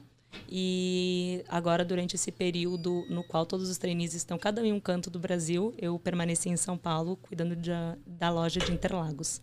E 0.47 1.43
agora, 1.47 1.83
durante 1.83 2.15
esse 2.15 2.31
período 2.31 3.05
no 3.09 3.23
qual 3.23 3.47
todos 3.47 3.67
os 3.69 3.79
trainees 3.79 4.13
estão 4.13 4.37
cada 4.37 4.61
um 4.61 4.65
em 4.65 4.73
um 4.73 4.79
canto 4.79 5.09
do 5.09 5.17
Brasil, 5.17 5.73
eu 5.77 5.97
permaneci 5.97 6.49
em 6.49 6.57
São 6.57 6.77
Paulo 6.77 7.17
cuidando 7.17 7.55
de, 7.55 7.71
da 8.05 8.29
loja 8.29 8.59
de 8.59 8.71
Interlagos, 8.71 9.41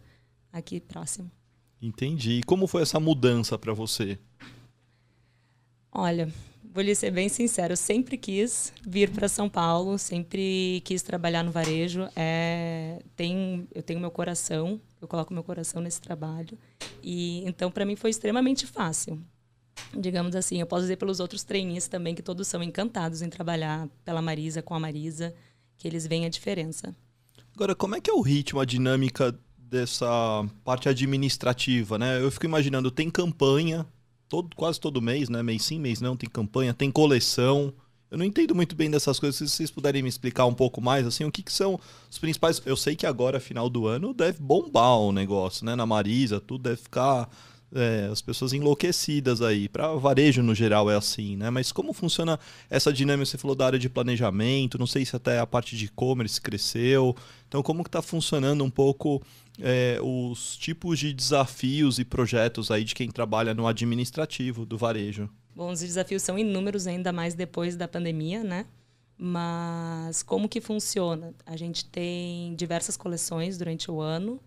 aqui 0.53 0.79
próximo. 0.79 1.29
Entendi. 1.83 2.39
E 2.39 2.43
como 2.45 2.69
foi 2.69 2.83
essa 2.83 3.01
mudança 3.01 3.59
para 3.59 3.73
você? 3.73 4.19
Olha, 5.91 6.33
vou 6.75 6.83
lhe 6.83 6.93
ser 6.93 7.13
bem 7.13 7.29
sincero, 7.29 7.75
eu 7.75 7.77
sempre 7.77 8.19
quis 8.19 8.73
vir 8.85 9.09
para 9.09 9.29
São 9.29 9.49
Paulo, 9.49 9.97
sempre 9.97 10.83
quis 10.85 11.03
trabalhar 11.03 11.45
no 11.45 11.53
varejo. 11.53 12.09
É, 12.17 13.01
tem, 13.15 13.69
eu 13.73 13.81
tenho 13.81 14.01
meu 14.01 14.11
coração, 14.11 14.81
eu 15.01 15.07
coloco 15.07 15.33
meu 15.33 15.45
coração 15.45 15.81
nesse 15.81 16.01
trabalho. 16.01 16.59
E 17.01 17.45
então 17.47 17.71
para 17.71 17.87
mim 17.87 17.95
foi 17.95 18.11
extremamente 18.11 18.67
fácil. 18.67 19.23
Digamos 19.97 20.35
assim, 20.35 20.59
eu 20.59 20.67
posso 20.67 20.83
dizer 20.83 20.97
pelos 20.97 21.21
outros 21.21 21.45
trainees 21.45 21.87
também 21.87 22.13
que 22.13 22.23
todos 22.23 22.49
são 22.49 22.61
encantados 22.61 23.23
em 23.23 23.31
trabalhar 23.31 23.89
pela 24.05 24.21
Marisa, 24.21 24.61
com 24.61 24.75
a 24.75 24.81
Marisa, 24.81 25.33
que 25.77 25.87
eles 25.87 26.09
veem 26.09 26.27
a 26.27 26.29
diferença. 26.29 26.95
Agora, 27.55 27.77
como 27.77 27.95
é 27.95 28.01
que 28.01 28.11
é 28.11 28.13
o 28.13 28.21
ritmo, 28.21 28.59
a 28.59 28.65
dinâmica 28.65 29.39
dessa 29.57 30.45
parte 30.65 30.89
administrativa, 30.89 31.97
né? 31.99 32.21
Eu 32.21 32.33
fico 32.33 32.47
imaginando, 32.47 32.91
tem 32.91 33.09
campanha, 33.09 33.87
todo, 34.29 34.55
quase 34.57 34.81
todo 34.81 35.03
mês, 35.03 35.29
né? 35.29 35.43
Mês 35.43 35.65
sim, 35.65 35.79
mês 35.79 36.01
não, 36.01 36.17
tem 36.17 36.29
campanha, 36.29 36.75
tem 36.75 36.91
coleção. 36.91 37.73
Eu 38.11 38.19
não 38.19 38.25
entendo 38.25 38.55
muito 38.55 38.77
bem 38.77 38.91
dessas 38.91 39.19
coisas. 39.19 39.37
Se 39.37 39.49
vocês 39.49 39.71
puderem 39.71 40.03
me 40.03 40.09
explicar 40.09 40.47
um 40.47 40.55
pouco 40.55 40.81
mais, 40.81 41.07
assim, 41.07 41.25
o 41.25 41.33
que, 41.33 41.43
que 41.43 41.53
são 41.53 41.81
os 42.11 42.19
principais. 42.19 42.63
Eu 42.65 42.77
sei 42.77 42.95
que 42.95 43.07
agora, 43.07 43.41
final 43.41 43.69
do 43.69 43.87
ano, 43.87 44.15
deve 44.15 44.41
bombar 44.41 44.99
o 44.99 45.13
negócio, 45.13 45.67
né? 45.67 45.75
Na 45.75 45.85
Marisa, 45.85 46.41
tudo 46.41 46.65
deve 46.65 46.77
ficar. 46.77 47.29
É, 47.75 48.09
as 48.11 48.23
pessoas 48.23 48.53
enlouquecidas 48.53 49.43
aí. 49.43 49.69
Para 49.69 49.93
varejo 49.95 50.43
no 50.43 50.55
geral 50.55 50.89
é 50.89 50.95
assim, 50.95 51.37
né? 51.37 51.51
Mas 51.51 51.73
como 51.73 51.93
funciona 51.93 52.39
essa 52.71 52.93
dinâmica? 52.93 53.27
Você 53.27 53.37
falou 53.37 53.57
da 53.57 53.67
área 53.67 53.79
de 53.79 53.89
planejamento, 53.89 54.79
não 54.79 54.87
sei 54.87 55.05
se 55.05 55.17
até 55.17 55.41
a 55.41 55.47
parte 55.47 55.77
de 55.77 55.87
e-commerce 55.87 56.41
cresceu. 56.41 57.17
Então, 57.49 57.63
como 57.63 57.83
que 57.83 57.89
está 57.89 58.01
funcionando 58.01 58.63
um 58.63 58.71
pouco 58.71 59.21
é, 59.61 59.99
os 60.01 60.57
tipos 60.57 61.01
de 61.01 61.13
desafios 61.13 61.99
e 61.99 62.05
projetos 62.05 62.71
aí 62.71 62.85
de 62.85 62.95
quem 62.95 63.11
trabalha 63.11 63.53
no 63.53 63.67
administrativo 63.67 64.65
do 64.65 64.79
varejo? 64.79 65.29
Bom, 65.55 65.71
os 65.71 65.81
desafios 65.81 66.23
são 66.23 66.39
inúmeros, 66.39 66.87
ainda 66.87 67.13
mais 67.13 67.35
depois 67.35 67.77
da 67.77 67.89
pandemia, 67.89 68.45
né? 68.45 68.67
Mas 69.17 70.23
como 70.23 70.49
que 70.49 70.61
funciona? 70.61 71.33
A 71.47 71.57
gente 71.57 71.85
tem 71.85 72.55
diversas 72.57 72.97
coleções 72.97 73.57
durante 73.57 73.91
o 73.91 74.01
ano 74.01 74.41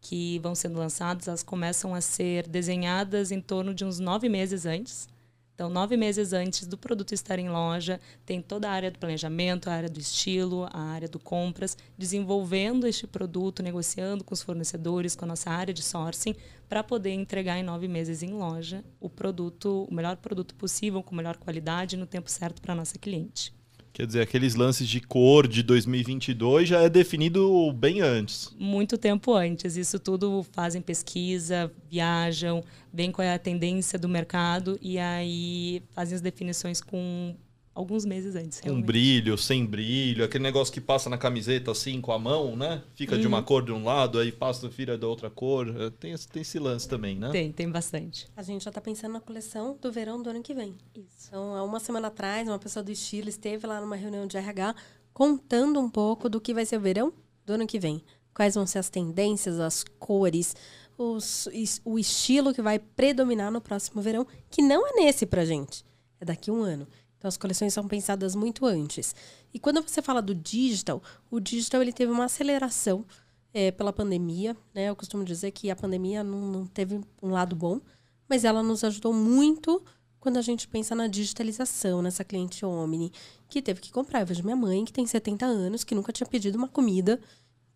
que 0.00 0.38
vão 0.40 0.54
sendo 0.54 0.78
lançadas. 0.78 1.28
Elas 1.28 1.42
começam 1.42 1.94
a 1.94 2.00
ser 2.00 2.46
desenhadas 2.46 3.30
em 3.30 3.40
torno 3.40 3.74
de 3.74 3.84
uns 3.84 3.98
nove 3.98 4.28
meses 4.28 4.66
antes. 4.66 5.08
Então, 5.56 5.70
nove 5.70 5.96
meses 5.96 6.34
antes 6.34 6.66
do 6.66 6.76
produto 6.76 7.14
estar 7.14 7.38
em 7.38 7.48
loja, 7.48 7.98
tem 8.26 8.42
toda 8.42 8.68
a 8.68 8.72
área 8.72 8.90
do 8.90 8.98
planejamento, 8.98 9.70
a 9.70 9.72
área 9.72 9.88
do 9.88 9.98
estilo, 9.98 10.68
a 10.70 10.80
área 10.80 11.08
do 11.08 11.18
compras, 11.18 11.78
desenvolvendo 11.96 12.86
este 12.86 13.06
produto, 13.06 13.62
negociando 13.62 14.22
com 14.22 14.34
os 14.34 14.42
fornecedores, 14.42 15.16
com 15.16 15.24
a 15.24 15.28
nossa 15.28 15.48
área 15.48 15.72
de 15.72 15.82
sourcing, 15.82 16.36
para 16.68 16.84
poder 16.84 17.12
entregar 17.12 17.58
em 17.58 17.62
nove 17.62 17.88
meses 17.88 18.22
em 18.22 18.34
loja 18.34 18.84
o 19.00 19.08
produto, 19.08 19.86
o 19.90 19.94
melhor 19.94 20.18
produto 20.18 20.54
possível, 20.54 21.02
com 21.02 21.14
melhor 21.14 21.38
qualidade, 21.38 21.96
no 21.96 22.04
tempo 22.04 22.30
certo 22.30 22.60
para 22.60 22.74
a 22.74 22.76
nossa 22.76 22.98
cliente. 22.98 23.50
Quer 23.96 24.06
dizer, 24.06 24.20
aqueles 24.20 24.54
lances 24.54 24.86
de 24.86 25.00
cor 25.00 25.48
de 25.48 25.62
2022 25.62 26.68
já 26.68 26.82
é 26.82 26.88
definido 26.90 27.72
bem 27.72 28.02
antes. 28.02 28.54
Muito 28.58 28.98
tempo 28.98 29.32
antes. 29.32 29.74
Isso 29.74 29.98
tudo 29.98 30.44
fazem 30.52 30.82
pesquisa, 30.82 31.72
viajam, 31.90 32.62
veem 32.92 33.10
qual 33.10 33.26
é 33.26 33.32
a 33.32 33.38
tendência 33.38 33.98
do 33.98 34.06
mercado 34.06 34.78
e 34.82 34.98
aí 34.98 35.82
fazem 35.94 36.14
as 36.14 36.20
definições 36.20 36.82
com 36.82 37.34
alguns 37.76 38.06
meses 38.06 38.34
antes. 38.34 38.58
Com 38.58 38.70
um 38.70 38.82
brilho, 38.82 39.36
sem 39.36 39.66
brilho, 39.66 40.24
aquele 40.24 40.42
negócio 40.42 40.72
que 40.72 40.80
passa 40.80 41.10
na 41.10 41.18
camiseta 41.18 41.70
assim 41.70 42.00
com 42.00 42.10
a 42.10 42.18
mão, 42.18 42.56
né? 42.56 42.82
Fica 42.94 43.14
uhum. 43.14 43.20
de 43.20 43.26
uma 43.26 43.38
uhum. 43.38 43.44
cor 43.44 43.62
de 43.62 43.70
um 43.70 43.84
lado, 43.84 44.18
aí 44.18 44.32
passa 44.32 44.66
vira 44.66 44.96
da 44.96 45.06
outra 45.06 45.28
cor. 45.28 45.68
É, 45.68 45.90
tem, 45.90 46.14
tem 46.16 46.40
esse 46.40 46.58
lance 46.58 46.88
também, 46.88 47.16
né? 47.16 47.30
Tem, 47.30 47.52
tem 47.52 47.70
bastante. 47.70 48.26
A 48.34 48.42
gente 48.42 48.64
já 48.64 48.70
está 48.70 48.80
pensando 48.80 49.12
na 49.12 49.20
coleção 49.20 49.76
do 49.80 49.92
verão 49.92 50.22
do 50.22 50.30
ano 50.30 50.42
que 50.42 50.54
vem. 50.54 50.74
Isso. 50.94 51.28
Então, 51.28 51.54
há 51.54 51.62
uma 51.62 51.78
semana 51.78 52.08
atrás, 52.08 52.48
uma 52.48 52.58
pessoa 52.58 52.82
do 52.82 52.90
estilo 52.90 53.28
esteve 53.28 53.66
lá 53.66 53.78
numa 53.78 53.96
reunião 53.96 54.26
de 54.26 54.38
RH 54.38 54.74
contando 55.12 55.78
um 55.78 55.90
pouco 55.90 56.30
do 56.30 56.40
que 56.40 56.54
vai 56.54 56.64
ser 56.64 56.78
o 56.78 56.80
verão 56.80 57.12
do 57.44 57.52
ano 57.52 57.66
que 57.66 57.78
vem. 57.78 58.02
Quais 58.32 58.54
vão 58.54 58.66
ser 58.66 58.78
as 58.78 58.88
tendências, 58.88 59.60
as 59.60 59.84
cores, 59.98 60.56
os, 60.96 61.46
o 61.84 61.98
estilo 61.98 62.54
que 62.54 62.62
vai 62.62 62.78
predominar 62.78 63.50
no 63.50 63.60
próximo 63.60 64.00
verão, 64.00 64.26
que 64.50 64.62
não 64.62 64.86
é 64.86 64.92
nesse 64.92 65.26
pra 65.26 65.44
gente, 65.44 65.84
é 66.18 66.24
daqui 66.24 66.48
a 66.48 66.52
um 66.52 66.62
ano. 66.62 66.86
Então 67.18 67.28
as 67.28 67.36
coleções 67.36 67.72
são 67.72 67.86
pensadas 67.88 68.34
muito 68.34 68.66
antes. 68.66 69.14
E 69.52 69.58
quando 69.58 69.82
você 69.82 70.02
fala 70.02 70.20
do 70.20 70.34
digital, 70.34 71.02
o 71.30 71.40
digital 71.40 71.82
ele 71.82 71.92
teve 71.92 72.12
uma 72.12 72.26
aceleração 72.26 73.04
é, 73.52 73.70
pela 73.70 73.92
pandemia. 73.92 74.56
Né? 74.74 74.90
Eu 74.90 74.96
costumo 74.96 75.24
dizer 75.24 75.50
que 75.50 75.70
a 75.70 75.76
pandemia 75.76 76.22
não, 76.22 76.40
não 76.40 76.66
teve 76.66 77.00
um 77.22 77.30
lado 77.30 77.56
bom, 77.56 77.80
mas 78.28 78.44
ela 78.44 78.62
nos 78.62 78.84
ajudou 78.84 79.12
muito 79.12 79.82
quando 80.20 80.38
a 80.38 80.42
gente 80.42 80.66
pensa 80.66 80.94
na 80.94 81.06
digitalização, 81.06 82.02
nessa 82.02 82.24
cliente 82.24 82.66
Omni, 82.66 83.12
que 83.48 83.62
teve 83.62 83.80
que 83.80 83.92
comprar. 83.92 84.20
Eu 84.20 84.26
vejo 84.26 84.42
minha 84.42 84.56
mãe, 84.56 84.84
que 84.84 84.92
tem 84.92 85.06
70 85.06 85.46
anos, 85.46 85.84
que 85.84 85.94
nunca 85.94 86.12
tinha 86.12 86.26
pedido 86.26 86.58
uma 86.58 86.68
comida, 86.68 87.20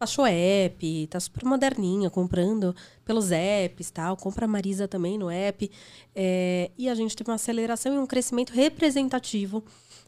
baixou 0.00 0.24
app, 0.26 1.06
tá 1.08 1.20
super 1.20 1.44
moderninha, 1.44 2.08
comprando 2.08 2.74
pelos 3.04 3.30
apps 3.30 3.90
tal. 3.90 4.16
Compra 4.16 4.46
a 4.46 4.48
Marisa 4.48 4.88
também 4.88 5.18
no 5.18 5.28
app. 5.28 5.70
É, 6.14 6.70
e 6.78 6.88
a 6.88 6.94
gente 6.94 7.14
teve 7.14 7.30
uma 7.30 7.34
aceleração 7.34 7.94
e 7.94 7.98
um 7.98 8.06
crescimento 8.06 8.50
representativo 8.50 9.62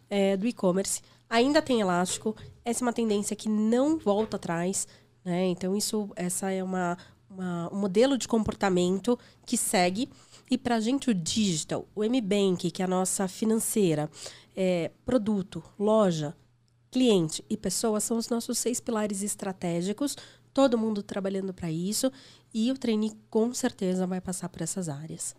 é, 0.09 0.35
do 0.35 0.47
e-commerce. 0.47 1.03
Ainda 1.29 1.61
tem 1.61 1.83
elástico, 1.83 2.35
essa 2.65 2.83
é 2.83 2.87
uma 2.87 2.93
tendência 2.93 3.37
que 3.37 3.51
não 3.51 3.99
volta 3.99 4.37
atrás. 4.37 4.89
Né? 5.23 5.49
Então, 5.49 5.77
isso, 5.77 6.09
essa 6.17 6.51
é 6.51 6.65
uma, 6.65 6.97
uma, 7.29 7.71
um 7.71 7.79
modelo 7.79 8.17
de 8.17 8.27
comportamento 8.27 9.19
que 9.45 9.59
segue. 9.59 10.09
E 10.51 10.57
para 10.57 10.77
a 10.77 10.81
gente, 10.81 11.11
o 11.11 11.15
digital, 11.15 11.87
o 11.95 12.03
M-Bank, 12.03 12.71
que 12.71 12.81
é 12.81 12.87
a 12.87 12.89
nossa 12.89 13.29
financeira, 13.29 14.11
é, 14.57 14.91
produto, 15.05 15.63
loja, 15.79 16.35
cliente 16.93 17.43
e 17.49 17.57
pessoa 17.57 17.99
são 17.99 18.19
os 18.19 18.29
nossos 18.29 18.59
seis 18.59 18.79
pilares 18.79 19.23
estratégicos. 19.23 20.17
Todo 20.53 20.77
mundo 20.77 21.03
trabalhando 21.03 21.53
para 21.55 21.71
isso. 21.71 22.13
E 22.53 22.71
o 22.71 22.77
trainee, 22.77 23.13
com 23.31 23.53
certeza, 23.55 24.07
vai 24.07 24.21
passar 24.21 24.51
por 24.51 24.61
essas 24.61 24.91
áreas. 24.91 25.35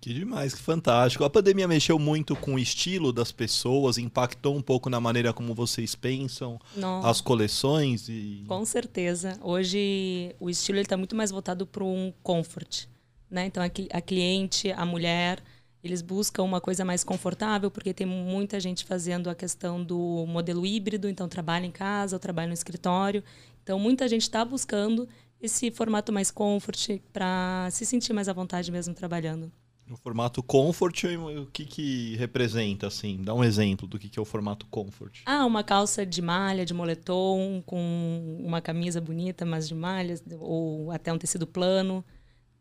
Que 0.00 0.14
demais, 0.14 0.54
que 0.54 0.60
fantástico. 0.60 1.24
A 1.24 1.30
pandemia 1.30 1.66
mexeu 1.66 1.98
muito 1.98 2.36
com 2.36 2.54
o 2.54 2.58
estilo 2.58 3.12
das 3.12 3.32
pessoas, 3.32 3.98
impactou 3.98 4.54
um 4.54 4.62
pouco 4.62 4.88
na 4.88 5.00
maneira 5.00 5.32
como 5.32 5.54
vocês 5.54 5.94
pensam, 5.94 6.60
Nossa. 6.76 7.08
as 7.08 7.20
coleções 7.20 8.06
e 8.08 8.44
Com 8.46 8.64
certeza. 8.66 9.38
Hoje 9.42 10.36
o 10.38 10.50
estilo 10.50 10.78
está 10.78 10.96
muito 10.96 11.16
mais 11.16 11.30
voltado 11.30 11.66
para 11.66 11.82
um 11.82 12.12
comfort, 12.22 12.84
né? 13.30 13.46
Então 13.46 13.62
a, 13.62 13.66
a 13.96 14.00
cliente, 14.02 14.70
a 14.72 14.84
mulher, 14.84 15.42
eles 15.84 16.00
buscam 16.00 16.42
uma 16.42 16.62
coisa 16.62 16.82
mais 16.82 17.04
confortável, 17.04 17.70
porque 17.70 17.92
tem 17.92 18.06
muita 18.06 18.58
gente 18.58 18.86
fazendo 18.86 19.28
a 19.28 19.34
questão 19.34 19.84
do 19.84 20.24
modelo 20.26 20.64
híbrido, 20.64 21.06
então 21.10 21.28
trabalha 21.28 21.66
em 21.66 21.70
casa 21.70 22.16
ou 22.16 22.20
trabalha 22.20 22.48
no 22.48 22.54
escritório. 22.54 23.22
Então 23.62 23.78
muita 23.78 24.08
gente 24.08 24.22
está 24.22 24.42
buscando 24.42 25.06
esse 25.42 25.70
formato 25.70 26.10
mais 26.10 26.30
comfort 26.30 27.00
para 27.12 27.68
se 27.70 27.84
sentir 27.84 28.14
mais 28.14 28.30
à 28.30 28.32
vontade 28.32 28.72
mesmo 28.72 28.94
trabalhando. 28.94 29.52
O 29.90 29.96
formato 29.98 30.42
comfort, 30.42 31.04
o 31.04 31.44
que 31.52 31.66
que 31.66 32.16
representa, 32.16 32.86
assim? 32.86 33.20
Dá 33.22 33.34
um 33.34 33.44
exemplo 33.44 33.86
do 33.86 33.98
que 33.98 34.08
que 34.08 34.18
é 34.18 34.22
o 34.22 34.24
formato 34.24 34.64
comfort. 34.70 35.20
Ah, 35.26 35.44
uma 35.44 35.62
calça 35.62 36.06
de 36.06 36.22
malha, 36.22 36.64
de 36.64 36.72
moletom, 36.72 37.62
com 37.66 38.40
uma 38.40 38.62
camisa 38.62 38.98
bonita, 39.02 39.44
mas 39.44 39.68
de 39.68 39.74
malha, 39.74 40.14
ou 40.40 40.90
até 40.90 41.12
um 41.12 41.18
tecido 41.18 41.46
plano. 41.46 42.02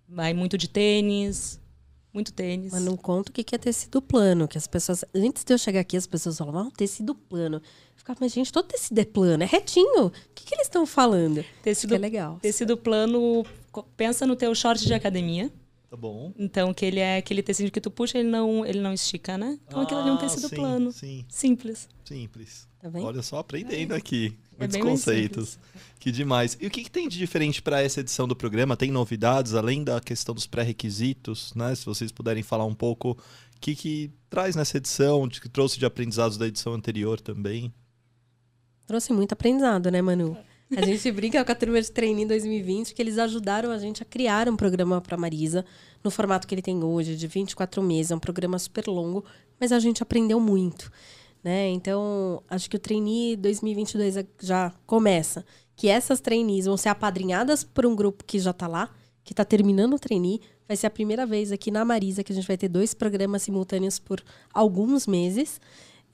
Vai 0.09 0.33
muito 0.33 0.57
de 0.57 0.67
tênis, 0.67 1.61
muito 2.13 2.31
tênis. 2.33 2.71
Mas 2.71 2.81
não 2.81 2.95
conta 2.95 3.29
o 3.29 3.33
que 3.33 3.43
que 3.43 3.55
é 3.55 3.57
tecido 3.57 4.01
plano, 4.01 4.47
que 4.47 4.57
as 4.57 4.67
pessoas... 4.67 5.03
Antes 5.13 5.43
de 5.43 5.53
eu 5.53 5.57
chegar 5.57 5.79
aqui, 5.79 5.97
as 5.97 6.07
pessoas 6.07 6.37
falavam, 6.37 6.67
ah, 6.67 6.71
tecido 6.77 7.15
plano. 7.15 7.57
Eu 7.57 7.61
ficava, 7.97 8.19
mas 8.21 8.31
gente, 8.31 8.51
todo 8.51 8.67
tecido 8.67 8.99
é 8.99 9.05
plano, 9.05 9.43
é 9.43 9.45
retinho. 9.45 10.07
O 10.07 10.11
que 10.35 10.45
que 10.45 10.55
eles 10.55 10.67
estão 10.67 10.85
falando? 10.85 11.43
Tecido, 11.61 11.95
é 11.95 11.97
legal. 11.97 12.39
Tecido 12.41 12.77
plano, 12.77 13.45
pensa 13.97 14.27
no 14.27 14.35
teu 14.35 14.53
short 14.53 14.85
de 14.85 14.93
academia 14.93 15.51
Tá 15.93 15.97
bom. 15.97 16.33
Então, 16.39 16.73
que 16.73 16.83
ele 16.83 16.99
é 16.99 17.17
aquele 17.17 17.43
tecido 17.43 17.69
que 17.69 17.79
tu 17.79 17.91
puxa, 17.91 18.17
ele 18.17 18.27
não, 18.27 18.65
ele 18.65 18.81
não 18.81 18.91
estica, 18.91 19.37
né? 19.37 19.59
Então, 19.67 19.79
ah, 19.79 19.83
aquilo 19.83 19.99
ali 19.99 20.09
é 20.09 20.11
um 20.11 20.15
ah, 20.15 20.21
tecido 20.21 20.49
sim, 20.49 20.55
plano. 20.55 20.91
Sim. 20.91 21.23
Simples. 21.29 21.87
Simples. 22.03 22.67
Tá 22.81 22.89
Olha 22.95 23.21
só, 23.21 23.37
aprendendo 23.37 23.93
é. 23.93 23.97
aqui. 23.97 24.35
É 24.57 24.67
Muitos 24.67 24.77
conceitos. 24.77 25.59
Que 25.99 26.11
demais. 26.11 26.57
E 26.59 26.67
o 26.67 26.69
que, 26.69 26.83
que 26.83 26.91
tem 26.91 27.07
de 27.07 27.17
diferente 27.17 27.61
para 27.61 27.81
essa 27.81 28.01
edição 28.01 28.27
do 28.27 28.35
programa? 28.35 28.75
Tem 28.75 28.91
novidades, 28.91 29.53
além 29.53 29.83
da 29.83 30.01
questão 30.01 30.35
dos 30.35 30.45
pré-requisitos, 30.45 31.53
né? 31.55 31.73
Se 31.75 31.85
vocês 31.85 32.11
puderem 32.11 32.43
falar 32.43 32.65
um 32.65 32.75
pouco 32.75 33.11
o 33.11 33.17
que, 33.61 33.73
que 33.73 34.11
traz 34.29 34.55
nessa 34.55 34.77
edição, 34.77 35.27
que 35.29 35.47
trouxe 35.47 35.79
de 35.79 35.85
aprendizados 35.85 36.37
da 36.37 36.47
edição 36.47 36.73
anterior 36.73 37.21
também. 37.21 37.73
Trouxe 38.85 39.13
muito 39.13 39.31
aprendizado, 39.31 39.89
né, 39.89 40.01
Manu? 40.01 40.37
A 40.75 40.81
gente 40.85 41.09
brinca 41.11 41.43
com 41.43 41.51
a 41.51 41.55
turma 41.55 41.81
de 41.81 41.89
treino 41.89 42.19
em 42.19 42.27
2020 42.27 42.93
que 42.93 43.01
eles 43.01 43.17
ajudaram 43.17 43.71
a 43.71 43.77
gente 43.77 44.03
a 44.03 44.05
criar 44.05 44.49
um 44.49 44.55
programa 44.55 44.99
para 44.99 45.15
Marisa 45.15 45.65
no 46.03 46.11
formato 46.11 46.47
que 46.47 46.53
ele 46.53 46.61
tem 46.61 46.83
hoje, 46.83 47.15
de 47.15 47.27
24 47.27 47.81
meses. 47.81 48.11
É 48.11 48.15
um 48.15 48.19
programa 48.19 48.59
super 48.59 48.87
longo, 48.87 49.23
mas 49.59 49.71
a 49.71 49.79
gente 49.79 50.03
aprendeu 50.03 50.39
muito. 50.39 50.91
Né? 51.43 51.69
Então, 51.69 52.41
acho 52.49 52.69
que 52.69 52.77
o 52.77 52.79
trainee 52.79 53.35
2022 53.35 54.15
já 54.41 54.71
começa. 54.85 55.45
Que 55.75 55.89
essas 55.89 56.21
trainees 56.21 56.65
vão 56.65 56.77
ser 56.77 56.89
apadrinhadas 56.89 57.63
por 57.63 57.85
um 57.85 57.95
grupo 57.95 58.23
que 58.23 58.39
já 58.39 58.51
está 58.51 58.67
lá, 58.67 58.89
que 59.23 59.33
está 59.33 59.43
terminando 59.43 59.95
o 59.95 59.99
trainee. 59.99 60.39
Vai 60.67 60.77
ser 60.77 60.87
a 60.87 60.91
primeira 60.91 61.25
vez 61.25 61.51
aqui 61.51 61.69
na 61.69 61.83
Marisa 61.83 62.23
que 62.23 62.31
a 62.31 62.35
gente 62.35 62.47
vai 62.47 62.57
ter 62.57 62.69
dois 62.69 62.93
programas 62.93 63.41
simultâneos 63.41 63.99
por 63.99 64.23
alguns 64.53 65.05
meses. 65.05 65.59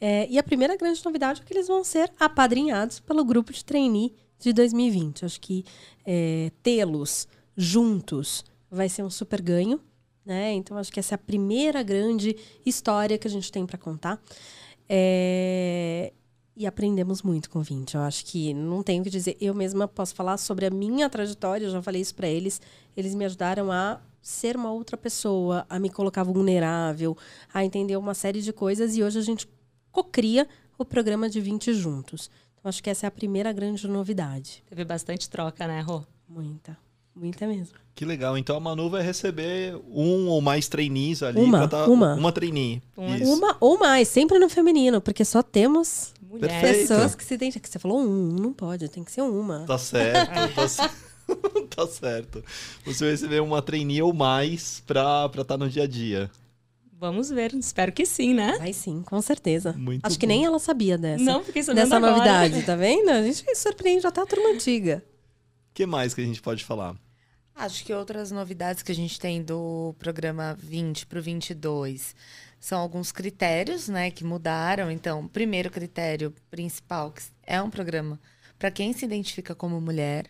É, 0.02 0.28
e 0.30 0.40
a 0.40 0.44
primeira 0.44 0.76
grande 0.76 1.04
novidade 1.04 1.42
é 1.42 1.46
que 1.46 1.54
eles 1.54 1.68
vão 1.68 1.84
ser 1.84 2.12
apadrinhados 2.20 3.00
pelo 3.00 3.24
grupo 3.24 3.52
de 3.52 3.64
trainee 3.64 4.16
de 4.40 4.54
2020. 4.54 5.26
Acho 5.26 5.40
que 5.40 5.64
é, 6.06 6.52
tê-los 6.64 7.28
juntos 7.56 8.46
vai 8.72 8.90
ser 8.90 9.04
um 9.04 9.10
super 9.10 9.42
ganho. 9.42 9.80
Né? 10.26 10.54
Então, 10.54 10.78
acho 10.78 10.92
que 10.92 11.00
essa 11.00 11.16
é 11.16 11.18
a 11.18 11.20
primeira 11.20 11.84
grande 11.84 12.36
história 12.66 13.18
que 13.18 13.28
a 13.28 13.32
gente 13.32 13.52
tem 13.52 13.66
para 13.66 13.78
contar. 13.78 14.22
É... 14.90 16.12
E 16.56 16.68
aprendemos 16.68 17.22
muito 17.22 17.50
com 17.50 17.60
o 17.60 17.64
20. 17.64 17.96
Eu 17.96 18.02
acho 18.02 18.26
que 18.26 18.54
não 18.54 18.84
tenho 18.84 19.00
o 19.02 19.04
que 19.04 19.10
dizer. 19.10 19.38
Eu 19.40 19.54
mesma 19.54 19.88
posso 19.88 20.14
falar 20.14 20.38
sobre 20.38 20.66
a 20.66 20.70
minha 20.70 21.10
trajetória, 21.10 21.66
eu 21.66 21.72
já 21.72 21.82
falei 21.82 22.02
isso 22.02 22.14
para 22.14 22.28
eles. 22.28 22.62
Eles 22.98 23.16
me 23.16 23.24
ajudaram 23.24 23.72
a 23.72 24.02
ser 24.22 24.58
uma 24.58 24.72
outra 24.72 24.98
pessoa, 24.98 25.66
a 25.70 25.80
me 25.80 25.90
colocar 25.90 26.24
vulnerável, 26.24 27.16
a 27.54 27.64
entender 27.64 27.96
uma 27.96 28.14
série 28.14 28.42
de 28.42 28.52
coisas. 28.52 28.98
E 28.98 29.04
hoje 29.04 29.18
a 29.18 29.22
gente 29.22 29.48
cocria 29.90 30.48
o 30.78 30.84
programa 30.84 31.30
de 31.30 31.40
20 31.40 31.74
juntos. 31.74 32.30
Então, 32.58 32.68
acho 32.68 32.84
que 32.84 32.90
essa 32.90 33.06
é 33.06 33.08
a 33.08 33.12
primeira 33.12 33.54
grande 33.54 33.88
novidade. 33.88 34.62
Teve 34.68 34.84
bastante 34.84 35.30
troca, 35.30 35.66
né, 35.66 35.80
Rô? 35.80 36.04
Muita. 36.28 36.78
Muita 37.20 37.46
mesmo. 37.46 37.76
Que 37.94 38.06
legal. 38.06 38.38
Então 38.38 38.56
a 38.56 38.60
Manu 38.62 38.90
vai 38.90 39.02
receber 39.02 39.76
um 39.92 40.28
ou 40.30 40.40
mais 40.40 40.70
trainees 40.70 41.22
ali. 41.22 41.42
Uma, 41.42 41.68
tá... 41.68 41.86
uma. 41.86 42.16
Uma 42.16 42.32
trainee. 42.32 42.82
Uma. 42.96 43.18
uma. 43.18 43.58
ou 43.60 43.78
mais, 43.78 44.08
sempre 44.08 44.40
no 44.40 44.48
feminino, 44.48 45.02
porque 45.02 45.26
só 45.26 45.44
temos 45.44 46.14
Mulheres. 46.22 46.88
pessoas 46.88 47.14
que 47.14 47.26
se 47.26 47.34
identificam. 47.34 47.70
Você 47.70 47.78
falou 47.78 48.00
um, 48.00 48.28
não 48.40 48.54
pode, 48.54 48.88
tem 48.88 49.04
que 49.04 49.12
ser 49.12 49.22
uma. 49.22 49.66
Tá 49.66 49.78
certo, 49.78 50.56
tá 50.56 50.68
certo. 50.70 50.96
tá 51.76 51.88
certo. 51.88 52.44
Você 52.86 53.04
vai 53.04 53.12
receber 53.12 53.42
uma 53.42 53.62
trainee 53.62 54.02
ou 54.02 54.14
mais 54.14 54.82
pra 54.88 55.26
estar 55.30 55.44
tá 55.44 55.58
no 55.58 55.70
dia 55.70 55.84
a 55.84 55.88
dia. 55.88 56.32
Vamos 56.98 57.30
ver, 57.30 57.54
espero 57.56 57.92
que 57.92 58.06
sim, 58.06 58.34
né? 58.34 58.58
Vai 58.60 58.72
sim, 58.72 59.02
com 59.04 59.22
certeza. 59.22 59.74
Muito 59.74 60.06
Acho 60.06 60.16
bom. 60.16 60.20
que 60.22 60.28
nem 60.28 60.46
ela 60.46 60.60
sabia 60.60 60.98
dessa. 60.98 61.24
Não, 61.24 61.44
fiquei 61.44 61.64
sabendo 61.64 61.84
Dessa 61.84 61.98
agora. 61.98 62.14
novidade, 62.14 62.64
tá 62.68 62.78
vendo? 62.78 63.10
A 63.10 63.22
gente 63.24 63.56
surpreende 63.56 64.08
até 64.08 64.22
a 64.22 64.26
turma 64.26 64.50
antiga. 64.50 65.04
O 65.70 65.74
que 65.74 65.86
mais 65.86 66.14
que 66.14 66.22
a 66.22 66.26
gente 66.26 66.42
pode 66.42 66.64
falar? 66.64 66.96
Acho 67.60 67.84
que 67.84 67.94
outras 67.94 68.32
novidades 68.32 68.82
que 68.82 68.90
a 68.94 68.96
gente 68.96 69.20
tem 69.20 69.44
do 69.44 69.94
programa 70.00 70.56
20 70.58 71.06
para 71.06 71.20
o 71.20 71.22
22 71.22 72.16
são 72.58 72.80
alguns 72.80 73.12
critérios, 73.12 73.90
né, 73.90 74.10
que 74.10 74.24
mudaram. 74.24 74.90
Então, 74.90 75.26
o 75.26 75.28
primeiro 75.28 75.70
critério 75.70 76.34
principal 76.50 77.12
que 77.12 77.22
é 77.46 77.62
um 77.62 77.70
programa 77.70 78.18
para 78.58 78.72
quem 78.72 78.94
se 78.94 79.04
identifica 79.04 79.54
como 79.54 79.82
mulher, 79.82 80.28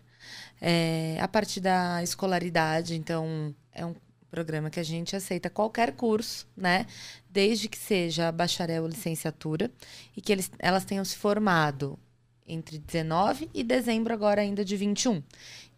é, 0.60 1.20
a 1.22 1.28
partir 1.28 1.60
da 1.60 2.02
escolaridade. 2.02 2.96
Então, 2.96 3.54
é 3.72 3.86
um 3.86 3.94
programa 4.32 4.72
que 4.72 4.80
a 4.80 4.84
gente 4.84 5.16
aceita 5.16 5.52
qualquer 5.52 5.92
curso, 5.92 6.48
né? 6.58 6.88
Desde 7.30 7.70
que 7.70 7.78
seja 7.78 8.32
bacharel 8.32 8.82
ou 8.82 8.90
licenciatura 8.90 9.70
e 10.18 10.22
que 10.22 10.32
eles, 10.32 10.50
elas 10.58 10.84
tenham 10.84 11.06
se 11.06 11.16
formado 11.16 12.00
entre 12.48 12.80
19 12.80 13.50
e 13.54 13.64
dezembro 13.64 14.12
agora 14.12 14.42
ainda 14.42 14.66
de 14.66 14.76
21. 14.76 15.22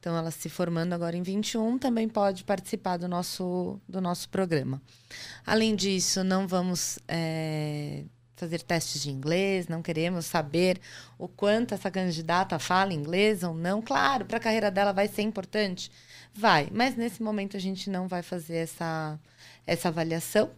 Então, 0.01 0.17
ela 0.17 0.31
se 0.31 0.49
formando 0.49 0.91
agora 0.91 1.15
em 1.15 1.21
21 1.21 1.77
também 1.77 2.09
pode 2.09 2.43
participar 2.43 2.97
do 2.97 3.07
nosso, 3.07 3.79
do 3.87 4.01
nosso 4.01 4.27
programa. 4.27 4.81
Além 5.45 5.75
disso, 5.75 6.23
não 6.23 6.45
vamos 6.45 6.99
é, 7.07 8.03
fazer 8.35 8.63
testes 8.63 9.03
de 9.03 9.11
inglês, 9.11 9.67
não 9.67 9.81
queremos 9.81 10.25
saber 10.25 10.81
o 11.17 11.27
quanto 11.27 11.73
essa 11.75 11.89
candidata 11.89 12.57
fala 12.59 12.93
inglês 12.93 13.43
ou 13.43 13.53
não. 13.53 13.81
Claro, 13.81 14.25
para 14.25 14.37
a 14.37 14.41
carreira 14.41 14.69
dela 14.69 14.91
vai 14.91 15.07
ser 15.07 15.21
importante 15.21 15.89
Vai, 16.33 16.69
mas 16.71 16.95
nesse 16.95 17.21
momento 17.21 17.57
a 17.57 17.59
gente 17.59 17.89
não 17.89 18.07
vai 18.07 18.21
fazer 18.21 18.57
essa, 18.57 19.19
essa 19.67 19.89
avaliação. 19.89 20.49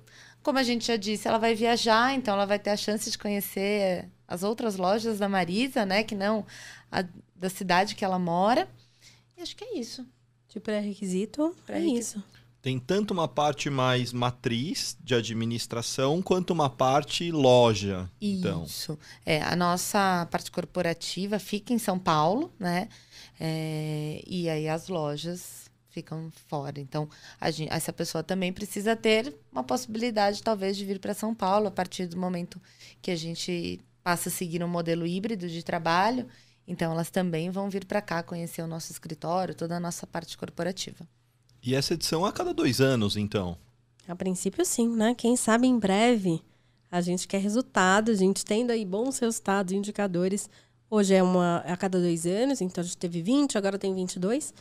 Como 0.43 0.59
a 0.59 0.63
gente 0.63 0.85
já 0.85 0.95
disse, 0.97 1.27
ela 1.27 1.37
vai 1.37 1.55
viajar, 1.55 2.13
então 2.13 2.33
ela 2.33 2.45
vai 2.45 2.59
ter 2.59 2.69
a 2.69 2.77
chance 2.77 3.09
de 3.09 3.17
conhecer 3.17 4.07
as 4.27 4.43
outras 4.43 4.75
lojas 4.75 5.17
da 5.17 5.27
Marisa, 5.27 5.85
né? 5.85 6.03
Que 6.03 6.15
não 6.15 6.45
a 6.91 7.03
da 7.35 7.49
cidade 7.49 7.95
que 7.95 8.05
ela 8.05 8.19
mora. 8.19 8.67
Acho 9.41 9.55
que 9.55 9.63
é 9.63 9.77
isso. 9.77 10.05
De 10.47 10.59
pré-requisito, 10.59 11.55
é 11.67 11.79
isso. 11.79 12.23
Tem 12.61 12.79
tanto 12.79 13.11
uma 13.11 13.27
parte 13.27 13.69
mais 13.69 14.13
matriz 14.13 14.95
de 15.03 15.13
administração 15.13 16.21
quanto 16.21 16.51
uma 16.51 16.69
parte 16.69 17.29
loja. 17.29 18.09
Então. 18.21 18.63
Isso. 18.63 18.97
É, 19.25 19.41
a 19.41 19.53
nossa 19.53 20.25
parte 20.31 20.49
corporativa 20.49 21.39
fica 21.39 21.73
em 21.73 21.77
São 21.77 21.99
Paulo, 21.99 22.53
né? 22.57 22.87
É, 23.37 24.23
e 24.25 24.47
aí 24.47 24.69
as 24.69 24.87
lojas 24.87 25.69
ficam 25.89 26.31
fora. 26.47 26.79
Então, 26.79 27.09
gente, 27.51 27.71
essa 27.71 27.91
pessoa 27.91 28.23
também 28.23 28.53
precisa 28.53 28.95
ter 28.95 29.35
uma 29.51 29.63
possibilidade, 29.63 30.41
talvez, 30.41 30.77
de 30.77 30.85
vir 30.85 30.99
para 30.99 31.13
São 31.13 31.35
Paulo 31.35 31.67
a 31.67 31.71
partir 31.71 32.07
do 32.07 32.17
momento 32.17 32.61
que 33.01 33.11
a 33.11 33.15
gente 33.15 33.81
passa 34.01 34.29
a 34.29 34.31
seguir 34.31 34.63
um 34.63 34.67
modelo 34.67 35.05
híbrido 35.05 35.47
de 35.49 35.63
trabalho. 35.63 36.27
Então, 36.67 36.91
elas 36.91 37.09
também 37.09 37.49
vão 37.49 37.69
vir 37.69 37.85
para 37.85 38.01
cá 38.01 38.23
conhecer 38.23 38.61
o 38.61 38.67
nosso 38.67 38.91
escritório, 38.91 39.55
toda 39.55 39.75
a 39.75 39.79
nossa 39.79 40.07
parte 40.07 40.37
corporativa. 40.37 41.07
E 41.61 41.75
essa 41.75 41.93
edição 41.93 42.25
a 42.25 42.31
cada 42.31 42.53
dois 42.53 42.81
anos, 42.81 43.15
então? 43.15 43.57
A 44.07 44.15
princípio, 44.15 44.65
sim, 44.65 44.89
né? 44.89 45.15
Quem 45.15 45.35
sabe 45.35 45.67
em 45.67 45.79
breve 45.79 46.41
a 46.91 47.01
gente 47.01 47.27
quer 47.27 47.39
resultado, 47.39 48.11
a 48.11 48.15
gente 48.15 48.45
tendo 48.45 48.69
aí 48.69 48.85
bons 48.85 49.17
resultados, 49.17 49.73
indicadores. 49.73 50.47
Hoje 50.89 51.15
é 51.15 51.23
uma 51.23 51.57
a 51.65 51.75
cada 51.75 51.99
dois 51.99 52.25
anos, 52.27 52.61
então 52.61 52.83
a 52.83 52.85
gente 52.85 52.97
teve 52.97 53.21
20, 53.21 53.57
agora 53.57 53.79
tem 53.79 53.95
22. 53.95 54.53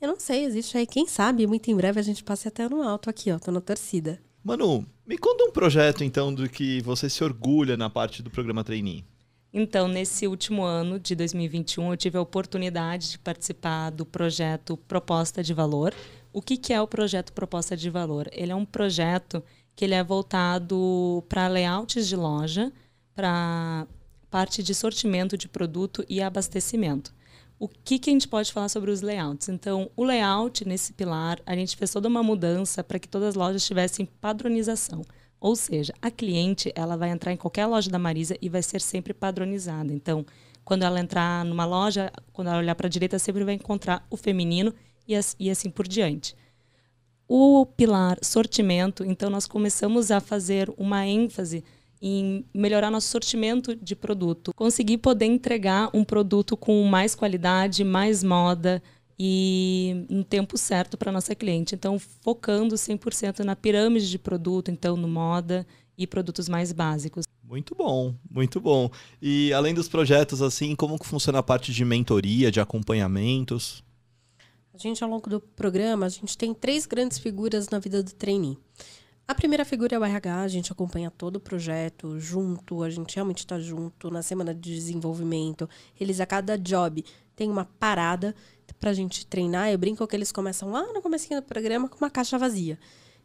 Eu 0.00 0.08
não 0.08 0.20
sei, 0.20 0.44
existe 0.44 0.76
aí, 0.76 0.86
quem 0.86 1.06
sabe, 1.06 1.46
muito 1.46 1.70
em 1.70 1.76
breve 1.76 1.98
a 1.98 2.02
gente 2.02 2.22
passe 2.22 2.46
até 2.46 2.68
no 2.68 2.82
alto 2.82 3.08
aqui, 3.08 3.30
ó, 3.30 3.38
tô 3.38 3.50
na 3.50 3.60
torcida. 3.60 4.20
Manu, 4.44 4.84
me 5.06 5.16
conta 5.16 5.44
um 5.44 5.52
projeto, 5.52 6.02
então, 6.02 6.34
do 6.34 6.48
que 6.48 6.82
você 6.82 7.08
se 7.08 7.22
orgulha 7.22 7.76
na 7.76 7.88
parte 7.88 8.22
do 8.22 8.28
programa 8.28 8.64
Trainee. 8.64 9.04
Então, 9.52 9.86
nesse 9.86 10.26
último 10.26 10.62
ano 10.62 10.98
de 10.98 11.14
2021, 11.14 11.90
eu 11.90 11.96
tive 11.96 12.16
a 12.16 12.22
oportunidade 12.22 13.10
de 13.10 13.18
participar 13.18 13.90
do 13.90 14.06
projeto 14.06 14.76
Proposta 14.76 15.42
de 15.42 15.52
Valor, 15.52 15.94
o 16.32 16.40
que, 16.40 16.56
que 16.56 16.72
é 16.72 16.80
o 16.80 16.86
projeto 16.86 17.32
Proposta 17.32 17.76
de 17.76 17.90
Valor? 17.90 18.26
Ele 18.32 18.52
é 18.52 18.54
um 18.54 18.64
projeto 18.64 19.42
que 19.76 19.84
ele 19.84 19.94
é 19.94 20.02
voltado 20.02 21.22
para 21.28 21.46
layouts 21.46 22.08
de 22.08 22.16
loja, 22.16 22.72
para 23.14 23.86
parte 24.30 24.62
de 24.62 24.74
sortimento 24.74 25.36
de 25.36 25.46
produto 25.46 26.02
e 26.08 26.22
abastecimento. 26.22 27.14
O 27.58 27.68
que, 27.68 27.98
que 27.98 28.08
a 28.08 28.12
gente 28.12 28.26
pode 28.26 28.50
falar 28.50 28.70
sobre 28.70 28.90
os 28.90 29.02
layouts? 29.02 29.50
Então, 29.50 29.90
o 29.94 30.02
layout 30.02 30.66
nesse 30.66 30.94
pilar, 30.94 31.38
a 31.44 31.54
gente 31.54 31.76
fez 31.76 31.90
toda 31.90 32.08
uma 32.08 32.22
mudança 32.22 32.82
para 32.82 32.98
que 32.98 33.06
todas 33.06 33.28
as 33.28 33.34
lojas 33.34 33.64
tivessem 33.64 34.06
padronização. 34.06 35.02
Ou 35.42 35.56
seja, 35.56 35.92
a 36.00 36.08
cliente 36.08 36.72
ela 36.72 36.96
vai 36.96 37.10
entrar 37.10 37.32
em 37.32 37.36
qualquer 37.36 37.66
loja 37.66 37.90
da 37.90 37.98
Marisa 37.98 38.36
e 38.40 38.48
vai 38.48 38.62
ser 38.62 38.80
sempre 38.80 39.12
padronizada. 39.12 39.92
Então, 39.92 40.24
quando 40.64 40.84
ela 40.84 41.00
entrar 41.00 41.44
numa 41.44 41.64
loja, 41.64 42.12
quando 42.32 42.46
ela 42.46 42.58
olhar 42.58 42.76
para 42.76 42.86
a 42.86 42.90
direita, 42.90 43.18
sempre 43.18 43.42
vai 43.42 43.54
encontrar 43.54 44.06
o 44.08 44.16
feminino 44.16 44.72
e, 45.06 45.18
e 45.40 45.50
assim 45.50 45.68
por 45.68 45.88
diante. 45.88 46.36
O 47.26 47.66
pilar 47.66 48.18
sortimento, 48.22 49.04
então 49.04 49.28
nós 49.28 49.48
começamos 49.48 50.12
a 50.12 50.20
fazer 50.20 50.72
uma 50.78 51.04
ênfase 51.04 51.64
em 52.00 52.44
melhorar 52.54 52.88
nosso 52.88 53.08
sortimento 53.08 53.74
de 53.74 53.96
produto, 53.96 54.52
conseguir 54.54 54.98
poder 54.98 55.26
entregar 55.26 55.90
um 55.92 56.04
produto 56.04 56.56
com 56.56 56.84
mais 56.84 57.16
qualidade, 57.16 57.82
mais 57.82 58.22
moda 58.22 58.80
e 59.18 60.06
no 60.08 60.24
tempo 60.24 60.56
certo 60.56 60.96
para 60.96 61.12
nossa 61.12 61.34
cliente. 61.34 61.74
Então, 61.74 61.98
focando 61.98 62.74
100% 62.74 63.40
na 63.40 63.54
pirâmide 63.54 64.10
de 64.10 64.18
produto, 64.18 64.70
então 64.70 64.96
no 64.96 65.08
moda 65.08 65.66
e 65.96 66.06
produtos 66.06 66.48
mais 66.48 66.72
básicos. 66.72 67.24
Muito 67.42 67.74
bom, 67.74 68.14
muito 68.30 68.60
bom. 68.60 68.90
E 69.20 69.52
além 69.52 69.74
dos 69.74 69.88
projetos 69.88 70.40
assim, 70.40 70.74
como 70.74 70.98
que 70.98 71.06
funciona 71.06 71.40
a 71.40 71.42
parte 71.42 71.72
de 71.72 71.84
mentoria, 71.84 72.50
de 72.50 72.60
acompanhamentos? 72.60 73.84
A 74.74 74.78
gente, 74.78 75.04
ao 75.04 75.10
longo 75.10 75.28
do 75.28 75.38
programa, 75.38 76.06
a 76.06 76.08
gente 76.08 76.36
tem 76.36 76.54
três 76.54 76.86
grandes 76.86 77.18
figuras 77.18 77.68
na 77.68 77.78
vida 77.78 78.02
do 78.02 78.10
trainee. 78.14 78.56
A 79.26 79.34
primeira 79.34 79.64
figura 79.64 79.94
é 79.94 79.98
o 79.98 80.04
RH, 80.04 80.42
a 80.42 80.48
gente 80.48 80.72
acompanha 80.72 81.10
todo 81.10 81.36
o 81.36 81.40
projeto 81.40 82.18
junto, 82.18 82.82
a 82.82 82.90
gente 82.90 83.14
realmente 83.14 83.38
está 83.38 83.58
junto 83.58 84.10
na 84.10 84.20
semana 84.20 84.52
de 84.52 84.74
desenvolvimento. 84.74 85.68
Eles, 85.98 86.20
a 86.20 86.26
cada 86.26 86.58
job, 86.58 87.04
tem 87.36 87.50
uma 87.50 87.64
parada 87.64 88.34
para 88.80 88.90
a 88.90 88.94
gente 88.94 89.24
treinar. 89.26 89.70
Eu 89.70 89.78
brinco 89.78 90.06
que 90.06 90.16
eles 90.16 90.32
começam 90.32 90.70
lá 90.70 90.92
no 90.92 91.00
começo 91.00 91.28
do 91.28 91.42
programa 91.42 91.88
com 91.88 91.96
uma 91.98 92.10
caixa 92.10 92.36
vazia. 92.36 92.78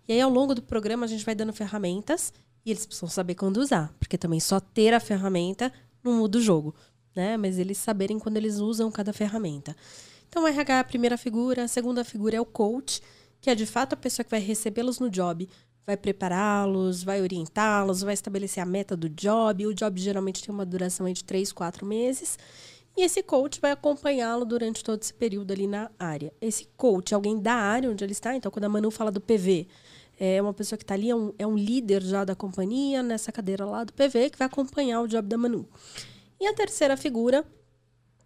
E 0.07 0.13
aí, 0.13 0.21
ao 0.21 0.29
longo 0.29 0.53
do 0.53 0.61
programa, 0.61 1.05
a 1.05 1.09
gente 1.09 1.25
vai 1.25 1.33
dando 1.33 1.51
ferramentas 1.51 2.31
e 2.63 2.69
eles 2.71 2.85
precisam 2.85 3.09
saber 3.09 3.35
quando 3.35 3.57
usar, 3.57 3.91
porque 3.99 4.17
também 4.17 4.39
só 4.39 4.59
ter 4.59 4.93
a 4.93 4.99
ferramenta 4.99 5.73
não 6.03 6.13
muda 6.13 6.37
o 6.37 6.41
jogo, 6.41 6.75
né? 7.15 7.37
Mas 7.37 7.57
eles 7.57 7.77
saberem 7.77 8.19
quando 8.19 8.37
eles 8.37 8.59
usam 8.59 8.91
cada 8.91 9.11
ferramenta. 9.11 9.75
Então, 10.29 10.43
o 10.43 10.47
RH 10.47 10.75
é 10.75 10.79
a 10.79 10.83
primeira 10.83 11.17
figura, 11.17 11.63
a 11.63 11.67
segunda 11.67 12.03
figura 12.03 12.35
é 12.35 12.41
o 12.41 12.45
coach, 12.45 13.01
que 13.41 13.49
é 13.49 13.55
de 13.55 13.65
fato 13.65 13.93
a 13.93 13.97
pessoa 13.97 14.23
que 14.23 14.31
vai 14.31 14.39
recebê-los 14.39 14.99
no 14.99 15.09
job, 15.09 15.47
vai 15.87 15.95
prepará-los, 15.95 17.01
vai 17.01 17.21
orientá-los, 17.21 18.01
vai 18.01 18.13
estabelecer 18.13 18.61
a 18.61 18.65
meta 18.65 18.95
do 18.95 19.07
job. 19.07 19.65
O 19.65 19.73
job 19.73 20.01
geralmente 20.01 20.43
tem 20.43 20.53
uma 20.53 20.65
duração 20.65 21.09
de 21.11 21.23
três, 21.23 21.53
quatro 21.53 21.85
meses. 21.85 22.37
E 22.97 23.03
esse 23.03 23.23
coach 23.23 23.61
vai 23.61 23.71
acompanhá-lo 23.71 24.43
durante 24.43 24.83
todo 24.83 25.01
esse 25.01 25.13
período 25.13 25.53
ali 25.53 25.65
na 25.65 25.89
área. 25.97 26.33
Esse 26.41 26.67
coach 26.75 27.13
é 27.13 27.15
alguém 27.15 27.39
da 27.39 27.53
área 27.53 27.89
onde 27.89 28.03
ele 28.03 28.11
está. 28.11 28.35
Então, 28.35 28.51
quando 28.51 28.65
a 28.65 28.69
Manu 28.69 28.91
fala 28.91 29.09
do 29.09 29.21
PV, 29.21 29.65
é 30.19 30.41
uma 30.41 30.53
pessoa 30.53 30.77
que 30.77 30.83
está 30.83 30.93
ali, 30.93 31.09
é 31.09 31.15
um, 31.15 31.33
é 31.39 31.47
um 31.47 31.55
líder 31.55 32.03
já 32.03 32.25
da 32.25 32.35
companhia, 32.35 33.01
nessa 33.01 33.31
cadeira 33.31 33.65
lá 33.65 33.85
do 33.85 33.93
PV, 33.93 34.31
que 34.31 34.37
vai 34.37 34.47
acompanhar 34.47 34.99
o 35.01 35.07
job 35.07 35.25
da 35.25 35.37
Manu. 35.37 35.69
E 36.37 36.47
a 36.47 36.53
terceira 36.53 36.97
figura 36.97 37.45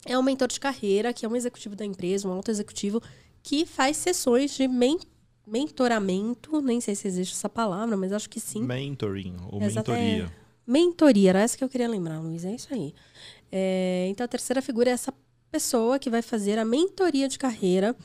é 0.07 0.17
um 0.17 0.23
mentor 0.23 0.47
de 0.47 0.59
carreira, 0.59 1.13
que 1.13 1.27
é 1.27 1.29
um 1.29 1.35
executivo 1.35 1.75
da 1.75 1.85
empresa, 1.85 2.27
um 2.27 2.31
alto 2.31 2.49
executivo, 2.49 3.03
que 3.43 3.67
faz 3.67 3.97
sessões 3.97 4.55
de 4.55 4.67
men 4.67 4.97
mentoramento. 5.45 6.61
Nem 6.61 6.79
sei 6.81 6.95
se 6.95 7.07
existe 7.07 7.33
essa 7.33 7.49
palavra, 7.49 7.95
mas 7.97 8.13
acho 8.13 8.29
que 8.29 8.39
sim. 8.39 8.63
Mentoring, 8.63 9.37
ou 9.51 9.61
Exato, 9.61 9.91
mentoria. 9.91 10.25
É, 10.25 10.31
mentoria, 10.65 11.29
era 11.29 11.41
essa 11.41 11.57
que 11.57 11.63
eu 11.63 11.69
queria 11.69 11.89
lembrar, 11.89 12.19
Luiz. 12.19 12.45
É 12.45 12.53
isso 12.53 12.73
aí. 12.73 12.93
É, 13.51 14.07
então, 14.09 14.23
a 14.23 14.27
terceira 14.27 14.61
figura 14.61 14.89
é 14.89 14.93
essa 14.93 15.13
pessoa 15.51 15.99
que 15.99 16.09
vai 16.09 16.21
fazer 16.21 16.57
a 16.57 16.65
mentoria 16.65 17.27
de 17.27 17.37
carreira 17.37 17.95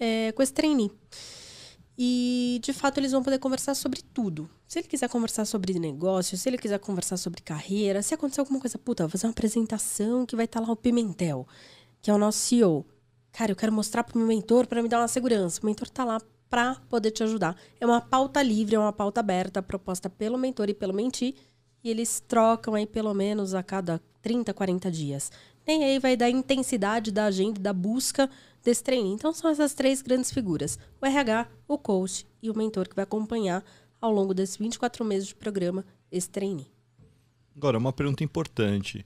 é, 0.00 0.32
com 0.32 0.42
esse 0.42 0.52
trainee. 0.52 0.90
E, 1.98 2.60
de 2.62 2.72
fato, 2.72 2.98
eles 2.98 3.12
vão 3.12 3.22
poder 3.22 3.38
conversar 3.38 3.74
sobre 3.74 4.02
tudo. 4.02 4.48
Se 4.66 4.78
ele 4.78 4.88
quiser 4.88 5.08
conversar 5.08 5.44
sobre 5.46 5.78
negócio, 5.78 6.36
se 6.36 6.48
ele 6.48 6.58
quiser 6.58 6.78
conversar 6.78 7.16
sobre 7.16 7.40
carreira, 7.40 8.02
se 8.02 8.12
acontecer 8.14 8.40
alguma 8.40 8.60
coisa, 8.60 8.76
puta, 8.78 9.04
vou 9.04 9.10
fazer 9.10 9.26
uma 9.26 9.32
apresentação 9.32 10.26
que 10.26 10.36
vai 10.36 10.44
estar 10.44 10.60
tá 10.60 10.66
lá 10.66 10.72
o 10.72 10.76
Pimentel, 10.76 11.46
que 12.02 12.10
é 12.10 12.14
o 12.14 12.18
nosso 12.18 12.38
CEO. 12.38 12.84
Cara, 13.32 13.52
eu 13.52 13.56
quero 13.56 13.72
mostrar 13.72 14.04
pro 14.04 14.18
meu 14.18 14.26
mentor 14.26 14.66
para 14.66 14.82
me 14.82 14.88
dar 14.88 15.00
uma 15.00 15.08
segurança. 15.08 15.60
O 15.62 15.66
mentor 15.66 15.88
tá 15.88 16.04
lá 16.04 16.20
para 16.48 16.76
poder 16.88 17.10
te 17.10 17.22
ajudar. 17.22 17.56
É 17.80 17.86
uma 17.86 18.00
pauta 18.00 18.42
livre, 18.42 18.76
é 18.76 18.78
uma 18.78 18.92
pauta 18.92 19.20
aberta, 19.20 19.62
proposta 19.62 20.08
pelo 20.08 20.38
mentor 20.38 20.68
e 20.68 20.74
pelo 20.74 20.92
mentir, 20.92 21.34
e 21.82 21.90
eles 21.90 22.20
trocam 22.26 22.74
aí 22.74 22.86
pelo 22.86 23.12
menos 23.14 23.54
a 23.54 23.62
cada 23.62 24.00
30, 24.22 24.52
40 24.52 24.90
dias. 24.90 25.30
Nem 25.66 25.84
aí 25.84 25.98
vai 25.98 26.16
dar 26.16 26.30
intensidade 26.30 27.10
da 27.10 27.26
agenda, 27.26 27.60
da 27.60 27.72
busca 27.72 28.30
desse 28.62 28.82
treino. 28.82 29.12
Então 29.12 29.32
são 29.32 29.50
essas 29.50 29.74
três 29.74 30.02
grandes 30.02 30.30
figuras: 30.30 30.78
o 31.00 31.06
RH, 31.06 31.48
o 31.66 31.78
coach 31.78 32.26
e 32.42 32.50
o 32.50 32.56
mentor 32.56 32.88
que 32.88 32.94
vai 32.94 33.04
acompanhar 33.04 33.64
ao 34.00 34.12
longo 34.12 34.34
desses 34.34 34.56
24 34.56 35.04
meses 35.04 35.28
de 35.28 35.34
programa 35.34 35.84
esse 36.10 36.28
treino. 36.28 36.64
Agora, 37.56 37.78
uma 37.78 37.92
pergunta 37.92 38.22
importante. 38.22 39.04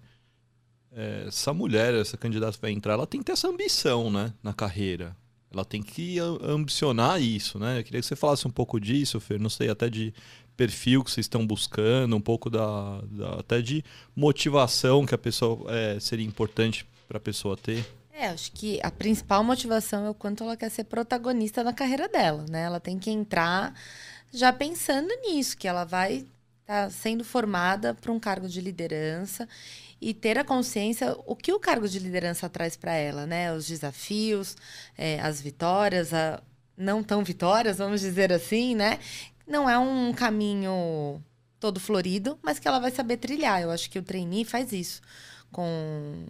É, 0.92 1.26
essa 1.28 1.54
mulher, 1.54 1.94
essa 1.94 2.16
candidata 2.16 2.58
vai 2.60 2.72
entrar, 2.72 2.94
ela 2.94 3.06
tem 3.06 3.20
que 3.20 3.26
ter 3.26 3.32
essa 3.32 3.48
ambição, 3.48 4.10
né, 4.10 4.34
na 4.42 4.52
carreira. 4.52 5.16
Ela 5.52 5.64
tem 5.64 5.82
que 5.82 6.18
ambicionar 6.18 7.20
isso, 7.20 7.58
né? 7.58 7.80
Eu 7.80 7.84
queria 7.84 8.00
que 8.00 8.06
você 8.06 8.14
falasse 8.14 8.46
um 8.46 8.50
pouco 8.50 8.78
disso, 8.78 9.18
Fer. 9.18 9.40
Não 9.40 9.50
sei, 9.50 9.68
até 9.68 9.88
de 9.88 10.14
perfil 10.56 11.02
que 11.02 11.10
vocês 11.10 11.24
estão 11.24 11.46
buscando, 11.46 12.14
um 12.14 12.20
pouco 12.20 12.48
da, 12.48 13.00
da 13.10 13.40
até 13.40 13.60
de 13.60 13.82
motivação 14.14 15.04
que 15.06 15.14
a 15.14 15.18
pessoa 15.18 15.64
é, 15.74 15.98
seria 15.98 16.26
importante 16.26 16.86
para 17.08 17.16
a 17.16 17.20
pessoa 17.20 17.56
ter. 17.56 17.84
É, 18.12 18.28
acho 18.28 18.52
que 18.52 18.78
a 18.82 18.90
principal 18.90 19.42
motivação 19.42 20.04
é 20.04 20.10
o 20.10 20.14
quanto 20.14 20.44
ela 20.44 20.56
quer 20.56 20.70
ser 20.70 20.84
protagonista 20.84 21.64
na 21.64 21.72
carreira 21.72 22.06
dela, 22.08 22.44
né? 22.48 22.62
Ela 22.62 22.78
tem 22.78 22.98
que 22.98 23.10
entrar 23.10 23.74
já 24.32 24.52
pensando 24.52 25.08
nisso, 25.22 25.56
que 25.56 25.66
ela 25.66 25.84
vai 25.84 26.26
estar 26.70 26.84
tá 26.84 26.90
sendo 26.90 27.24
formada 27.24 27.94
para 27.94 28.12
um 28.12 28.20
cargo 28.20 28.48
de 28.48 28.60
liderança 28.60 29.48
e 30.00 30.14
ter 30.14 30.38
a 30.38 30.44
consciência 30.44 31.16
o 31.26 31.36
que 31.36 31.52
o 31.52 31.60
cargo 31.60 31.88
de 31.88 31.98
liderança 31.98 32.48
traz 32.48 32.76
para 32.76 32.94
ela, 32.94 33.26
né? 33.26 33.52
Os 33.52 33.66
desafios, 33.66 34.56
é, 34.96 35.20
as 35.20 35.40
vitórias, 35.40 36.14
a 36.14 36.42
não 36.76 37.02
tão 37.02 37.22
vitórias, 37.22 37.78
vamos 37.78 38.00
dizer 38.00 38.32
assim, 38.32 38.74
né? 38.74 38.98
Não 39.46 39.68
é 39.68 39.78
um 39.78 40.12
caminho 40.14 41.22
todo 41.58 41.80
florido, 41.80 42.38
mas 42.42 42.58
que 42.58 42.68
ela 42.68 42.78
vai 42.78 42.90
saber 42.90 43.18
trilhar. 43.18 43.60
Eu 43.60 43.70
acho 43.70 43.90
que 43.90 43.98
o 43.98 44.02
trainee 44.02 44.44
faz 44.44 44.72
isso 44.72 45.02
com 45.52 46.26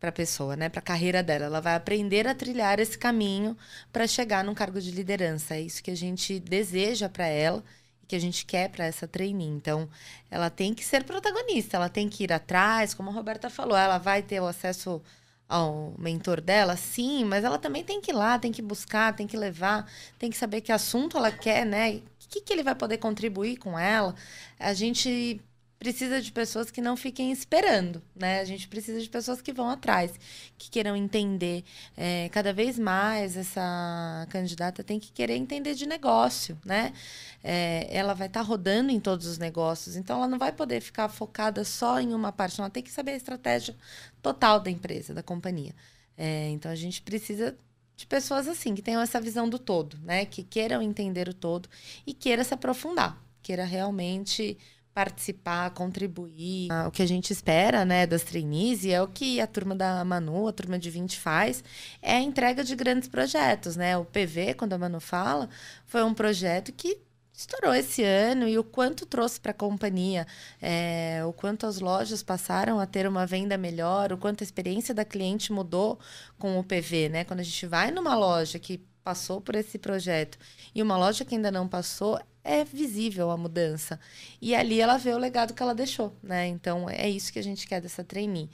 para 0.00 0.10
a 0.10 0.12
pessoa, 0.12 0.54
né, 0.56 0.68
para 0.68 0.80
a 0.80 0.82
carreira 0.82 1.22
dela. 1.22 1.46
Ela 1.46 1.60
vai 1.60 1.74
aprender 1.74 2.26
a 2.28 2.34
trilhar 2.34 2.78
esse 2.78 2.98
caminho 2.98 3.56
para 3.92 4.06
chegar 4.06 4.44
num 4.44 4.54
cargo 4.54 4.80
de 4.80 4.90
liderança. 4.90 5.54
É 5.56 5.62
isso 5.62 5.82
que 5.82 5.90
a 5.90 5.96
gente 5.96 6.38
deseja 6.40 7.08
para 7.08 7.26
ela 7.26 7.64
que 8.06 8.16
a 8.16 8.18
gente 8.18 8.44
quer 8.44 8.70
para 8.70 8.84
essa 8.84 9.06
trainee. 9.08 9.48
Então, 9.48 9.88
ela 10.30 10.50
tem 10.50 10.74
que 10.74 10.84
ser 10.84 11.04
protagonista, 11.04 11.76
ela 11.76 11.88
tem 11.88 12.08
que 12.08 12.24
ir 12.24 12.32
atrás, 12.32 12.94
como 12.94 13.10
a 13.10 13.12
Roberta 13.12 13.50
falou, 13.50 13.76
ela 13.76 13.98
vai 13.98 14.22
ter 14.22 14.40
o 14.40 14.46
acesso 14.46 15.02
ao 15.48 15.94
mentor 15.98 16.40
dela, 16.40 16.76
sim, 16.76 17.24
mas 17.24 17.44
ela 17.44 17.58
também 17.58 17.84
tem 17.84 18.00
que 18.00 18.10
ir 18.10 18.14
lá, 18.14 18.38
tem 18.38 18.50
que 18.50 18.62
buscar, 18.62 19.14
tem 19.14 19.26
que 19.26 19.36
levar, 19.36 19.90
tem 20.18 20.30
que 20.30 20.36
saber 20.36 20.60
que 20.62 20.72
assunto 20.72 21.16
ela 21.16 21.30
quer, 21.30 21.66
né? 21.66 21.96
O 21.96 22.28
que, 22.28 22.40
que 22.40 22.52
ele 22.52 22.62
vai 22.62 22.74
poder 22.74 22.98
contribuir 22.98 23.56
com 23.58 23.78
ela. 23.78 24.14
A 24.58 24.72
gente 24.72 25.40
precisa 25.84 26.18
de 26.18 26.32
pessoas 26.32 26.70
que 26.70 26.80
não 26.80 26.96
fiquem 26.96 27.30
esperando, 27.30 28.02
né? 28.16 28.40
A 28.40 28.44
gente 28.46 28.66
precisa 28.68 28.98
de 29.02 29.08
pessoas 29.10 29.42
que 29.42 29.52
vão 29.52 29.68
atrás, 29.68 30.18
que 30.56 30.70
queiram 30.70 30.96
entender. 30.96 31.62
É, 31.94 32.30
cada 32.30 32.54
vez 32.54 32.78
mais 32.78 33.36
essa 33.36 34.26
candidata 34.30 34.82
tem 34.82 34.98
que 34.98 35.12
querer 35.12 35.36
entender 35.36 35.74
de 35.74 35.84
negócio, 35.84 36.58
né? 36.64 36.94
É, 37.42 37.86
ela 37.90 38.14
vai 38.14 38.28
estar 38.28 38.40
tá 38.40 38.46
rodando 38.46 38.90
em 38.90 38.98
todos 38.98 39.26
os 39.26 39.36
negócios, 39.36 39.94
então 39.94 40.16
ela 40.16 40.26
não 40.26 40.38
vai 40.38 40.52
poder 40.52 40.80
ficar 40.80 41.06
focada 41.10 41.62
só 41.64 42.00
em 42.00 42.14
uma 42.14 42.32
parte, 42.32 42.58
ela 42.58 42.70
tem 42.70 42.82
que 42.82 42.90
saber 42.90 43.10
a 43.10 43.16
estratégia 43.16 43.76
total 44.22 44.60
da 44.60 44.70
empresa, 44.70 45.12
da 45.12 45.22
companhia. 45.22 45.74
É, 46.16 46.48
então 46.48 46.72
a 46.72 46.76
gente 46.76 47.02
precisa 47.02 47.54
de 47.94 48.06
pessoas 48.06 48.48
assim, 48.48 48.74
que 48.74 48.80
tenham 48.80 49.02
essa 49.02 49.20
visão 49.20 49.46
do 49.50 49.58
todo, 49.58 49.98
né? 50.02 50.24
Que 50.24 50.42
queiram 50.42 50.80
entender 50.80 51.28
o 51.28 51.34
todo 51.34 51.68
e 52.06 52.14
queira 52.14 52.42
se 52.42 52.54
aprofundar, 52.54 53.22
queira 53.42 53.66
realmente 53.66 54.56
participar, 54.94 55.70
contribuir. 55.70 56.68
Ah, 56.70 56.86
o 56.86 56.90
que 56.90 57.02
a 57.02 57.06
gente 57.06 57.32
espera, 57.32 57.84
né, 57.84 58.06
das 58.06 58.22
trainees, 58.22 58.84
e 58.84 58.92
é 58.92 59.02
o 59.02 59.08
que 59.08 59.40
a 59.40 59.46
turma 59.46 59.74
da 59.74 60.04
Manu, 60.04 60.46
a 60.46 60.52
turma 60.52 60.78
de 60.78 60.88
20 60.88 61.18
faz, 61.18 61.64
é 62.00 62.14
a 62.14 62.20
entrega 62.20 62.62
de 62.62 62.76
grandes 62.76 63.08
projetos, 63.08 63.74
né? 63.76 63.96
O 63.98 64.04
PV, 64.04 64.54
quando 64.54 64.72
a 64.74 64.78
Manu 64.78 65.00
fala, 65.00 65.48
foi 65.86 66.04
um 66.04 66.14
projeto 66.14 66.72
que 66.72 66.98
estourou 67.36 67.74
esse 67.74 68.04
ano 68.04 68.48
e 68.48 68.56
o 68.56 68.62
quanto 68.62 69.04
trouxe 69.04 69.40
para 69.40 69.50
a 69.50 69.54
companhia, 69.54 70.24
é, 70.62 71.20
o 71.26 71.32
quanto 71.32 71.66
as 71.66 71.80
lojas 71.80 72.22
passaram 72.22 72.78
a 72.78 72.86
ter 72.86 73.08
uma 73.08 73.26
venda 73.26 73.58
melhor, 73.58 74.12
o 74.12 74.16
quanto 74.16 74.42
a 74.42 74.44
experiência 74.44 74.94
da 74.94 75.04
cliente 75.04 75.52
mudou 75.52 75.98
com 76.38 76.56
o 76.58 76.62
PV, 76.62 77.08
né? 77.08 77.24
Quando 77.24 77.40
a 77.40 77.42
gente 77.42 77.66
vai 77.66 77.90
numa 77.90 78.14
loja 78.14 78.60
que 78.60 78.78
passou 79.02 79.40
por 79.40 79.56
esse 79.56 79.76
projeto 79.78 80.38
e 80.74 80.80
uma 80.80 80.96
loja 80.96 81.24
que 81.24 81.34
ainda 81.34 81.50
não 81.50 81.66
passou, 81.68 82.18
é 82.44 82.62
visível 82.64 83.30
a 83.30 83.36
mudança. 83.36 83.98
E 84.40 84.54
ali 84.54 84.80
ela 84.80 84.98
vê 84.98 85.14
o 85.14 85.18
legado 85.18 85.54
que 85.54 85.62
ela 85.62 85.74
deixou, 85.74 86.14
né? 86.22 86.46
Então 86.46 86.88
é 86.88 87.08
isso 87.08 87.32
que 87.32 87.38
a 87.38 87.42
gente 87.42 87.66
quer 87.66 87.80
dessa 87.80 88.04
trainee. 88.04 88.50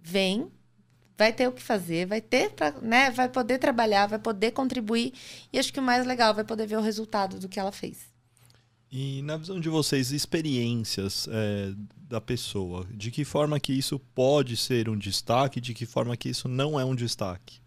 Vem, 0.00 0.50
vai 1.18 1.32
ter 1.32 1.48
o 1.48 1.52
que 1.52 1.62
fazer, 1.62 2.06
vai 2.06 2.20
ter 2.20 2.50
pra, 2.50 2.70
né, 2.80 3.10
vai 3.10 3.28
poder 3.28 3.58
trabalhar, 3.58 4.06
vai 4.06 4.18
poder 4.18 4.52
contribuir 4.52 5.12
e 5.52 5.58
acho 5.58 5.72
que 5.72 5.80
o 5.80 5.82
mais 5.82 6.06
legal 6.06 6.34
vai 6.34 6.44
poder 6.44 6.66
ver 6.66 6.76
o 6.76 6.80
resultado 6.80 7.38
do 7.38 7.48
que 7.48 7.60
ela 7.60 7.72
fez. 7.72 8.12
E 8.90 9.22
na 9.22 9.38
visão 9.38 9.58
de 9.58 9.70
vocês, 9.70 10.12
experiências 10.12 11.26
é, 11.30 11.72
da 11.96 12.20
pessoa, 12.20 12.86
de 12.90 13.10
que 13.10 13.24
forma 13.24 13.58
que 13.58 13.72
isso 13.72 13.98
pode 13.98 14.54
ser 14.54 14.86
um 14.88 14.98
destaque, 14.98 15.62
de 15.62 15.72
que 15.72 15.86
forma 15.86 16.14
que 16.14 16.28
isso 16.28 16.46
não 16.46 16.78
é 16.78 16.84
um 16.84 16.94
destaque? 16.94 17.61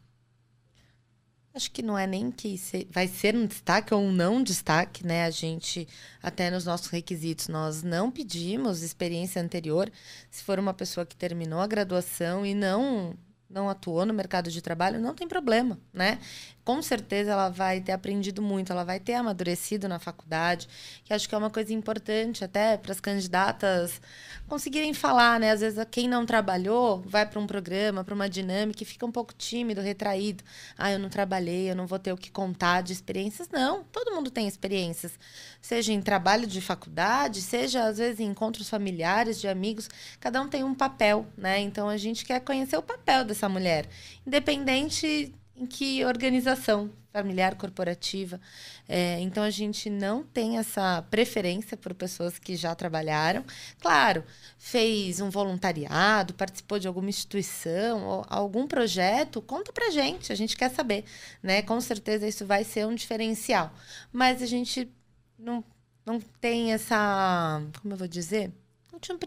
Acho 1.55 1.71
que 1.71 1.81
não 1.81 1.97
é 1.97 2.05
nem 2.05 2.29
que 2.31 2.59
vai 2.91 3.07
ser 3.07 3.33
um 3.33 3.45
destaque 3.45 3.93
ou 3.93 4.01
um 4.01 4.11
não 4.11 4.43
destaque, 4.43 5.07
né? 5.07 5.23
A 5.23 5.29
gente, 5.29 5.87
até 6.21 6.51
nos 6.51 6.65
nossos 6.65 6.87
requisitos, 6.87 7.47
nós 7.47 7.81
não 7.81 8.11
pedimos 8.11 8.81
experiência 8.81 9.41
anterior. 9.41 9.89
Se 10.29 10.43
for 10.43 10.59
uma 10.59 10.73
pessoa 10.73 11.05
que 11.05 11.15
terminou 11.15 11.61
a 11.61 11.67
graduação 11.67 12.45
e 12.45 12.53
não 12.53 13.17
não 13.49 13.69
atuou 13.69 14.05
no 14.05 14.13
mercado 14.13 14.51
de 14.51 14.61
trabalho, 14.61 14.99
não 14.99 15.13
tem 15.13 15.27
problema, 15.27 15.79
né? 15.93 16.19
Com 16.65 16.81
certeza 16.81 17.31
ela 17.31 17.49
vai 17.49 17.79
ter 17.79 17.91
aprendido 17.91 18.41
muito, 18.41 18.71
ela 18.71 18.83
vai 18.83 18.99
ter 18.99 19.13
amadurecido 19.13 19.87
na 19.87 19.99
faculdade, 19.99 20.67
que 21.03 21.13
acho 21.13 21.29
que 21.29 21.35
é 21.35 21.37
uma 21.37 21.51
coisa 21.51 21.71
importante 21.71 22.43
até 22.43 22.75
para 22.75 22.91
as 22.91 22.99
candidatas 22.99 24.01
conseguirem 24.47 24.91
falar, 24.91 25.39
né? 25.39 25.51
Às 25.51 25.61
vezes 25.61 25.85
quem 25.91 26.07
não 26.09 26.25
trabalhou 26.25 27.03
vai 27.05 27.23
para 27.23 27.39
um 27.39 27.45
programa, 27.45 28.03
para 28.03 28.15
uma 28.15 28.27
dinâmica 28.27 28.81
e 28.81 28.85
fica 28.85 29.05
um 29.05 29.11
pouco 29.11 29.31
tímido, 29.31 29.79
retraído. 29.79 30.43
Ah, 30.75 30.91
eu 30.91 30.97
não 30.97 31.07
trabalhei, 31.07 31.69
eu 31.69 31.75
não 31.75 31.85
vou 31.85 31.99
ter 31.99 32.11
o 32.11 32.17
que 32.17 32.31
contar 32.31 32.81
de 32.81 32.93
experiências. 32.93 33.47
Não, 33.49 33.83
todo 33.83 34.11
mundo 34.15 34.31
tem 34.31 34.47
experiências, 34.47 35.19
seja 35.61 35.93
em 35.93 36.01
trabalho 36.01 36.47
de 36.47 36.61
faculdade, 36.61 37.43
seja 37.43 37.85
às 37.85 37.99
vezes 37.99 38.19
em 38.19 38.25
encontros 38.25 38.67
familiares, 38.69 39.39
de 39.39 39.47
amigos, 39.47 39.87
cada 40.19 40.41
um 40.41 40.47
tem 40.49 40.63
um 40.63 40.73
papel, 40.73 41.27
né? 41.37 41.59
Então 41.59 41.87
a 41.87 41.97
gente 41.97 42.25
quer 42.25 42.39
conhecer 42.39 42.75
o 42.75 42.81
papel 42.81 43.23
dessa 43.23 43.47
mulher, 43.47 43.87
independente 44.25 45.31
em 45.57 45.65
que 45.65 46.03
organização 46.05 46.91
familiar 47.11 47.55
corporativa. 47.55 48.41
É, 48.89 49.19
então 49.21 49.41
a 49.41 49.49
gente 49.49 49.89
não 49.89 50.21
tem 50.21 50.57
essa 50.57 51.01
preferência 51.09 51.77
por 51.77 51.93
pessoas 51.93 52.37
que 52.37 52.57
já 52.57 52.75
trabalharam. 52.75 53.45
Claro, 53.79 54.23
fez 54.57 55.21
um 55.21 55.29
voluntariado, 55.29 56.33
participou 56.33 56.77
de 56.77 56.87
alguma 56.87 57.07
instituição, 57.09 58.25
algum 58.27 58.67
projeto, 58.67 59.41
conta 59.41 59.71
pra 59.71 59.89
gente, 59.91 60.33
a 60.33 60.35
gente 60.35 60.57
quer 60.57 60.69
saber, 60.69 61.05
né? 61.41 61.61
Com 61.61 61.79
certeza 61.79 62.27
isso 62.27 62.45
vai 62.45 62.65
ser 62.65 62.85
um 62.85 62.93
diferencial. 62.93 63.73
Mas 64.11 64.41
a 64.41 64.45
gente 64.45 64.91
não, 65.39 65.63
não 66.05 66.19
tem 66.19 66.73
essa, 66.73 67.61
como 67.81 67.93
eu 67.93 67.97
vou 67.97 68.07
dizer, 68.09 68.51
não 68.91 68.99
tinha 68.99 69.17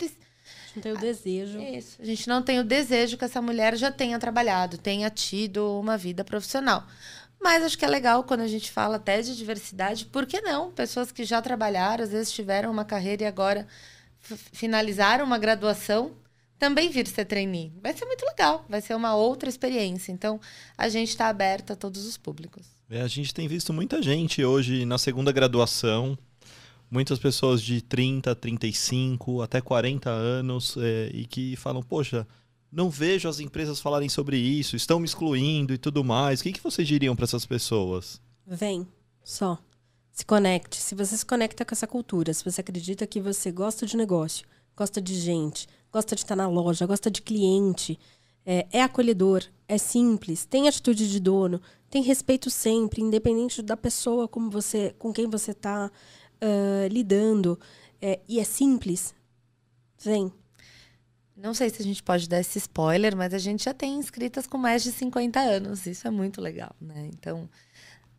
não 0.76 0.82
tem 0.82 0.92
o 0.92 0.98
desejo. 0.98 1.60
Isso. 1.60 2.00
A 2.00 2.04
gente 2.04 2.28
não 2.28 2.42
tem 2.42 2.60
o 2.60 2.64
desejo 2.64 3.16
que 3.16 3.24
essa 3.24 3.40
mulher 3.40 3.76
já 3.76 3.90
tenha 3.90 4.18
trabalhado, 4.18 4.78
tenha 4.78 5.10
tido 5.10 5.78
uma 5.78 5.96
vida 5.96 6.24
profissional. 6.24 6.86
Mas 7.40 7.62
acho 7.62 7.78
que 7.78 7.84
é 7.84 7.88
legal 7.88 8.24
quando 8.24 8.40
a 8.40 8.48
gente 8.48 8.70
fala 8.70 8.96
até 8.96 9.20
de 9.20 9.36
diversidade, 9.36 10.06
por 10.06 10.26
que 10.26 10.40
não? 10.40 10.72
Pessoas 10.72 11.12
que 11.12 11.24
já 11.24 11.40
trabalharam, 11.40 12.02
às 12.02 12.10
vezes 12.10 12.32
tiveram 12.32 12.70
uma 12.70 12.84
carreira 12.84 13.22
e 13.22 13.26
agora 13.26 13.66
finalizaram 14.20 15.24
uma 15.24 15.38
graduação, 15.38 16.12
também 16.58 16.90
vir 16.90 17.06
ser 17.06 17.24
trainee. 17.24 17.72
Vai 17.80 17.92
ser 17.92 18.04
muito 18.04 18.24
legal, 18.26 18.64
vai 18.68 18.80
ser 18.80 18.94
uma 18.94 19.14
outra 19.14 19.48
experiência. 19.48 20.10
Então, 20.10 20.40
a 20.76 20.88
gente 20.88 21.10
está 21.10 21.28
aberto 21.28 21.72
a 21.72 21.76
todos 21.76 22.04
os 22.04 22.16
públicos. 22.16 22.66
É, 22.90 23.02
a 23.02 23.08
gente 23.08 23.32
tem 23.32 23.46
visto 23.46 23.72
muita 23.72 24.02
gente 24.02 24.44
hoje 24.44 24.84
na 24.84 24.98
segunda 24.98 25.30
graduação 25.30 26.18
muitas 26.90 27.18
pessoas 27.18 27.62
de 27.62 27.80
30, 27.82 28.34
35, 28.34 29.42
até 29.42 29.60
40 29.60 30.10
anos 30.10 30.76
é, 30.78 31.10
e 31.12 31.26
que 31.26 31.56
falam, 31.56 31.82
poxa, 31.82 32.26
não 32.70 32.90
vejo 32.90 33.28
as 33.28 33.40
empresas 33.40 33.80
falarem 33.80 34.08
sobre 34.08 34.36
isso, 34.36 34.76
estão 34.76 34.98
me 34.98 35.06
excluindo 35.06 35.72
e 35.72 35.78
tudo 35.78 36.04
mais. 36.04 36.40
O 36.40 36.42
que, 36.42 36.52
que 36.52 36.62
vocês 36.62 36.86
diriam 36.86 37.16
para 37.16 37.24
essas 37.24 37.46
pessoas? 37.46 38.20
Vem, 38.46 38.86
só. 39.24 39.58
Se 40.12 40.24
conecte. 40.24 40.76
Se 40.76 40.94
você 40.94 41.16
se 41.16 41.24
conecta 41.24 41.64
com 41.64 41.74
essa 41.74 41.86
cultura, 41.86 42.34
se 42.34 42.44
você 42.44 42.60
acredita 42.60 43.06
que 43.06 43.20
você 43.20 43.52
gosta 43.52 43.86
de 43.86 43.96
negócio, 43.96 44.46
gosta 44.76 45.00
de 45.00 45.14
gente, 45.14 45.68
gosta 45.92 46.14
de 46.14 46.22
estar 46.22 46.36
na 46.36 46.48
loja, 46.48 46.86
gosta 46.86 47.10
de 47.10 47.22
cliente, 47.22 47.98
é, 48.44 48.66
é 48.72 48.82
acolhedor, 48.82 49.44
é 49.66 49.78
simples, 49.78 50.44
tem 50.44 50.68
atitude 50.68 51.08
de 51.08 51.20
dono, 51.20 51.60
tem 51.90 52.02
respeito 52.02 52.50
sempre, 52.50 53.02
independente 53.02 53.62
da 53.62 53.76
pessoa 53.76 54.26
como 54.26 54.50
você, 54.50 54.94
com 54.98 55.12
quem 55.12 55.28
você 55.28 55.52
está 55.52 55.90
uh, 56.42 56.88
lidando 56.88 57.58
é, 58.00 58.20
e 58.28 58.38
é 58.38 58.44
simples, 58.44 59.14
vem. 60.02 60.32
Não 61.36 61.54
sei 61.54 61.70
se 61.70 61.80
a 61.80 61.84
gente 61.84 62.02
pode 62.02 62.28
dar 62.28 62.40
esse 62.40 62.58
spoiler, 62.58 63.16
mas 63.16 63.32
a 63.32 63.38
gente 63.38 63.64
já 63.64 63.72
tem 63.72 63.94
inscritas 63.94 64.46
com 64.46 64.58
mais 64.58 64.82
de 64.82 64.90
50 64.90 65.38
anos. 65.38 65.86
Isso 65.86 66.06
é 66.08 66.10
muito 66.10 66.40
legal, 66.40 66.74
né? 66.80 67.08
Então, 67.12 67.48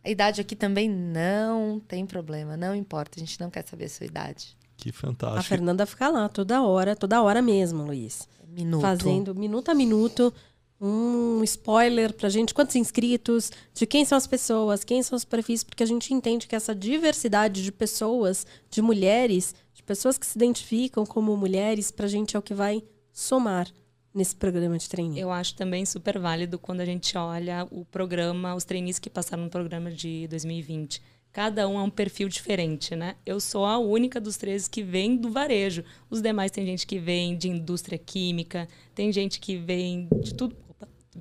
a 0.04 0.10
idade 0.10 0.40
aqui 0.40 0.56
também 0.56 0.90
não 0.90 1.82
tem 1.86 2.06
problema, 2.06 2.56
não 2.56 2.74
importa. 2.74 3.18
A 3.18 3.20
gente 3.20 3.40
não 3.40 3.50
quer 3.50 3.66
saber 3.68 3.86
a 3.86 3.90
sua 3.90 4.06
idade. 4.06 4.58
Que 4.78 4.94
fantástico. 4.94 5.40
A 5.40 5.44
Fernanda 5.44 5.86
fica 5.86 6.08
lá 6.08 6.30
toda 6.30 6.62
hora, 6.62 6.96
toda 6.96 7.22
hora 7.22 7.42
mesmo, 7.42 7.84
Luiz. 7.84 8.28
Minuto. 8.48 8.82
Fazendo 8.82 9.36
minuto 9.36 9.70
a 9.70 9.74
minuto 9.74 10.34
um 10.80 11.44
spoiler 11.44 12.14
pra 12.14 12.30
gente, 12.30 12.54
quantos 12.54 12.76
inscritos, 12.76 13.52
de 13.74 13.86
quem 13.86 14.06
são 14.06 14.18
as 14.18 14.28
pessoas, 14.28 14.84
quem 14.84 15.04
são 15.04 15.16
os 15.16 15.26
perfis, 15.26 15.64
porque 15.64 15.84
a 15.84 15.86
gente 15.86 16.14
entende 16.14 16.48
que 16.48 16.56
essa 16.56 16.74
diversidade 16.74 17.64
de 17.64 17.72
pessoas, 17.72 18.46
de 18.70 18.82
mulheres, 18.82 19.54
de 19.74 19.84
pessoas 19.84 20.18
que 20.18 20.26
se 20.26 20.38
identificam 20.38 21.06
como 21.06 21.36
mulheres, 21.36 21.92
pra 21.92 22.08
gente 22.08 22.36
é 22.36 22.40
o 22.40 22.44
que 22.44 22.54
vai 22.54 22.84
somar 23.12 23.68
nesse 24.14 24.36
programa 24.36 24.78
de 24.78 24.88
treininho. 24.88 25.20
Eu 25.20 25.32
acho 25.32 25.56
também 25.56 25.86
super 25.86 26.18
válido 26.18 26.58
quando 26.58 26.82
a 26.82 26.86
gente 26.86 27.18
olha 27.18 27.68
o 27.70 27.84
programa, 27.86 28.56
os 28.56 28.64
trainees 28.64 29.00
que 29.00 29.10
passaram 29.10 29.44
no 29.44 29.50
programa 29.50 29.92
de 29.92 30.28
2020 30.28 31.02
Cada 31.32 31.68
um 31.68 31.80
é 31.80 31.84
um 31.84 31.90
perfil 31.90 32.28
diferente, 32.28 32.96
né? 32.96 33.16
Eu 33.24 33.40
sou 33.40 33.64
a 33.64 33.78
única 33.78 34.20
dos 34.20 34.36
três 34.36 34.68
que 34.68 34.82
vem 34.82 35.16
do 35.16 35.30
varejo. 35.30 35.84
Os 36.10 36.22
demais 36.22 36.50
tem 36.50 36.66
gente 36.66 36.88
que 36.88 36.98
vem 36.98 37.38
de 37.38 37.48
indústria 37.48 38.00
química, 38.00 38.68
tem 38.96 39.12
gente 39.12 39.40
que 39.40 39.56
vem 39.56 40.08
de 40.22 40.34
tudo. 40.34 40.56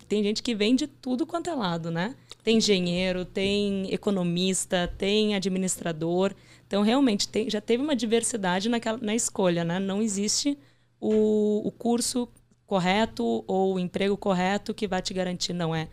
Tem 0.07 0.23
gente 0.23 0.43
que 0.43 0.55
vem 0.55 0.75
de 0.75 0.87
tudo 0.87 1.27
quanto 1.27 1.51
é 1.51 1.55
lado, 1.55 1.91
né? 1.91 2.15
Tem 2.43 2.59
engenheiro, 2.59 3.25
tem 3.25 3.93
economista, 3.93 4.93
tem 4.99 5.35
administrador. 5.35 6.35
Então, 6.67 6.83
realmente, 6.83 7.29
tem, 7.29 7.49
já 7.49 7.61
teve 7.61 7.83
uma 7.83 7.97
diversidade 7.97 8.69
naquela, 8.69 8.99
na 8.99 9.15
escolha, 9.15 9.65
né? 9.65 9.79
Não 9.79 10.03
existe 10.03 10.59
o, 11.01 11.67
o 11.67 11.73
curso 11.73 12.29
correto 12.67 13.45
ou 13.47 13.75
o 13.75 13.79
emprego 13.79 14.17
correto 14.17 14.75
que 14.75 14.87
vai 14.87 15.01
te 15.01 15.15
garantir. 15.15 15.53
Não 15.53 15.75
é 15.75 15.89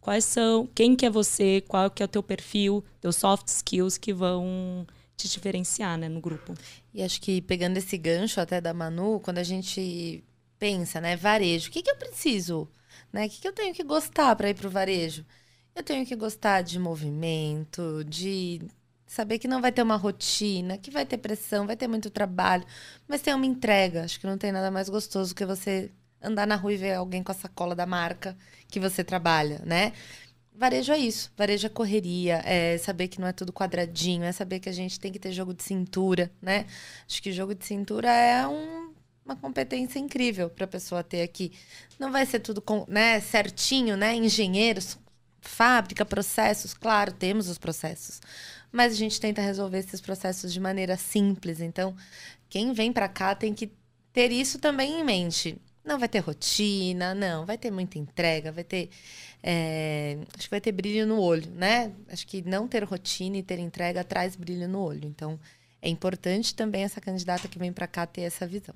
quais 0.00 0.24
são, 0.24 0.66
quem 0.74 0.96
que 0.96 1.04
é 1.04 1.10
você, 1.10 1.62
qual 1.66 1.90
que 1.90 2.02
é 2.02 2.06
o 2.06 2.08
teu 2.08 2.22
perfil, 2.22 2.84
teus 3.00 3.16
soft 3.16 3.48
skills 3.48 3.98
que 3.98 4.12
vão 4.12 4.86
te 5.16 5.28
diferenciar 5.28 5.98
né, 5.98 6.08
no 6.08 6.20
grupo. 6.20 6.54
E 6.94 7.02
acho 7.02 7.20
que 7.20 7.42
pegando 7.42 7.76
esse 7.76 7.96
gancho 7.98 8.40
até 8.40 8.60
da 8.60 8.72
Manu, 8.72 9.20
quando 9.20 9.38
a 9.38 9.42
gente 9.42 10.24
pensa, 10.58 11.00
né, 11.00 11.16
varejo, 11.16 11.68
o 11.68 11.72
que, 11.72 11.82
que 11.82 11.90
eu 11.90 11.96
preciso? 11.96 12.68
Né? 13.12 13.26
O 13.26 13.30
que, 13.30 13.40
que 13.40 13.48
eu 13.48 13.52
tenho 13.52 13.74
que 13.74 13.82
gostar 13.84 14.34
para 14.36 14.50
ir 14.50 14.54
para 14.54 14.66
o 14.68 14.70
varejo? 14.70 15.24
Eu 15.74 15.82
tenho 15.82 16.04
que 16.06 16.16
gostar 16.16 16.62
de 16.62 16.78
movimento, 16.78 18.04
de 18.04 18.60
saber 19.06 19.38
que 19.38 19.48
não 19.48 19.60
vai 19.60 19.72
ter 19.72 19.82
uma 19.82 19.96
rotina, 19.96 20.78
que 20.78 20.90
vai 20.90 21.04
ter 21.04 21.18
pressão, 21.18 21.66
vai 21.66 21.76
ter 21.76 21.88
muito 21.88 22.10
trabalho, 22.10 22.64
mas 23.08 23.20
tem 23.22 23.34
uma 23.34 23.46
entrega. 23.46 24.04
Acho 24.04 24.20
que 24.20 24.26
não 24.26 24.38
tem 24.38 24.52
nada 24.52 24.70
mais 24.70 24.88
gostoso 24.88 25.34
que 25.34 25.44
você 25.44 25.90
andar 26.22 26.46
na 26.46 26.56
rua 26.56 26.72
e 26.72 26.76
ver 26.76 26.94
alguém 26.94 27.22
com 27.22 27.32
a 27.32 27.34
sacola 27.34 27.74
da 27.74 27.86
marca 27.86 28.36
que 28.68 28.78
você 28.78 29.02
trabalha, 29.02 29.60
né? 29.64 29.92
Varejo 30.54 30.92
é 30.92 30.98
isso. 30.98 31.32
Varejo 31.36 31.66
é 31.66 31.70
correria, 31.70 32.42
é 32.44 32.76
saber 32.78 33.08
que 33.08 33.20
não 33.20 33.26
é 33.26 33.32
tudo 33.32 33.52
quadradinho, 33.52 34.24
é 34.24 34.30
saber 34.32 34.60
que 34.60 34.68
a 34.68 34.72
gente 34.72 35.00
tem 35.00 35.10
que 35.10 35.18
ter 35.18 35.32
jogo 35.32 35.54
de 35.54 35.62
cintura, 35.62 36.30
né? 36.40 36.66
Acho 37.08 37.22
que 37.22 37.32
jogo 37.32 37.54
de 37.54 37.64
cintura 37.64 38.10
é 38.12 38.46
um, 38.46 38.79
uma 39.30 39.36
competência 39.36 39.98
incrível 39.98 40.50
para 40.50 40.64
a 40.64 40.68
pessoa 40.68 41.04
ter 41.04 41.22
aqui. 41.22 41.52
Não 41.98 42.10
vai 42.10 42.26
ser 42.26 42.40
tudo 42.40 42.60
com, 42.60 42.84
né, 42.88 43.20
certinho, 43.20 43.96
né? 43.96 44.14
Engenheiros, 44.14 44.98
fábrica, 45.40 46.04
processos, 46.04 46.74
claro, 46.74 47.12
temos 47.12 47.48
os 47.48 47.56
processos. 47.56 48.20
Mas 48.72 48.92
a 48.92 48.96
gente 48.96 49.20
tenta 49.20 49.40
resolver 49.40 49.78
esses 49.78 50.00
processos 50.00 50.52
de 50.52 50.60
maneira 50.60 50.96
simples. 50.96 51.60
Então, 51.60 51.94
quem 52.48 52.72
vem 52.72 52.92
para 52.92 53.08
cá 53.08 53.34
tem 53.34 53.54
que 53.54 53.70
ter 54.12 54.32
isso 54.32 54.58
também 54.58 55.00
em 55.00 55.04
mente. 55.04 55.56
Não 55.84 55.98
vai 55.98 56.08
ter 56.08 56.18
rotina, 56.18 57.14
não, 57.14 57.46
vai 57.46 57.56
ter 57.56 57.70
muita 57.70 57.98
entrega, 57.98 58.52
vai 58.52 58.64
ter. 58.64 58.90
É, 59.42 60.18
acho 60.36 60.44
que 60.44 60.50
vai 60.50 60.60
ter 60.60 60.72
brilho 60.72 61.06
no 61.06 61.18
olho, 61.20 61.50
né? 61.52 61.92
Acho 62.08 62.26
que 62.26 62.42
não 62.42 62.68
ter 62.68 62.84
rotina 62.84 63.38
e 63.38 63.42
ter 63.42 63.58
entrega 63.58 64.04
traz 64.04 64.36
brilho 64.36 64.68
no 64.68 64.80
olho. 64.80 65.06
Então, 65.06 65.40
é 65.80 65.88
importante 65.88 66.54
também 66.54 66.82
essa 66.82 67.00
candidata 67.00 67.48
que 67.48 67.58
vem 67.58 67.72
para 67.72 67.86
cá 67.86 68.06
ter 68.06 68.22
essa 68.22 68.46
visão. 68.46 68.74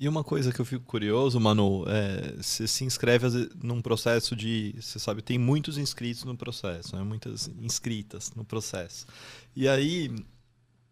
E 0.00 0.08
uma 0.08 0.22
coisa 0.22 0.52
que 0.52 0.60
eu 0.60 0.64
fico 0.64 0.84
curioso, 0.84 1.40
Manu, 1.40 1.84
é, 1.88 2.40
você 2.40 2.68
se 2.68 2.84
inscreve 2.84 3.26
num 3.60 3.82
processo 3.82 4.36
de, 4.36 4.72
você 4.80 4.96
sabe, 4.96 5.22
tem 5.22 5.36
muitos 5.36 5.76
inscritos 5.76 6.22
no 6.22 6.36
processo, 6.36 6.94
né? 6.94 7.02
muitas 7.02 7.48
inscritas 7.60 8.32
no 8.36 8.44
processo. 8.44 9.06
E 9.56 9.68
aí, 9.68 10.14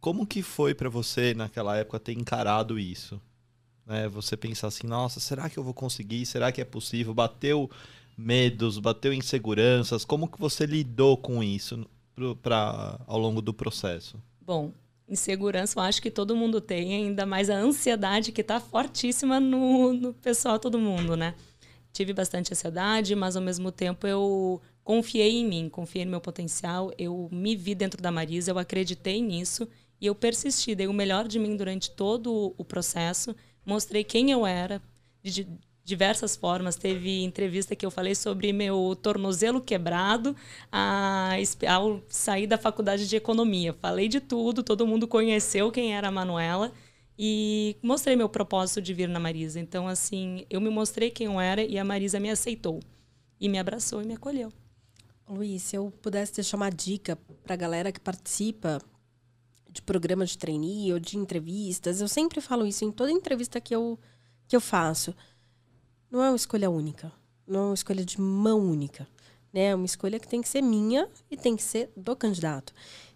como 0.01 0.27
que 0.27 0.43
foi 0.43 0.75
para 0.75 0.89
você 0.89 1.35
naquela 1.35 1.77
época 1.77 2.01
ter 2.01 2.15
encarado 2.15 2.81
isso? 2.81 3.21
Né? 3.87 4.09
Você 4.09 4.37
pensar 4.37 4.67
assim, 4.67 4.89
nossa, 4.89 5.21
será 5.21 5.49
que 5.49 5.57
eu 5.57 5.63
vou 5.63 5.75
conseguir? 5.75 6.27
Será 6.27 6.51
que 6.51 6.61
é 6.61 6.65
possível? 6.65 7.15
Bateu 7.15 7.71
medos, 8.19 8.81
bateu 8.81 9.13
inseguranças? 9.13 10.05
Como 10.05 10.27
que 10.27 10.41
você 10.41 10.67
lidou 10.67 11.17
com 11.17 11.45
isso 11.45 11.87
para 12.43 12.99
ao 13.07 13.19
longo 13.19 13.41
do 13.41 13.55
processo? 13.55 14.21
Bom, 14.41 14.73
insegurança 15.09 15.79
eu 15.79 15.83
acho 15.83 16.03
que 16.03 16.11
todo 16.11 16.37
mundo 16.37 16.61
tem, 16.61 16.95
ainda 16.95 17.25
mais 17.25 17.49
a 17.49 17.57
ansiedade 17.57 18.33
que 18.33 18.41
está 18.41 18.61
fortíssima 18.61 19.39
no, 19.39 19.93
no 19.93 20.15
pessoal, 20.15 20.59
todo 20.59 20.79
mundo, 20.79 21.17
né? 21.17 21.35
Tive 21.93 22.13
bastante 22.13 22.53
ansiedade, 22.53 23.15
mas 23.15 23.37
ao 23.37 23.43
mesmo 23.43 23.73
tempo 23.73 24.07
eu 24.07 24.61
confiei 24.85 25.39
em 25.39 25.47
mim, 25.47 25.69
confiei 25.69 26.05
no 26.05 26.11
meu 26.11 26.21
potencial, 26.21 26.93
eu 26.99 27.29
me 27.33 27.57
vi 27.57 27.75
dentro 27.75 28.03
da 28.03 28.13
Marisa, 28.13 28.51
eu 28.51 28.59
acreditei 28.59 29.23
nisso 29.23 29.67
e 30.01 30.07
eu 30.07 30.15
persisti, 30.15 30.75
dei 30.75 30.87
o 30.87 30.93
melhor 30.93 31.27
de 31.27 31.39
mim 31.39 31.57
durante 31.57 31.91
todo 31.91 32.55
o 32.59 32.65
processo 32.65 33.35
mostrei 33.67 34.05
quem 34.05 34.31
eu 34.31 34.47
era 34.47 34.81
diversas 35.87 36.35
formas. 36.35 36.75
Teve 36.75 37.23
entrevista 37.23 37.77
que 37.77 37.87
eu 37.87 37.91
falei 37.91 38.15
sobre 38.15 38.53
meu 38.53 38.99
tornozelo 39.01 39.61
quebrado 39.61 40.35
a, 40.71 41.37
ao 41.69 42.03
sair 42.09 42.49
da 42.49 42.59
faculdade 42.59 43.09
de 43.09 43.15
economia. 43.15 43.73
Falei 43.73 44.09
de 44.09 44.21
tudo, 44.21 44.65
todo 44.65 44.87
mundo 44.87 45.07
conheceu 45.07 45.71
quem 45.71 45.95
era 45.95 46.09
a 46.09 46.11
Manuela 46.11 46.73
e 47.17 47.77
mostrei 47.81 48.17
meu 48.17 48.29
propósito 48.29 48.83
de 48.83 48.93
vir 48.93 49.09
na 49.09 49.21
Marisa. 49.21 49.61
Então, 49.61 49.87
assim, 49.87 50.45
eu 50.51 50.61
me 50.61 50.69
mostrei 50.69 51.09
quem 51.09 51.29
eu 51.29 51.41
era 51.41 51.63
e 51.63 51.79
a 51.79 51.85
Marisa 51.85 52.19
me 52.19 52.31
aceitou 52.31 52.81
e 53.41 53.49
me 53.49 53.59
abraçou 53.59 54.03
e 54.03 54.07
me 54.07 54.15
acolheu. 54.15 54.53
Luiz, 55.29 55.63
se 55.63 55.77
eu 55.77 55.93
pudesse 56.03 56.35
deixar 56.35 56.57
uma 56.57 56.71
dica 56.71 57.17
para 57.45 57.55
a 57.55 57.57
galera 57.57 57.93
que 57.93 58.01
participa 58.01 58.81
de 59.71 59.81
programa 59.83 60.27
de 60.27 60.37
trainee 60.37 60.93
ou 60.93 60.99
de 60.99 61.17
entrevistas, 61.17 62.01
eu 62.01 62.09
sempre 62.09 62.41
falo 62.41 62.67
isso 62.67 62.85
em 62.85 62.91
toda 62.91 63.13
entrevista 63.13 63.61
que 63.61 63.75
eu, 63.75 63.99
que 64.49 64.57
eu 64.57 64.61
faço. 64.61 65.15
Não 66.11 66.23
é 66.23 66.29
uma 66.29 66.37
escolha 66.37 66.71
única. 66.71 67.13
Não 67.47 67.61
é 67.61 67.65
uma 67.65 67.75
escolha 67.75 68.05
de 68.05 68.21
mão 68.21 68.61
única. 68.61 69.07
Né? 69.53 69.67
É 69.67 69.75
uma 69.75 69.87
escolha 69.87 70.19
que 70.19 70.29
tem 70.29 70.41
que 70.41 70.49
ser 70.49 70.63
minha 70.63 71.09
e 71.31 71.37
tem 71.37 71.57
que 71.57 71.63
ser 71.63 71.91
do 71.97 72.15
candidato. 72.15 72.73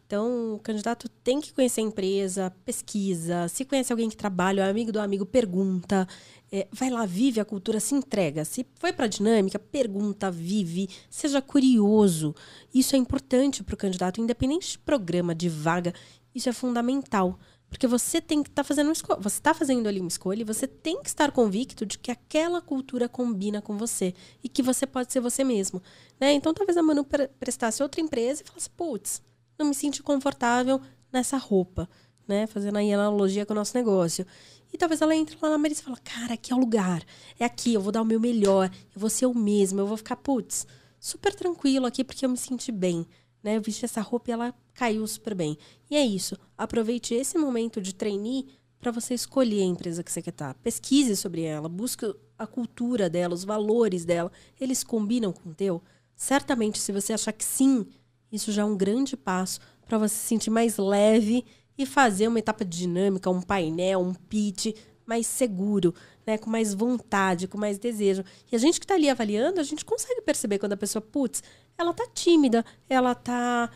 Então, 0.07 0.55
o 0.55 0.59
candidato 0.59 1.09
tem 1.23 1.41
que 1.41 1.53
conhecer 1.53 1.83
a 1.83 1.85
empresa, 1.85 2.53
pesquisa, 2.65 3.47
se 3.47 3.65
conhece 3.65 3.93
alguém 3.93 4.11
que 4.11 4.17
trabalha, 4.17 4.63
é 4.63 4.69
amigo 4.69 4.91
do 4.91 4.99
amigo, 4.99 5.25
pergunta, 5.25 6.05
é, 6.51 6.67
vai 6.73 6.91
lá, 6.91 7.07
vive 7.07 7.39
a 7.39 7.45
cultura, 7.45 7.79
se 7.79 7.95
entrega. 7.95 8.45
Se 8.45 8.67
foi 8.75 8.93
para 8.93 9.05
a 9.05 9.09
dinâmica, 9.09 9.57
pergunta, 9.57 10.29
vive, 10.29 10.89
seja 11.09 11.41
curioso. 11.41 12.35
Isso 12.75 12.97
é 12.97 12.99
importante 12.99 13.63
para 13.63 13.75
o 13.75 13.79
candidato, 13.79 14.21
independente 14.21 14.73
de 14.73 14.79
programa, 14.81 15.33
de 15.33 15.49
vaga. 15.49 15.95
Isso 16.35 16.49
é 16.49 16.53
fundamental. 16.53 17.39
Porque 17.71 17.87
você 17.87 18.21
tem 18.21 18.43
que 18.43 18.51
estar 18.51 18.65
tá 18.65 18.67
fazendo 18.67 18.91
escolha. 18.91 19.21
Você 19.21 19.39
está 19.39 19.55
fazendo 19.55 19.89
ali 19.89 20.01
uma 20.01 20.09
escolha 20.09 20.41
e 20.43 20.45
você 20.45 20.67
tem 20.67 21.01
que 21.01 21.09
estar 21.09 21.31
convicto 21.31 21.87
de 21.87 21.97
que 21.99 22.11
aquela 22.11 22.61
cultura 22.61 23.09
combina 23.09 23.63
com 23.63 23.79
você 23.79 24.13
e 24.43 24.49
que 24.49 24.61
você 24.61 24.87
pode 24.87 25.13
ser 25.13 25.21
você 25.21 25.45
mesmo. 25.45 25.81
Né? 26.21 26.33
Então, 26.33 26.53
talvez 26.53 26.77
a 26.77 26.83
Manu 26.83 27.07
prestasse 27.39 27.81
outra 27.81 28.01
empresa 28.01 28.43
e 28.43 28.47
falasse: 28.47 28.69
putz, 28.71 29.23
não 29.57 29.67
me 29.67 29.75
sinto 29.75 30.03
confortável 30.03 30.81
nessa 31.13 31.37
roupa. 31.37 31.89
Né? 32.27 32.49
Fazendo 32.49 32.77
aí 32.77 32.93
analogia 32.93 33.47
com 33.47 33.53
o 33.53 33.57
nosso 33.57 33.77
negócio. 33.77 34.27
E 34.73 34.79
talvez 34.79 35.01
ela 35.01 35.15
entre 35.15 35.37
lá 35.41 35.49
na 35.49 35.59
Marisa 35.59 35.81
e 35.81 35.85
fala: 35.85 35.97
cara, 35.99 36.35
aqui 36.35 36.53
é 36.53 36.57
o 36.57 36.59
lugar. 36.59 37.05
É 37.39 37.45
aqui, 37.45 37.73
eu 37.73 37.81
vou 37.81 37.93
dar 37.93 38.03
o 38.03 38.05
meu 38.05 38.19
melhor. 38.19 38.69
Eu 38.95 39.01
vou 39.01 39.09
ser 39.09 39.27
o 39.27 39.35
mesmo. 39.35 39.79
Eu 39.79 39.87
vou 39.87 39.97
ficar, 39.97 40.17
putz, 40.17 40.67
super 40.99 41.33
tranquilo 41.33 41.87
aqui 41.87 42.03
porque 42.03 42.25
eu 42.25 42.29
me 42.29 42.37
senti 42.37 42.73
bem. 42.73 43.07
Né? 43.43 43.57
Eu 43.57 43.63
vesti 43.63 43.85
essa 43.85 44.01
roupa 44.01 44.31
e 44.31 44.33
ela 44.33 44.55
caiu 44.75 45.07
super 45.07 45.35
bem. 45.35 45.57
E 45.91 45.97
é 45.97 46.05
isso. 46.05 46.37
Aproveite 46.57 47.15
esse 47.15 47.39
momento 47.39 47.81
de 47.81 47.95
trainee 47.95 48.47
para 48.81 48.91
você 48.91 49.15
escolher 49.15 49.63
a 49.63 49.67
empresa 49.67 50.03
que 50.03 50.11
você 50.11 50.23
quer 50.23 50.31
estar. 50.31 50.55
Tá. 50.55 50.61
Pesquise 50.63 51.17
sobre 51.17 51.43
ela, 51.43 51.69
busque 51.69 52.07
a 52.39 52.47
cultura 52.47 53.11
dela, 53.11 53.35
os 53.35 53.45
valores 53.45 54.05
dela. 54.05 54.33
Eles 54.59 54.83
combinam 54.83 55.33
com 55.33 55.51
o 55.51 55.55
teu? 55.55 55.83
Certamente, 56.17 56.79
se 56.79 56.93
você 56.93 57.13
achar 57.13 57.33
que 57.33 57.45
sim, 57.45 57.87
isso 58.33 58.53
já 58.53 58.63
é 58.63 58.65
um 58.65 58.77
grande 58.77 59.17
passo 59.17 59.61
para 59.87 59.99
você 59.99 60.15
se 60.15 60.27
sentir 60.27 60.51
mais 60.51 60.77
leve 60.77 61.45
e 61.77 61.85
fazer 61.85 62.29
uma 62.29 62.39
etapa 62.39 62.65
dinâmica, 62.65 63.31
um 63.31 63.43
painel, 63.43 64.01
um 64.01 64.15
pitch 64.15 64.75
mais 65.07 65.27
seguro, 65.27 65.93
né, 66.25 66.39
com 66.39 66.49
mais 66.49 66.73
vontade, 66.73 67.49
com 67.49 67.59
mais 67.59 67.79
desejo. 67.79 68.25
E 68.51 68.55
a 68.55 68.59
gente 68.59 68.79
que 68.79 68.85
está 68.85 68.95
ali 68.95 69.09
avaliando, 69.09 69.61
a 69.61 69.65
gente 69.65 69.85
consegue 69.85 70.23
perceber 70.23 70.59
quando 70.59 70.75
a 70.75 70.77
pessoa, 70.77 71.03
putz, 71.03 71.43
ela 71.81 71.95
tá 71.95 72.07
tímida, 72.13 72.65
ela 72.89 73.15
tá 73.15 73.71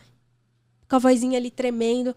com 0.89 0.97
a 0.97 0.99
vozinha 0.99 1.39
ali 1.39 1.51
tremendo, 1.51 2.15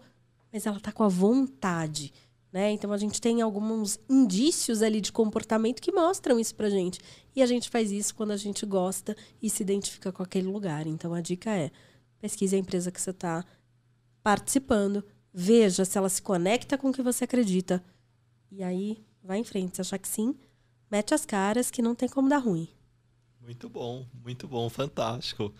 mas 0.52 0.66
ela 0.66 0.78
tá 0.78 0.92
com 0.92 1.02
a 1.02 1.08
vontade. 1.08 2.12
Né? 2.52 2.72
Então 2.72 2.92
a 2.92 2.98
gente 2.98 3.20
tem 3.20 3.42
alguns 3.42 3.98
indícios 4.08 4.82
ali 4.82 5.00
de 5.00 5.12
comportamento 5.12 5.82
que 5.82 5.92
mostram 5.92 6.38
isso 6.38 6.54
pra 6.54 6.70
gente. 6.70 6.98
E 7.34 7.42
a 7.42 7.46
gente 7.46 7.68
faz 7.68 7.92
isso 7.92 8.14
quando 8.14 8.30
a 8.30 8.36
gente 8.36 8.64
gosta 8.64 9.16
e 9.42 9.50
se 9.50 9.62
identifica 9.62 10.10
com 10.10 10.22
aquele 10.22 10.48
lugar. 10.48 10.86
Então 10.86 11.12
a 11.12 11.20
dica 11.20 11.50
é: 11.50 11.70
pesquise 12.18 12.56
a 12.56 12.58
empresa 12.58 12.90
que 12.90 13.00
você 13.00 13.10
está 13.10 13.44
participando, 14.22 15.04
veja 15.32 15.84
se 15.84 15.96
ela 15.96 16.08
se 16.08 16.22
conecta 16.22 16.78
com 16.78 16.90
o 16.90 16.92
que 16.92 17.02
você 17.02 17.24
acredita. 17.24 17.84
E 18.50 18.62
aí, 18.62 19.04
vai 19.22 19.38
em 19.38 19.44
frente. 19.44 19.76
Se 19.76 19.82
achar 19.82 19.98
que 19.98 20.08
sim, 20.08 20.34
mete 20.90 21.12
as 21.12 21.26
caras 21.26 21.70
que 21.70 21.82
não 21.82 21.94
tem 21.94 22.08
como 22.08 22.28
dar 22.28 22.38
ruim. 22.38 22.68
Muito 23.42 23.68
bom, 23.68 24.06
muito 24.22 24.48
bom, 24.48 24.68
fantástico. 24.68 25.54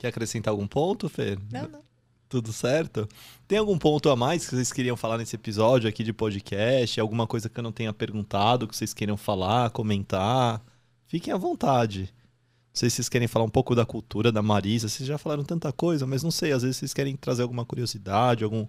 Quer 0.00 0.08
acrescentar 0.08 0.50
algum 0.50 0.66
ponto, 0.66 1.10
Fê? 1.10 1.36
Não, 1.52 1.68
não. 1.68 1.82
Tudo 2.26 2.54
certo? 2.54 3.06
Tem 3.46 3.58
algum 3.58 3.76
ponto 3.76 4.08
a 4.08 4.16
mais 4.16 4.46
que 4.46 4.54
vocês 4.54 4.72
queriam 4.72 4.96
falar 4.96 5.18
nesse 5.18 5.36
episódio 5.36 5.86
aqui 5.86 6.02
de 6.02 6.10
podcast? 6.10 6.98
Alguma 6.98 7.26
coisa 7.26 7.50
que 7.50 7.60
eu 7.60 7.62
não 7.62 7.70
tenha 7.70 7.92
perguntado 7.92 8.66
que 8.66 8.74
vocês 8.74 8.94
queiram 8.94 9.18
falar, 9.18 9.68
comentar? 9.68 10.64
Fiquem 11.06 11.34
à 11.34 11.36
vontade. 11.36 12.04
Não 12.04 12.72
sei 12.72 12.88
se 12.88 12.96
vocês 12.96 13.10
querem 13.10 13.28
falar 13.28 13.44
um 13.44 13.50
pouco 13.50 13.74
da 13.74 13.84
cultura 13.84 14.32
da 14.32 14.40
Marisa. 14.40 14.88
Vocês 14.88 15.06
já 15.06 15.18
falaram 15.18 15.44
tanta 15.44 15.70
coisa, 15.70 16.06
mas 16.06 16.22
não 16.22 16.30
sei. 16.30 16.52
Às 16.52 16.62
vezes 16.62 16.78
vocês 16.78 16.94
querem 16.94 17.14
trazer 17.14 17.42
alguma 17.42 17.66
curiosidade, 17.66 18.42
algum 18.42 18.66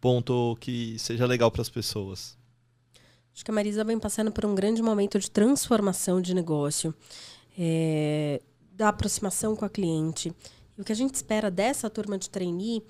ponto 0.00 0.56
que 0.58 0.98
seja 0.98 1.26
legal 1.26 1.48
para 1.48 1.62
as 1.62 1.70
pessoas. 1.70 2.36
Acho 3.32 3.44
que 3.44 3.52
a 3.52 3.54
Marisa 3.54 3.84
vem 3.84 4.00
passando 4.00 4.32
por 4.32 4.44
um 4.44 4.52
grande 4.56 4.82
momento 4.82 5.20
de 5.20 5.30
transformação 5.30 6.20
de 6.20 6.34
negócio, 6.34 6.92
é, 7.56 8.42
da 8.72 8.88
aproximação 8.88 9.54
com 9.54 9.64
a 9.64 9.70
cliente. 9.70 10.34
O 10.82 10.84
que 10.84 10.90
a 10.90 10.96
gente 10.96 11.14
espera 11.14 11.48
dessa 11.48 11.88
turma 11.88 12.18
de 12.18 12.28
trainee 12.28 12.82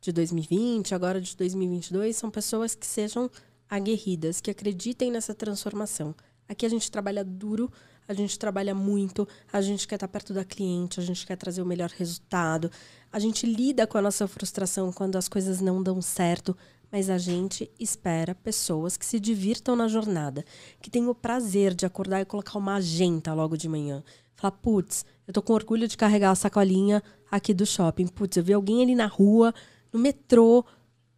de 0.00 0.10
2020, 0.12 0.94
agora 0.94 1.20
de 1.20 1.36
2022, 1.36 2.16
são 2.16 2.30
pessoas 2.30 2.74
que 2.74 2.86
sejam 2.86 3.30
aguerridas, 3.68 4.40
que 4.40 4.50
acreditem 4.50 5.10
nessa 5.10 5.34
transformação. 5.34 6.14
Aqui 6.48 6.64
a 6.64 6.70
gente 6.70 6.90
trabalha 6.90 7.22
duro, 7.22 7.70
a 8.08 8.14
gente 8.14 8.38
trabalha 8.38 8.74
muito, 8.74 9.28
a 9.52 9.60
gente 9.60 9.86
quer 9.86 9.96
estar 9.96 10.08
perto 10.08 10.32
da 10.32 10.42
cliente, 10.42 10.98
a 10.98 11.02
gente 11.02 11.26
quer 11.26 11.36
trazer 11.36 11.60
o 11.60 11.66
melhor 11.66 11.90
resultado, 11.90 12.70
a 13.12 13.18
gente 13.18 13.44
lida 13.44 13.86
com 13.86 13.98
a 13.98 14.02
nossa 14.02 14.26
frustração 14.26 14.90
quando 14.90 15.16
as 15.16 15.28
coisas 15.28 15.60
não 15.60 15.82
dão 15.82 16.00
certo, 16.00 16.56
mas 16.90 17.10
a 17.10 17.18
gente 17.18 17.70
espera 17.78 18.34
pessoas 18.34 18.96
que 18.96 19.04
se 19.04 19.20
divirtam 19.20 19.76
na 19.76 19.86
jornada, 19.86 20.46
que 20.80 20.88
tenham 20.88 21.10
o 21.10 21.14
prazer 21.14 21.74
de 21.74 21.84
acordar 21.84 22.22
e 22.22 22.24
colocar 22.24 22.56
uma 22.56 22.76
agenda 22.76 23.34
logo 23.34 23.54
de 23.54 23.68
manhã. 23.68 24.02
Falar, 24.34 24.52
putz, 24.52 25.04
eu 25.26 25.32
tô 25.32 25.42
com 25.42 25.52
orgulho 25.52 25.88
de 25.88 25.96
carregar 25.96 26.30
a 26.30 26.34
sacolinha 26.34 27.02
aqui 27.30 27.54
do 27.54 27.64
shopping. 27.64 28.06
Putz, 28.06 28.36
eu 28.36 28.44
vi 28.44 28.52
alguém 28.52 28.82
ali 28.82 28.94
na 28.94 29.06
rua, 29.06 29.54
no 29.92 29.98
metrô, 29.98 30.64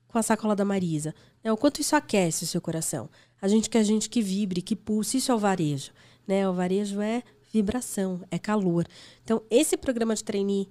com 0.07 0.19
a 0.19 0.23
sacola 0.23 0.55
da 0.55 0.65
Marisa. 0.65 1.15
Né? 1.43 1.53
O 1.53 1.57
quanto 1.57 1.81
isso 1.81 1.97
aquece 1.97 2.45
o 2.45 2.47
seu 2.47 2.61
coração. 2.61 3.09
A 3.41 3.49
gente 3.49 3.69
quer 3.69 3.85
gente 3.85 4.09
que 4.09 4.23
vibre, 4.23 4.63
que 4.63 4.77
pulse. 4.77 5.19
Isso 5.19 5.33
é 5.33 5.35
o 5.35 5.39
varejo. 5.39 5.91
Né? 6.27 6.49
O 6.49 6.53
varejo 6.53 7.01
é 7.01 7.23
vibração, 7.53 8.23
é 8.31 8.39
calor. 8.39 8.87
Então, 9.25 9.43
esse 9.51 9.77
programa 9.77 10.15
de 10.15 10.23
trainee 10.23 10.69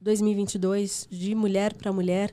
2022, 0.00 1.08
de 1.10 1.34
mulher 1.34 1.74
para 1.74 1.92
mulher, 1.92 2.32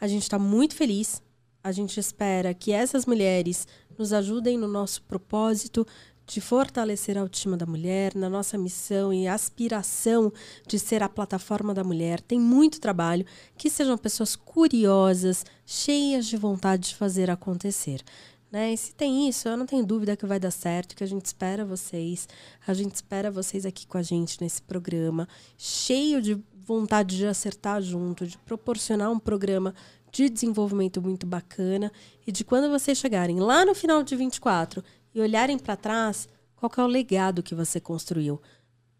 a 0.00 0.06
gente 0.06 0.22
está 0.22 0.38
muito 0.38 0.74
feliz. 0.74 1.22
A 1.62 1.72
gente 1.72 1.98
espera 1.98 2.52
que 2.52 2.72
essas 2.72 3.06
mulheres 3.06 3.66
nos 3.98 4.12
ajudem 4.12 4.58
no 4.58 4.68
nosso 4.68 5.02
propósito 5.02 5.86
de 6.26 6.40
fortalecer 6.40 7.18
a 7.18 7.20
autoestima 7.20 7.56
da 7.56 7.66
mulher, 7.66 8.14
na 8.14 8.28
nossa 8.28 8.56
missão 8.56 9.12
e 9.12 9.28
aspiração 9.28 10.32
de 10.66 10.78
ser 10.78 11.02
a 11.02 11.08
plataforma 11.08 11.74
da 11.74 11.84
mulher. 11.84 12.20
Tem 12.20 12.40
muito 12.40 12.80
trabalho, 12.80 13.26
que 13.56 13.68
sejam 13.68 13.98
pessoas 13.98 14.34
curiosas, 14.34 15.44
cheias 15.66 16.26
de 16.26 16.36
vontade 16.36 16.88
de 16.88 16.94
fazer 16.94 17.30
acontecer. 17.30 18.02
Né? 18.50 18.72
E 18.72 18.76
se 18.76 18.94
tem 18.94 19.28
isso, 19.28 19.48
eu 19.48 19.56
não 19.56 19.66
tenho 19.66 19.84
dúvida 19.84 20.16
que 20.16 20.24
vai 20.24 20.38
dar 20.38 20.50
certo, 20.50 20.94
que 20.94 21.02
a 21.02 21.08
gente 21.08 21.26
espera 21.26 21.64
vocês. 21.64 22.28
A 22.66 22.72
gente 22.72 22.94
espera 22.94 23.30
vocês 23.30 23.66
aqui 23.66 23.86
com 23.86 23.98
a 23.98 24.02
gente 24.02 24.40
nesse 24.40 24.62
programa, 24.62 25.28
cheio 25.58 26.22
de 26.22 26.40
vontade 26.64 27.16
de 27.16 27.26
acertar 27.26 27.82
junto, 27.82 28.26
de 28.26 28.38
proporcionar 28.38 29.10
um 29.10 29.18
programa 29.18 29.74
de 30.10 30.28
desenvolvimento 30.28 31.02
muito 31.02 31.26
bacana 31.26 31.90
e 32.24 32.30
de 32.30 32.44
quando 32.44 32.70
vocês 32.70 32.96
chegarem 32.96 33.40
lá 33.40 33.66
no 33.66 33.74
final 33.74 34.02
de 34.04 34.14
24 34.14 34.82
e 35.14 35.20
olharem 35.20 35.58
para 35.58 35.76
trás, 35.76 36.28
qual 36.56 36.70
é 36.76 36.82
o 36.82 36.86
legado 36.86 37.42
que 37.42 37.54
você 37.54 37.80
construiu? 37.80 38.40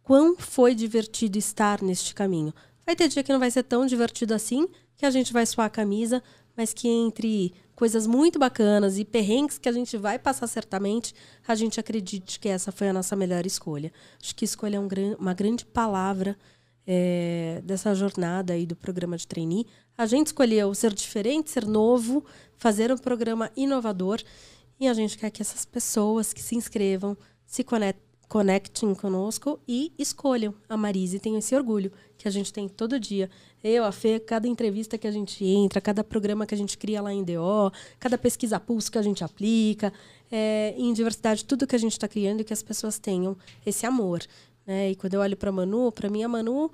Quão 0.02 0.36
foi 0.36 0.74
divertido 0.74 1.38
estar 1.38 1.82
neste 1.82 2.14
caminho? 2.14 2.52
Vai 2.84 2.94
ter 2.94 3.08
dia 3.08 3.22
que 3.22 3.32
não 3.32 3.40
vai 3.40 3.50
ser 3.50 3.62
tão 3.62 3.86
divertido 3.86 4.34
assim, 4.34 4.68
que 4.96 5.06
a 5.06 5.10
gente 5.10 5.32
vai 5.32 5.46
suar 5.46 5.66
a 5.66 5.70
camisa, 5.70 6.22
mas 6.56 6.72
que 6.72 6.86
entre 6.86 7.52
coisas 7.74 8.06
muito 8.06 8.38
bacanas 8.38 8.98
e 8.98 9.04
perrengues 9.04 9.58
que 9.58 9.68
a 9.68 9.72
gente 9.72 9.96
vai 9.96 10.18
passar 10.18 10.46
certamente, 10.46 11.14
a 11.46 11.54
gente 11.54 11.80
acredite 11.80 12.38
que 12.38 12.48
essa 12.48 12.70
foi 12.70 12.88
a 12.88 12.92
nossa 12.92 13.16
melhor 13.16 13.44
escolha. 13.46 13.92
Acho 14.22 14.34
que 14.34 14.44
escolha 14.44 14.76
é 14.76 14.80
um 14.80 14.86
gran 14.86 15.16
uma 15.18 15.34
grande 15.34 15.64
palavra 15.64 16.36
é, 16.86 17.60
dessa 17.64 17.94
jornada 17.94 18.52
aí 18.52 18.66
do 18.66 18.76
programa 18.76 19.16
de 19.16 19.26
trainee. 19.26 19.66
A 19.96 20.06
gente 20.06 20.28
escolheu 20.28 20.74
ser 20.74 20.92
diferente, 20.92 21.50
ser 21.50 21.66
novo, 21.66 22.24
fazer 22.56 22.92
um 22.92 22.98
programa 22.98 23.50
inovador 23.56 24.20
e 24.79 24.89
a 24.89 24.95
gente 24.95 25.16
quer 25.16 25.31
que 25.31 25.43
essas 25.43 25.64
pessoas 25.64 26.33
que 26.33 26.43
se 26.43 26.57
inscrevam 26.57 27.16
se 27.47 27.64
conectem 28.29 28.95
conosco 28.95 29.61
e 29.66 29.93
escolham 29.99 30.55
a 30.68 30.77
Marise. 30.77 31.18
Tenham 31.18 31.39
esse 31.39 31.55
orgulho 31.55 31.93
que 32.16 32.27
a 32.27 32.31
gente 32.31 32.53
tem 32.53 32.68
todo 32.68 32.99
dia. 32.99 33.31
Eu, 33.62 33.85
a 33.85 33.93
Fê, 33.93 34.18
cada 34.18 34.49
entrevista 34.49 34.99
que 34.99 35.07
a 35.07 35.11
gente 35.11 35.45
entra, 35.45 35.81
cada 35.81 36.03
programa 36.03 36.47
que 36.47 36.55
a 36.55 36.59
gente 36.59 36.77
cria 36.77 37.01
lá 37.01 37.12
em 37.12 37.22
DO, 37.22 37.72
cada 37.99 38.18
pesquisa 38.18 38.59
pulso 38.59 38.91
que 38.91 38.99
a 38.99 39.03
gente 39.03 39.22
aplica, 39.22 39.93
é, 40.31 40.75
em 40.77 40.93
diversidade, 40.93 41.45
tudo 41.45 41.66
que 41.66 41.77
a 41.77 41.79
gente 41.79 41.93
está 41.93 42.09
criando 42.09 42.41
e 42.41 42.45
que 42.45 42.53
as 42.53 42.62
pessoas 42.62 42.99
tenham 42.99 43.37
esse 43.64 43.87
amor. 43.87 44.22
Né? 44.66 44.91
E 44.91 44.97
quando 44.97 45.14
eu 45.14 45.20
olho 45.20 45.37
para 45.37 45.53
Manu, 45.53 45.93
para 45.93 46.11
mim 46.11 46.22
a 46.22 46.29
Manu. 46.29 46.66
O 46.66 46.70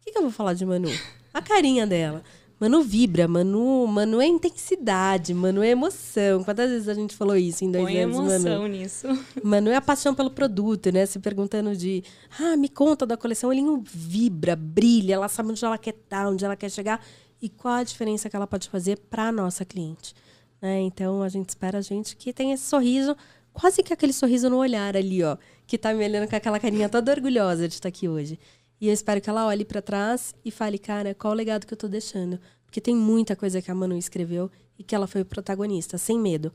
que, 0.00 0.12
que 0.12 0.18
eu 0.18 0.22
vou 0.22 0.30
falar 0.30 0.54
de 0.54 0.66
Manu? 0.66 0.90
A 1.32 1.40
carinha 1.42 1.86
dela. 1.86 2.22
Manu 2.64 2.82
vibra, 2.82 3.28
Manu, 3.28 3.86
Manu 3.86 4.22
é 4.22 4.26
intensidade, 4.26 5.34
Manu 5.34 5.62
é 5.62 5.68
emoção. 5.68 6.42
Quantas 6.42 6.70
vezes 6.70 6.88
a 6.88 6.94
gente 6.94 7.14
falou 7.14 7.36
isso 7.36 7.62
em 7.62 7.70
dois 7.70 7.84
Põe 7.84 7.98
anos, 7.98 8.16
emoção 8.16 8.62
Manu? 8.62 8.68
nisso. 8.68 9.06
Manu 9.44 9.68
é 9.68 9.76
a 9.76 9.82
paixão 9.82 10.14
pelo 10.14 10.30
produto, 10.30 10.90
né? 10.90 11.04
Se 11.04 11.18
perguntando 11.18 11.76
de, 11.76 12.02
ah, 12.40 12.56
me 12.56 12.70
conta 12.70 13.04
da 13.04 13.18
coleção, 13.18 13.52
ele 13.52 13.60
vibra, 13.84 14.56
brilha, 14.56 15.12
ela 15.12 15.28
sabe 15.28 15.50
onde 15.50 15.62
ela 15.62 15.76
quer 15.76 15.90
estar, 15.90 16.26
onde 16.26 16.42
ela 16.42 16.56
quer 16.56 16.70
chegar 16.70 17.04
e 17.42 17.50
qual 17.50 17.74
a 17.74 17.82
diferença 17.82 18.30
que 18.30 18.36
ela 18.36 18.46
pode 18.46 18.70
fazer 18.70 18.96
para 19.10 19.24
a 19.24 19.32
nossa 19.32 19.62
cliente. 19.66 20.14
Né? 20.62 20.80
Então 20.80 21.22
a 21.22 21.28
gente 21.28 21.50
espera 21.50 21.76
a 21.76 21.82
gente 21.82 22.16
que 22.16 22.32
tenha 22.32 22.54
esse 22.54 22.64
sorriso, 22.64 23.14
quase 23.52 23.82
que 23.82 23.92
aquele 23.92 24.14
sorriso 24.14 24.48
no 24.48 24.56
olhar 24.56 24.96
ali, 24.96 25.22
ó, 25.22 25.36
que 25.66 25.76
tá 25.76 25.92
me 25.92 26.02
olhando 26.02 26.26
com 26.30 26.34
aquela 26.34 26.58
carinha 26.58 26.88
toda 26.88 27.12
orgulhosa 27.12 27.68
de 27.68 27.74
estar 27.74 27.90
aqui 27.90 28.08
hoje. 28.08 28.38
E 28.84 28.88
eu 28.88 28.92
espero 28.92 29.18
que 29.18 29.30
ela 29.30 29.46
olhe 29.46 29.64
para 29.64 29.80
trás 29.80 30.34
e 30.44 30.50
fale, 30.50 30.78
cara, 30.78 31.14
qual 31.14 31.32
o 31.32 31.36
legado 31.36 31.66
que 31.66 31.72
eu 31.72 31.78
tô 31.78 31.88
deixando? 31.88 32.38
Porque 32.66 32.82
tem 32.82 32.94
muita 32.94 33.34
coisa 33.34 33.62
que 33.62 33.70
a 33.70 33.74
Manu 33.74 33.96
escreveu 33.96 34.50
e 34.78 34.84
que 34.84 34.94
ela 34.94 35.06
foi 35.06 35.24
protagonista, 35.24 35.96
sem 35.96 36.20
medo. 36.20 36.52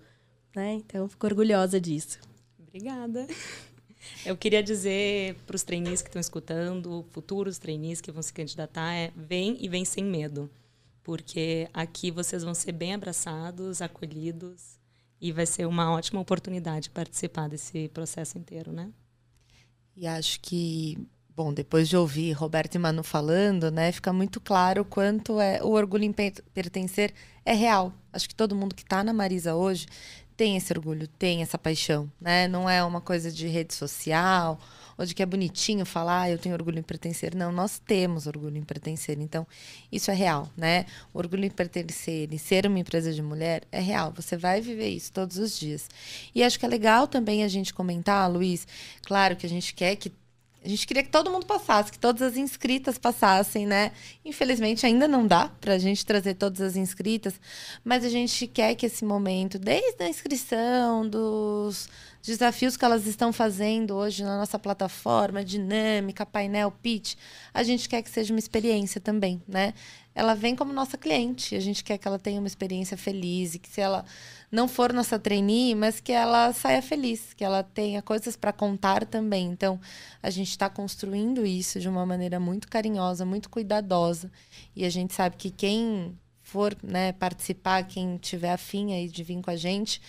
Né? 0.56 0.74
Então, 0.74 1.10
fico 1.10 1.26
orgulhosa 1.26 1.82
disso. 1.82 2.20
Obrigada. 2.60 3.26
Eu 4.24 4.38
queria 4.38 4.62
dizer 4.62 5.38
para 5.48 5.56
os 5.56 5.64
trainees 5.64 6.04
que 6.04 6.10
estão 6.10 6.20
escutando, 6.20 7.04
futuros 7.10 7.58
trainees 7.58 8.00
que 8.00 8.12
vão 8.12 8.22
se 8.22 8.32
candidatar, 8.32 8.94
é 8.94 9.12
vem 9.16 9.58
e 9.60 9.68
vem 9.68 9.84
sem 9.84 10.04
medo. 10.04 10.52
Porque 11.02 11.68
aqui 11.74 12.12
vocês 12.12 12.44
vão 12.44 12.54
ser 12.54 12.74
bem 12.74 12.94
abraçados, 12.94 13.82
acolhidos 13.82 14.80
e 15.20 15.32
vai 15.32 15.48
ser 15.48 15.66
uma 15.66 15.92
ótima 15.92 16.22
oportunidade 16.22 16.92
participar 16.92 17.50
desse 17.50 17.90
processo 17.90 18.38
inteiro, 18.38 18.72
né? 18.72 18.92
E 19.96 20.06
acho 20.06 20.40
que 20.42 20.96
Bom, 21.36 21.54
depois 21.54 21.88
de 21.88 21.96
ouvir 21.96 22.34
Roberto 22.34 22.76
e 22.76 22.80
Manu 22.80 23.02
falando, 23.02 23.72
né, 23.72 23.92
fica 23.92 24.12
muito 24.12 24.42
claro 24.42 24.84
quanto 24.84 25.40
é 25.40 25.64
o 25.64 25.70
orgulho 25.70 26.04
em 26.04 26.12
pertencer 26.12 27.14
é 27.46 27.54
real. 27.54 27.94
Acho 28.12 28.28
que 28.28 28.36
todo 28.36 28.56
mundo 28.56 28.76
que 28.76 28.84
está 28.84 29.04
na 29.04 29.14
Marisa 29.14 29.56
hoje 29.56 29.88
tem 30.40 30.56
esse 30.56 30.72
orgulho, 30.72 31.06
tem 31.06 31.42
essa 31.42 31.58
paixão, 31.58 32.10
né? 32.20 32.48
Não 32.48 32.70
é 32.70 32.82
uma 32.82 33.02
coisa 33.02 33.30
de 33.30 33.46
rede 33.48 33.74
social 33.74 34.58
ou 34.98 35.06
de 35.06 35.14
que 35.14 35.22
é 35.22 35.26
bonitinho 35.26 35.86
falar, 35.86 36.22
ah, 36.22 36.30
eu 36.30 36.38
tenho 36.38 36.56
orgulho 36.56 36.80
em 36.80 36.84
pertencer. 36.84 37.36
Não, 37.36 37.52
nós 37.52 37.80
temos 37.80 38.28
orgulho 38.28 38.58
em 38.58 38.64
pertencer. 38.64 39.18
Então, 39.20 39.48
isso 39.92 40.12
é 40.12 40.14
real, 40.14 40.50
né? 40.56 40.86
O 41.14 41.18
orgulho 41.18 41.46
em 41.46 41.50
pertencer 41.50 42.34
e 42.34 42.38
ser 42.38 42.66
uma 42.68 42.80
empresa 42.80 43.14
de 43.14 43.22
mulher 43.22 43.64
é 43.72 43.80
real. 43.80 44.14
Você 44.16 44.38
vai 44.38 44.62
viver 44.62 44.90
isso 44.90 45.12
todos 45.12 45.38
os 45.38 45.58
dias. 45.58 45.90
E 46.36 46.44
acho 46.44 46.60
que 46.60 46.66
é 46.66 46.70
legal 46.70 47.08
também 47.08 47.44
a 47.44 47.48
gente 47.48 47.74
comentar, 47.74 48.30
Luiz, 48.30 48.68
claro 49.04 49.36
que 49.36 49.46
a 49.46 49.50
gente 49.50 49.74
quer 49.74 49.96
que 49.96 50.12
a 50.64 50.68
gente 50.68 50.86
queria 50.86 51.04
que 51.04 51.10
todo 51.10 51.32
mundo 51.32 51.46
passasse, 51.46 51.92
que 51.92 51.98
todas 52.00 52.22
as 52.22 52.36
inscritas 52.36 52.98
passassem, 52.98 53.66
né? 53.66 53.92
Infelizmente 54.26 54.86
ainda 54.86 55.08
não 55.08 55.26
dá 55.26 55.50
para 55.62 55.74
a 55.74 55.78
gente 55.78 56.06
trazer 56.06 56.34
todas 56.34 56.60
as 56.60 56.76
inscritas, 56.76 57.40
mas 57.84 58.04
a 58.04 58.10
gente 58.10 58.46
quer 58.46 58.76
que 58.76 58.86
esse 58.86 59.06
momento, 59.06 59.58
desde 59.58 60.04
a 60.04 60.10
inscrição, 60.10 61.08
dos 61.08 61.88
desafios 62.22 62.76
que 62.76 62.84
elas 62.84 63.08
estão 63.08 63.32
fazendo 63.32 63.96
hoje 63.96 64.24
na 64.24 64.38
nossa 64.38 64.60
plataforma, 64.60 65.44
dinâmica, 65.44 66.26
painel, 66.26 66.72
pitch, 66.72 67.16
a 67.54 67.64
gente 67.64 67.88
quer 67.88 68.02
que 68.02 68.10
seja 68.10 68.34
uma 68.34 68.40
experiência 68.40 69.00
também, 69.00 69.42
né? 69.48 69.74
Ela 70.20 70.36
vem 70.36 70.54
como 70.54 70.74
nossa 70.74 70.98
cliente, 70.98 71.56
a 71.56 71.62
gente 71.62 71.82
quer 71.82 71.98
que 71.98 72.06
ela 72.06 72.20
tenha 72.20 72.42
uma 72.42 72.48
experiência 72.48 72.98
feliz 72.98 73.56
e 73.56 73.60
que 73.60 73.70
se 73.70 73.80
ela 73.80 74.04
não 74.52 74.68
for 74.68 74.92
nossa 74.92 75.18
trainee, 75.18 75.74
mas 75.74 76.02
que 76.02 76.12
ela 76.12 76.52
saia 76.52 76.82
feliz, 76.82 77.34
que 77.34 77.42
ela 77.42 77.64
tenha 77.64 78.02
coisas 78.02 78.36
para 78.36 78.52
contar 78.52 79.06
também. 79.06 79.48
Então, 79.48 79.80
a 80.22 80.30
gente 80.30 80.50
está 80.50 80.70
construindo 80.70 81.46
isso 81.46 81.80
de 81.80 81.88
uma 81.88 82.06
maneira 82.06 82.38
muito 82.38 82.68
carinhosa, 82.68 83.26
muito 83.26 83.50
cuidadosa. 83.50 84.30
E 84.76 84.84
a 84.84 84.90
gente 84.90 85.14
sabe 85.14 85.38
que 85.38 85.50
quem 85.50 86.20
for 86.42 86.76
né, 86.84 87.14
participar, 87.14 87.84
quem 87.84 88.18
tiver 88.18 88.52
afim 88.52 88.94
aí 88.94 89.08
de 89.08 89.24
vir 89.24 89.42
com 89.42 89.52
a 89.52 89.56
gente, 89.56 90.02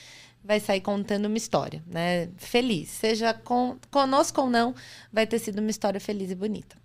vai 0.43 0.59
sair 0.59 0.81
contando 0.81 1.27
uma 1.27 1.37
história, 1.37 1.85
né? 1.87 2.31
Feliz. 2.37 2.89
Seja 2.89 3.33
com, 3.33 3.79
conosco 3.93 4.41
ou 4.41 4.51
não, 4.51 4.75
vai 5.13 5.25
ter 5.25 5.39
sido 5.39 5.61
uma 5.61 5.71
história 5.71 6.01
feliz 6.01 6.33
e 6.33 6.35
bonita. 6.35 6.77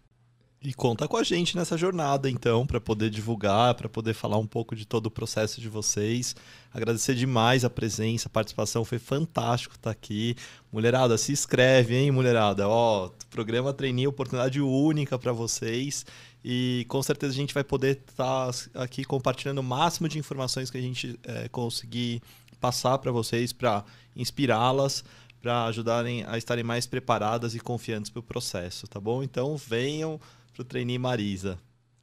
E 0.66 0.74
conta 0.74 1.08
com 1.08 1.16
a 1.16 1.22
gente 1.22 1.56
nessa 1.56 1.78
jornada, 1.78 2.28
então, 2.28 2.66
para 2.66 2.82
poder 2.82 3.12
divulgar, 3.12 3.76
para 3.76 3.88
poder 3.88 4.16
falar 4.16 4.40
um 4.40 4.48
pouco 4.48 4.76
de 4.76 4.84
todo 4.84 5.06
o 5.06 5.12
processo 5.12 5.62
de 5.62 5.70
vocês. 5.70 6.36
Agradecer 6.74 7.14
demais 7.14 7.64
a 7.64 7.70
presença, 7.70 8.28
a 8.28 8.32
participação, 8.32 8.84
foi 8.84 8.98
fantástico 8.98 9.76
estar 9.76 9.92
aqui. 9.92 10.36
Mulherada, 10.72 11.20
se 11.20 11.32
inscreve, 11.32 11.96
hein, 11.96 12.10
mulherada? 12.10 12.68
Ó, 12.68 13.12
programa 13.30 13.74
Treininho, 13.74 14.10
oportunidade 14.10 14.60
única 14.60 15.20
para 15.20 15.32
vocês. 15.32 16.04
E 16.44 16.84
com 16.90 17.04
certeza 17.04 17.32
a 17.32 17.36
gente 17.36 17.54
vai 17.54 17.64
poder 17.64 18.02
estar 18.10 18.52
tá 18.52 18.82
aqui 18.82 19.04
compartilhando 19.04 19.60
o 19.60 19.64
máximo 19.64 20.10
de 20.10 20.18
informações 20.18 20.72
que 20.72 20.80
a 20.80 20.82
gente 20.82 21.20
é, 21.26 21.48
conseguir 21.48 22.24
passar 22.60 22.98
para 22.98 23.12
vocês, 23.12 23.54
para 23.54 23.86
inspirá-las 24.16 25.04
para 25.46 25.66
ajudarem 25.66 26.24
a 26.26 26.40
estarem 26.40 26.64
mais 26.64 26.88
preparadas 26.88 27.54
e 27.54 27.60
confiantes 27.60 28.10
para 28.10 28.20
o 28.20 28.24
processo, 28.24 28.88
tá 28.88 29.00
bom? 29.00 29.22
Então 29.22 29.56
venham 29.56 30.20
para 30.56 30.62
o 30.62 30.66
trainee 30.66 30.98
Marisa. 30.98 31.60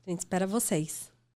A 0.07 0.11
gente 0.11 0.20
espera 0.20 0.46
vocês. 0.46 1.11